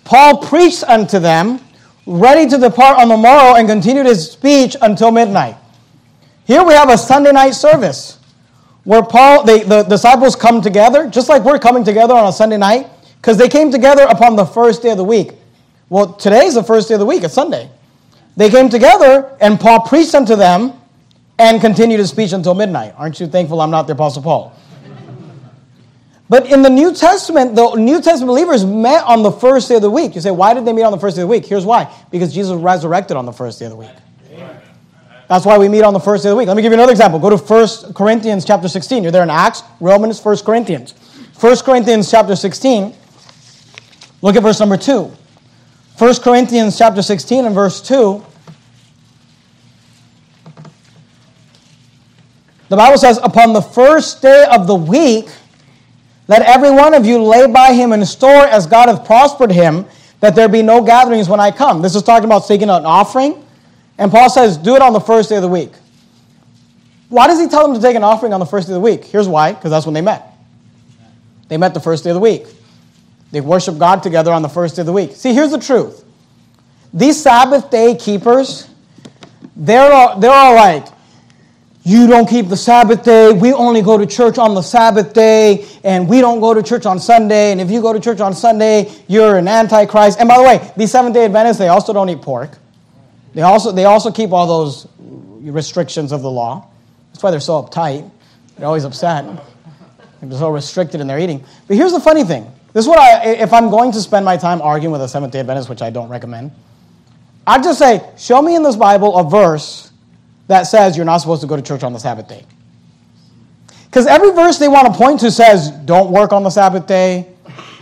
Paul 0.03 0.39
preached 0.39 0.83
unto 0.83 1.21
them, 1.21 1.61
ready 2.05 2.51
to 2.51 2.59
depart 2.59 2.99
on 2.99 3.09
the 3.09 3.17
morrow, 3.17 3.55
and 3.55 3.69
continued 3.69 4.07
his 4.07 4.29
speech 4.29 4.77
until 4.83 5.13
midnight. 5.13 5.57
Here 6.47 6.65
we 6.65 6.75
have 6.75 6.91
a 6.91 6.99
Sunday 6.99 7.31
night 7.31 7.53
service 7.53 8.19
where 8.83 9.05
Paul, 9.05 9.45
they, 9.45 9.63
the 9.63 9.85
disciples 9.85 10.35
come 10.35 10.61
together, 10.61 11.09
just 11.09 11.29
like 11.29 11.45
we're 11.45 11.61
coming 11.61 11.85
together 11.85 12.13
on 12.13 12.27
a 12.27 12.33
Sunday 12.33 12.59
night, 12.59 12.89
because 13.19 13.39
they 13.39 13.49
came 13.49 13.71
together 13.71 14.03
upon 14.03 14.35
the 14.35 14.45
first 14.45 14.83
day 14.83 14.91
of 14.91 14.99
the 14.99 15.05
week. 15.05 15.31
Well, 15.91 16.13
today's 16.15 16.55
the 16.55 16.65
first 16.65 16.89
day 16.89 16.95
of 16.95 17.01
the 17.01 17.07
week, 17.07 17.23
it's 17.23 17.35
Sunday. 17.35 17.71
They 18.37 18.51
came 18.51 18.69
together, 18.69 19.37
and 19.41 19.61
Paul 19.61 19.83
preached 19.83 20.17
unto 20.17 20.35
them 20.35 20.73
and 21.39 21.61
continued 21.61 21.99
his 21.99 22.11
speech 22.11 22.33
until 22.33 22.55
midnight. 22.55 22.95
Aren't 22.97 23.21
you 23.21 23.27
thankful 23.27 23.61
I'm 23.61 23.71
not 23.71 23.87
the 23.87 23.93
Apostle 23.93 24.23
Paul? 24.23 24.57
But 26.29 26.51
in 26.51 26.63
the 26.63 26.71
New 26.71 26.95
Testament, 26.95 27.55
the 27.55 27.75
New 27.75 28.01
Testament 28.01 28.29
believers 28.29 28.65
met 28.65 29.05
on 29.05 29.23
the 29.23 29.31
first 29.31 29.69
day 29.69 29.77
of 29.77 29.83
the 29.83 29.91
week. 29.91 30.15
You 30.15 30.21
say, 30.21 30.31
why 30.31 30.55
did 30.55 30.65
they 30.65 30.73
meet 30.73 30.83
on 30.83 30.93
the 30.93 30.99
first 30.99 31.17
day 31.17 31.23
of 31.23 31.29
the 31.29 31.31
week? 31.31 31.45
Here's 31.45 31.67
why 31.67 31.93
because 32.11 32.33
Jesus 32.33 32.57
resurrected 32.57 33.17
on 33.17 33.27
the 33.27 33.33
first 33.33 33.59
day 33.59 33.67
of 33.67 33.73
the 33.73 33.77
week. 33.77 33.91
That's 35.29 35.47
why 35.47 35.59
we 35.59 35.69
meet 35.69 35.83
on 35.83 35.93
the 35.93 36.01
first 36.01 36.23
day 36.23 36.31
of 36.31 36.35
the 36.35 36.37
week. 36.37 36.49
Let 36.49 36.57
me 36.57 36.63
give 36.63 36.71
you 36.71 36.75
another 36.75 36.93
example. 36.93 37.19
Go 37.19 37.31
to 37.31 37.37
1 37.37 37.95
Corinthians 37.95 38.45
chapter 38.45 38.69
16. 38.69 39.03
You're 39.03 39.13
there 39.13 39.23
in 39.23 39.31
Acts, 39.31 39.63
Romans, 39.81 40.23
1 40.23 40.39
Corinthians. 40.39 40.93
1 41.41 41.57
Corinthians 41.59 42.11
chapter 42.11 42.37
16. 42.37 42.95
Look 44.23 44.37
at 44.37 44.43
verse 44.43 44.61
number 44.61 44.77
2. 44.77 45.11
1 45.99 46.15
Corinthians 46.17 46.77
chapter 46.77 47.03
16 47.03 47.47
and 47.47 47.55
verse 47.55 47.81
2. 47.81 48.25
The 52.69 52.77
Bible 52.77 52.99
says, 52.99 53.19
Upon 53.23 53.53
the 53.53 53.63
first 53.63 54.23
day 54.23 54.47
of 54.51 54.67
the 54.67 54.75
week, 54.75 55.29
let 56.27 56.43
every 56.43 56.71
one 56.71 56.95
of 56.95 57.05
you 57.05 57.23
lay 57.23 57.47
by 57.47 57.73
him 57.73 57.93
in 57.93 58.05
store 58.07 58.47
as 58.47 58.67
God 58.67 58.89
hath 58.89 59.05
prospered 59.05 59.51
him, 59.51 59.85
that 60.21 60.35
there 60.35 60.49
be 60.49 60.63
no 60.63 60.83
gatherings 60.83 61.29
when 61.29 61.41
I 61.41 61.51
come. 61.51 61.83
This 61.83 61.95
is 61.95 62.03
talking 62.03 62.25
about 62.25 62.47
taking 62.47 62.71
an 62.71 62.87
offering. 62.87 63.45
And 63.99 64.11
Paul 64.11 64.31
says, 64.31 64.57
do 64.57 64.75
it 64.75 64.83
on 64.83 64.93
the 64.93 65.01
first 65.01 65.29
day 65.29 65.37
of 65.37 65.43
the 65.43 65.49
week. 65.49 65.73
Why 67.11 67.27
does 67.27 67.39
he 67.39 67.47
tell 67.47 67.67
them 67.67 67.77
to 67.77 67.81
take 67.81 67.95
an 67.95 68.03
offering 68.03 68.33
on 68.33 68.41
the 68.41 68.47
first 68.47 68.67
day 68.67 68.73
of 68.73 68.77
the 68.77 68.81
week? 68.81 69.05
Here's 69.05 69.29
why 69.29 69.53
because 69.53 69.71
that's 69.71 69.87
when 69.87 69.95
they 69.95 70.01
met. 70.01 70.27
They 71.49 71.59
met 71.59 71.75
the 71.75 71.81
first 71.81 72.03
day 72.03 72.11
of 72.11 72.15
the 72.15 72.21
week. 72.21 72.47
They 73.31 73.41
worship 73.41 73.79
God 73.79 74.03
together 74.03 74.33
on 74.33 74.43
the 74.43 74.49
first 74.49 74.77
day 74.77 74.83
of 74.83 74.87
the 74.87 74.93
week. 74.93 75.13
See, 75.13 75.35
here's 75.35 75.51
the 75.51 75.59
truth. 75.59 76.05
These 76.93 77.21
Sabbath 77.21 77.71
day 77.71 77.95
keepers, 77.97 78.69
they're 79.55 79.93
all, 79.93 80.19
they're 80.19 80.31
all 80.31 80.55
like, 80.55 80.87
you 81.87 82.07
don't 82.07 82.27
keep 82.27 82.49
the 82.49 82.57
Sabbath 82.57 83.05
day. 83.05 83.31
We 83.33 83.53
only 83.53 83.83
go 83.83 83.99
to 83.99 84.07
church 84.07 84.39
on 84.39 84.55
the 84.55 84.63
Sabbath 84.63 85.13
day, 85.13 85.67
and 85.85 86.09
we 86.09 86.23
don't 86.23 86.41
go 86.41 86.55
to 86.55 86.63
church 86.63 86.87
on 86.87 86.99
Sunday. 86.99 87.53
And 87.53 87.61
if 87.61 87.71
you 87.71 87.83
go 87.83 87.93
to 87.93 88.01
church 88.01 88.21
on 88.21 88.33
Sunday, 88.33 88.91
you're 89.07 89.37
an 89.37 89.47
antichrist. 89.47 90.19
And 90.19 90.27
by 90.27 90.39
the 90.39 90.45
way, 90.45 90.73
these 90.79 90.91
Seventh 90.91 91.15
day 91.15 91.27
Adventists, 91.27 91.59
they 91.59 91.69
also 91.69 91.93
don't 91.93 92.09
eat 92.09 92.23
pork. 92.23 92.57
They 93.35 93.43
also, 93.43 93.71
they 93.71 93.85
also 93.85 94.11
keep 94.11 94.33
all 94.33 94.47
those 94.47 94.89
restrictions 94.99 96.13
of 96.13 96.23
the 96.23 96.31
law. 96.31 96.67
That's 97.13 97.23
why 97.23 97.31
they're 97.31 97.41
so 97.41 97.63
uptight. 97.63 98.11
They're 98.57 98.67
always 98.67 98.85
upset. 98.85 99.27
They're 100.23 100.39
so 100.39 100.51
restricted 100.51 101.03
in 101.03 101.07
their 101.07 101.19
eating. 101.19 101.45
But 101.69 101.77
here's 101.77 101.93
the 101.93 102.01
funny 102.01 102.25
thing. 102.25 102.51
This 102.73 102.87
is 102.87 102.89
what 102.89 102.99
I, 102.99 103.35
if 103.35 103.53
I'm 103.53 103.69
going 103.69 103.93
to 103.93 104.01
spend 104.01 104.25
my 104.25 104.39
time 104.39 104.63
arguing 104.63 104.93
with 104.93 105.03
a 105.03 105.09
Seventh 105.09 105.35
day 105.35 105.41
Adventist, 105.41 105.69
which 105.69 105.83
I 105.83 105.91
don't 105.91 106.09
recommend, 106.09 106.51
I'd 107.47 107.63
just 107.63 107.79
say, 107.79 108.09
show 108.17 108.41
me 108.41 108.57
in 108.57 108.63
this 108.63 108.77
Bible 108.77 109.19
a 109.19 109.23
verse 109.23 109.91
that 110.47 110.65
says 110.65 110.97
you're 110.97 111.07
not 111.07 111.19
supposed 111.19 111.43
to 111.43 111.47
go 111.47 111.57
to 111.57 111.63
church 111.63 111.83
on 111.83 111.93
the 111.93 111.99
Sabbath 111.99 112.29
day. 112.29 112.45
Because 113.87 114.07
every 114.07 114.33
verse 114.33 114.59
they 114.59 114.69
want 114.69 114.87
to 114.89 114.93
point 114.93 115.21
to 115.21 115.31
says, 115.31 115.71
don't 115.71 116.11
work 116.11 116.33
on 116.33 116.43
the 116.43 116.51
Sabbath 116.51 116.87
day, 116.87 117.29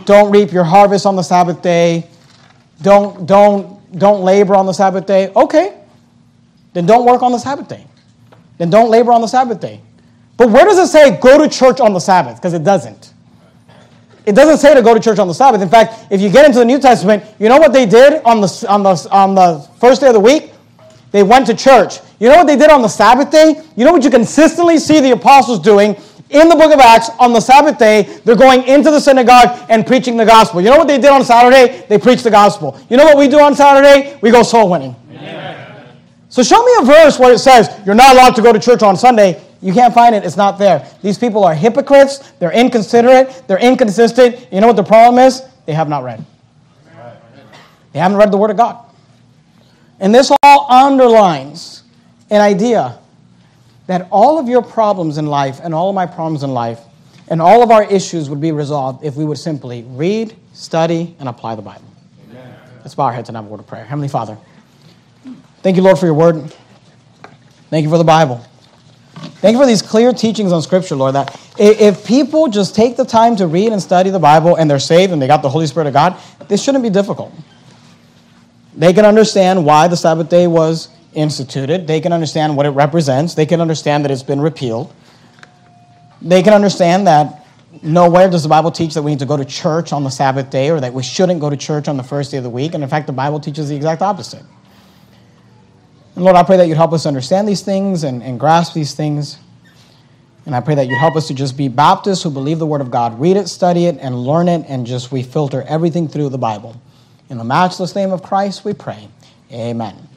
don't 0.05 0.31
reap 0.31 0.51
your 0.51 0.63
harvest 0.63 1.05
on 1.05 1.15
the 1.15 1.23
Sabbath 1.23 1.61
day, 1.61 2.07
don't, 2.81 3.25
don't, 3.25 3.97
don't 3.97 4.23
labor 4.23 4.55
on 4.55 4.65
the 4.65 4.73
Sabbath 4.73 5.05
day. 5.05 5.31
Okay, 5.35 5.77
then 6.73 6.85
don't 6.85 7.05
work 7.05 7.21
on 7.21 7.31
the 7.31 7.39
Sabbath 7.39 7.67
day. 7.67 7.85
Then 8.57 8.69
don't 8.69 8.89
labor 8.89 9.11
on 9.11 9.21
the 9.21 9.27
Sabbath 9.27 9.59
day. 9.59 9.81
But 10.37 10.49
where 10.49 10.65
does 10.65 10.77
it 10.77 10.87
say 10.87 11.17
go 11.17 11.37
to 11.37 11.49
church 11.49 11.79
on 11.79 11.93
the 11.93 11.99
Sabbath? 11.99 12.37
Because 12.37 12.53
it 12.53 12.63
doesn't. 12.63 13.13
It 14.25 14.33
doesn't 14.35 14.57
say 14.57 14.73
to 14.73 14.81
go 14.81 14.93
to 14.93 14.99
church 14.99 15.19
on 15.19 15.27
the 15.27 15.33
Sabbath. 15.33 15.61
In 15.61 15.69
fact, 15.69 16.11
if 16.11 16.21
you 16.21 16.29
get 16.29 16.45
into 16.45 16.59
the 16.59 16.65
New 16.65 16.79
Testament, 16.79 17.23
you 17.39 17.49
know 17.49 17.57
what 17.57 17.73
they 17.73 17.85
did 17.85 18.23
on 18.23 18.41
the, 18.41 18.65
on 18.69 18.83
the, 18.83 19.07
on 19.11 19.35
the 19.35 19.59
first 19.79 20.01
day 20.01 20.07
of 20.07 20.13
the 20.13 20.19
week? 20.19 20.52
They 21.13 21.21
went 21.21 21.45
to 21.45 21.53
church. 21.53 21.99
You 22.19 22.27
know 22.27 22.37
what 22.37 22.47
they 22.47 22.57
did 22.57 22.71
on 22.71 22.81
the 22.81 22.87
Sabbath 22.87 23.29
day? 23.29 23.61
You 23.75 23.85
know 23.85 23.93
what 23.93 24.03
you 24.03 24.09
consistently 24.09 24.79
see 24.79 24.99
the 24.99 25.11
apostles 25.11 25.59
doing 25.59 25.95
in 26.31 26.49
the 26.49 26.55
book 26.55 26.73
of 26.73 26.79
Acts 26.79 27.11
on 27.19 27.33
the 27.33 27.39
Sabbath 27.39 27.77
day? 27.77 28.19
They're 28.25 28.35
going 28.35 28.63
into 28.63 28.89
the 28.89 28.99
synagogue 28.99 29.63
and 29.69 29.85
preaching 29.85 30.17
the 30.17 30.25
gospel. 30.25 30.59
You 30.59 30.71
know 30.71 30.77
what 30.77 30.87
they 30.87 30.97
did 30.97 31.11
on 31.11 31.23
Saturday? 31.23 31.85
They 31.87 31.99
preached 31.99 32.23
the 32.23 32.31
gospel. 32.31 32.79
You 32.89 32.97
know 32.97 33.05
what 33.05 33.15
we 33.15 33.27
do 33.27 33.39
on 33.39 33.53
Saturday? 33.53 34.17
We 34.21 34.31
go 34.31 34.41
soul 34.41 34.71
winning. 34.71 34.95
Amen. 35.11 35.87
So 36.29 36.41
show 36.41 36.65
me 36.65 36.71
a 36.79 36.85
verse 36.85 37.19
where 37.19 37.31
it 37.31 37.39
says 37.39 37.69
you're 37.85 37.93
not 37.93 38.13
allowed 38.15 38.35
to 38.35 38.41
go 38.41 38.51
to 38.51 38.59
church 38.59 38.81
on 38.81 38.97
Sunday. 38.97 39.39
You 39.61 39.71
can't 39.71 39.93
find 39.93 40.15
it. 40.15 40.25
It's 40.25 40.35
not 40.35 40.57
there. 40.57 40.89
These 41.03 41.19
people 41.19 41.43
are 41.43 41.53
hypocrites. 41.53 42.31
They're 42.39 42.51
inconsiderate. 42.51 43.43
They're 43.47 43.59
inconsistent. 43.59 44.47
You 44.51 44.61
know 44.61 44.67
what 44.67 44.77
the 44.77 44.83
problem 44.83 45.23
is? 45.23 45.43
They 45.67 45.73
have 45.73 45.87
not 45.87 46.03
read. 46.03 46.25
They 47.91 47.99
haven't 47.99 48.17
read 48.17 48.31
the 48.31 48.37
Word 48.37 48.49
of 48.49 48.57
God. 48.57 48.82
And 49.99 50.13
this 50.13 50.31
all 50.43 50.71
underlines 50.71 51.83
an 52.29 52.41
idea 52.41 52.97
that 53.87 54.07
all 54.11 54.39
of 54.39 54.47
your 54.47 54.61
problems 54.61 55.17
in 55.17 55.27
life 55.27 55.59
and 55.63 55.73
all 55.73 55.89
of 55.89 55.95
my 55.95 56.05
problems 56.05 56.43
in 56.43 56.53
life 56.53 56.79
and 57.29 57.41
all 57.41 57.63
of 57.63 57.71
our 57.71 57.83
issues 57.83 58.29
would 58.29 58.41
be 58.41 58.51
resolved 58.51 59.03
if 59.03 59.15
we 59.15 59.25
would 59.25 59.37
simply 59.37 59.83
read, 59.83 60.35
study, 60.53 61.15
and 61.19 61.29
apply 61.29 61.55
the 61.55 61.61
Bible. 61.61 61.85
Amen. 62.29 62.55
Let's 62.79 62.95
bow 62.95 63.05
our 63.05 63.13
heads 63.13 63.29
and 63.29 63.35
have 63.35 63.45
a 63.45 63.49
word 63.49 63.59
of 63.59 63.67
prayer. 63.67 63.85
Heavenly 63.85 64.07
Father, 64.07 64.37
thank 65.61 65.77
you, 65.77 65.83
Lord, 65.83 65.97
for 65.97 66.05
your 66.05 66.15
word. 66.15 66.53
Thank 67.69 67.83
you 67.83 67.89
for 67.89 67.97
the 67.97 68.03
Bible. 68.03 68.43
Thank 69.15 69.53
you 69.53 69.59
for 69.59 69.67
these 69.67 69.81
clear 69.81 70.13
teachings 70.13 70.51
on 70.51 70.61
Scripture, 70.61 70.95
Lord, 70.95 71.15
that 71.15 71.39
if 71.57 72.05
people 72.05 72.47
just 72.47 72.75
take 72.75 72.97
the 72.97 73.05
time 73.05 73.35
to 73.37 73.47
read 73.47 73.71
and 73.71 73.81
study 73.81 74.09
the 74.09 74.19
Bible 74.19 74.55
and 74.55 74.69
they're 74.69 74.79
saved 74.79 75.13
and 75.13 75.21
they 75.21 75.27
got 75.27 75.41
the 75.41 75.49
Holy 75.49 75.67
Spirit 75.67 75.87
of 75.87 75.93
God, 75.93 76.17
this 76.47 76.63
shouldn't 76.63 76.83
be 76.83 76.89
difficult. 76.89 77.33
They 78.75 78.93
can 78.93 79.05
understand 79.05 79.65
why 79.65 79.87
the 79.87 79.97
Sabbath 79.97 80.29
day 80.29 80.47
was 80.47 80.89
instituted. 81.13 81.85
They 81.85 82.01
can 82.01 82.11
understand 82.11 82.57
what 82.57 82.65
it 82.65 82.71
represents. 82.71 83.35
They 83.35 83.45
can 83.45 83.61
understand 83.61 84.03
that 84.03 84.11
it's 84.11 84.23
been 84.23 84.41
repealed. 84.41 84.93
They 86.21 86.41
can 86.41 86.53
understand 86.53 87.07
that 87.07 87.45
nowhere 87.81 88.29
does 88.29 88.43
the 88.43 88.49
Bible 88.49 88.71
teach 88.71 88.93
that 88.93 89.01
we 89.01 89.11
need 89.11 89.19
to 89.19 89.25
go 89.25 89.37
to 89.37 89.45
church 89.45 89.93
on 89.93 90.03
the 90.03 90.09
Sabbath 90.09 90.49
day 90.49 90.69
or 90.69 90.79
that 90.79 90.93
we 90.93 91.03
shouldn't 91.03 91.39
go 91.39 91.49
to 91.49 91.57
church 91.57 91.87
on 91.87 91.97
the 91.97 92.03
first 92.03 92.31
day 92.31 92.37
of 92.37 92.43
the 92.43 92.49
week. 92.49 92.73
And 92.73 92.83
in 92.83 92.89
fact, 92.89 93.07
the 93.07 93.13
Bible 93.13 93.39
teaches 93.39 93.69
the 93.69 93.75
exact 93.75 94.01
opposite. 94.01 94.43
And 96.15 96.23
Lord, 96.23 96.35
I 96.35 96.43
pray 96.43 96.57
that 96.57 96.67
you'd 96.67 96.77
help 96.77 96.93
us 96.93 97.05
understand 97.05 97.47
these 97.47 97.61
things 97.61 98.03
and, 98.03 98.23
and 98.23 98.39
grasp 98.39 98.73
these 98.73 98.93
things. 98.93 99.37
And 100.45 100.55
I 100.55 100.59
pray 100.59 100.75
that 100.75 100.87
you'd 100.87 100.99
help 100.99 101.15
us 101.15 101.27
to 101.27 101.33
just 101.33 101.57
be 101.57 101.67
Baptists 101.67 102.21
who 102.21 102.29
believe 102.29 102.59
the 102.59 102.65
Word 102.65 102.81
of 102.81 102.91
God, 102.91 103.19
read 103.19 103.37
it, 103.37 103.47
study 103.47 103.85
it, 103.85 103.97
and 103.99 104.23
learn 104.23 104.47
it, 104.47 104.65
and 104.67 104.85
just 104.85 105.11
we 105.11 105.23
filter 105.23 105.63
everything 105.63 106.07
through 106.07 106.29
the 106.29 106.37
Bible. 106.37 106.79
In 107.33 107.39
the 107.39 107.43
matchless 107.43 107.95
name 107.95 108.11
of 108.11 108.21
Christ, 108.21 108.63
we 108.63 108.75
pray. 108.75 109.07
Amen. 109.51 110.12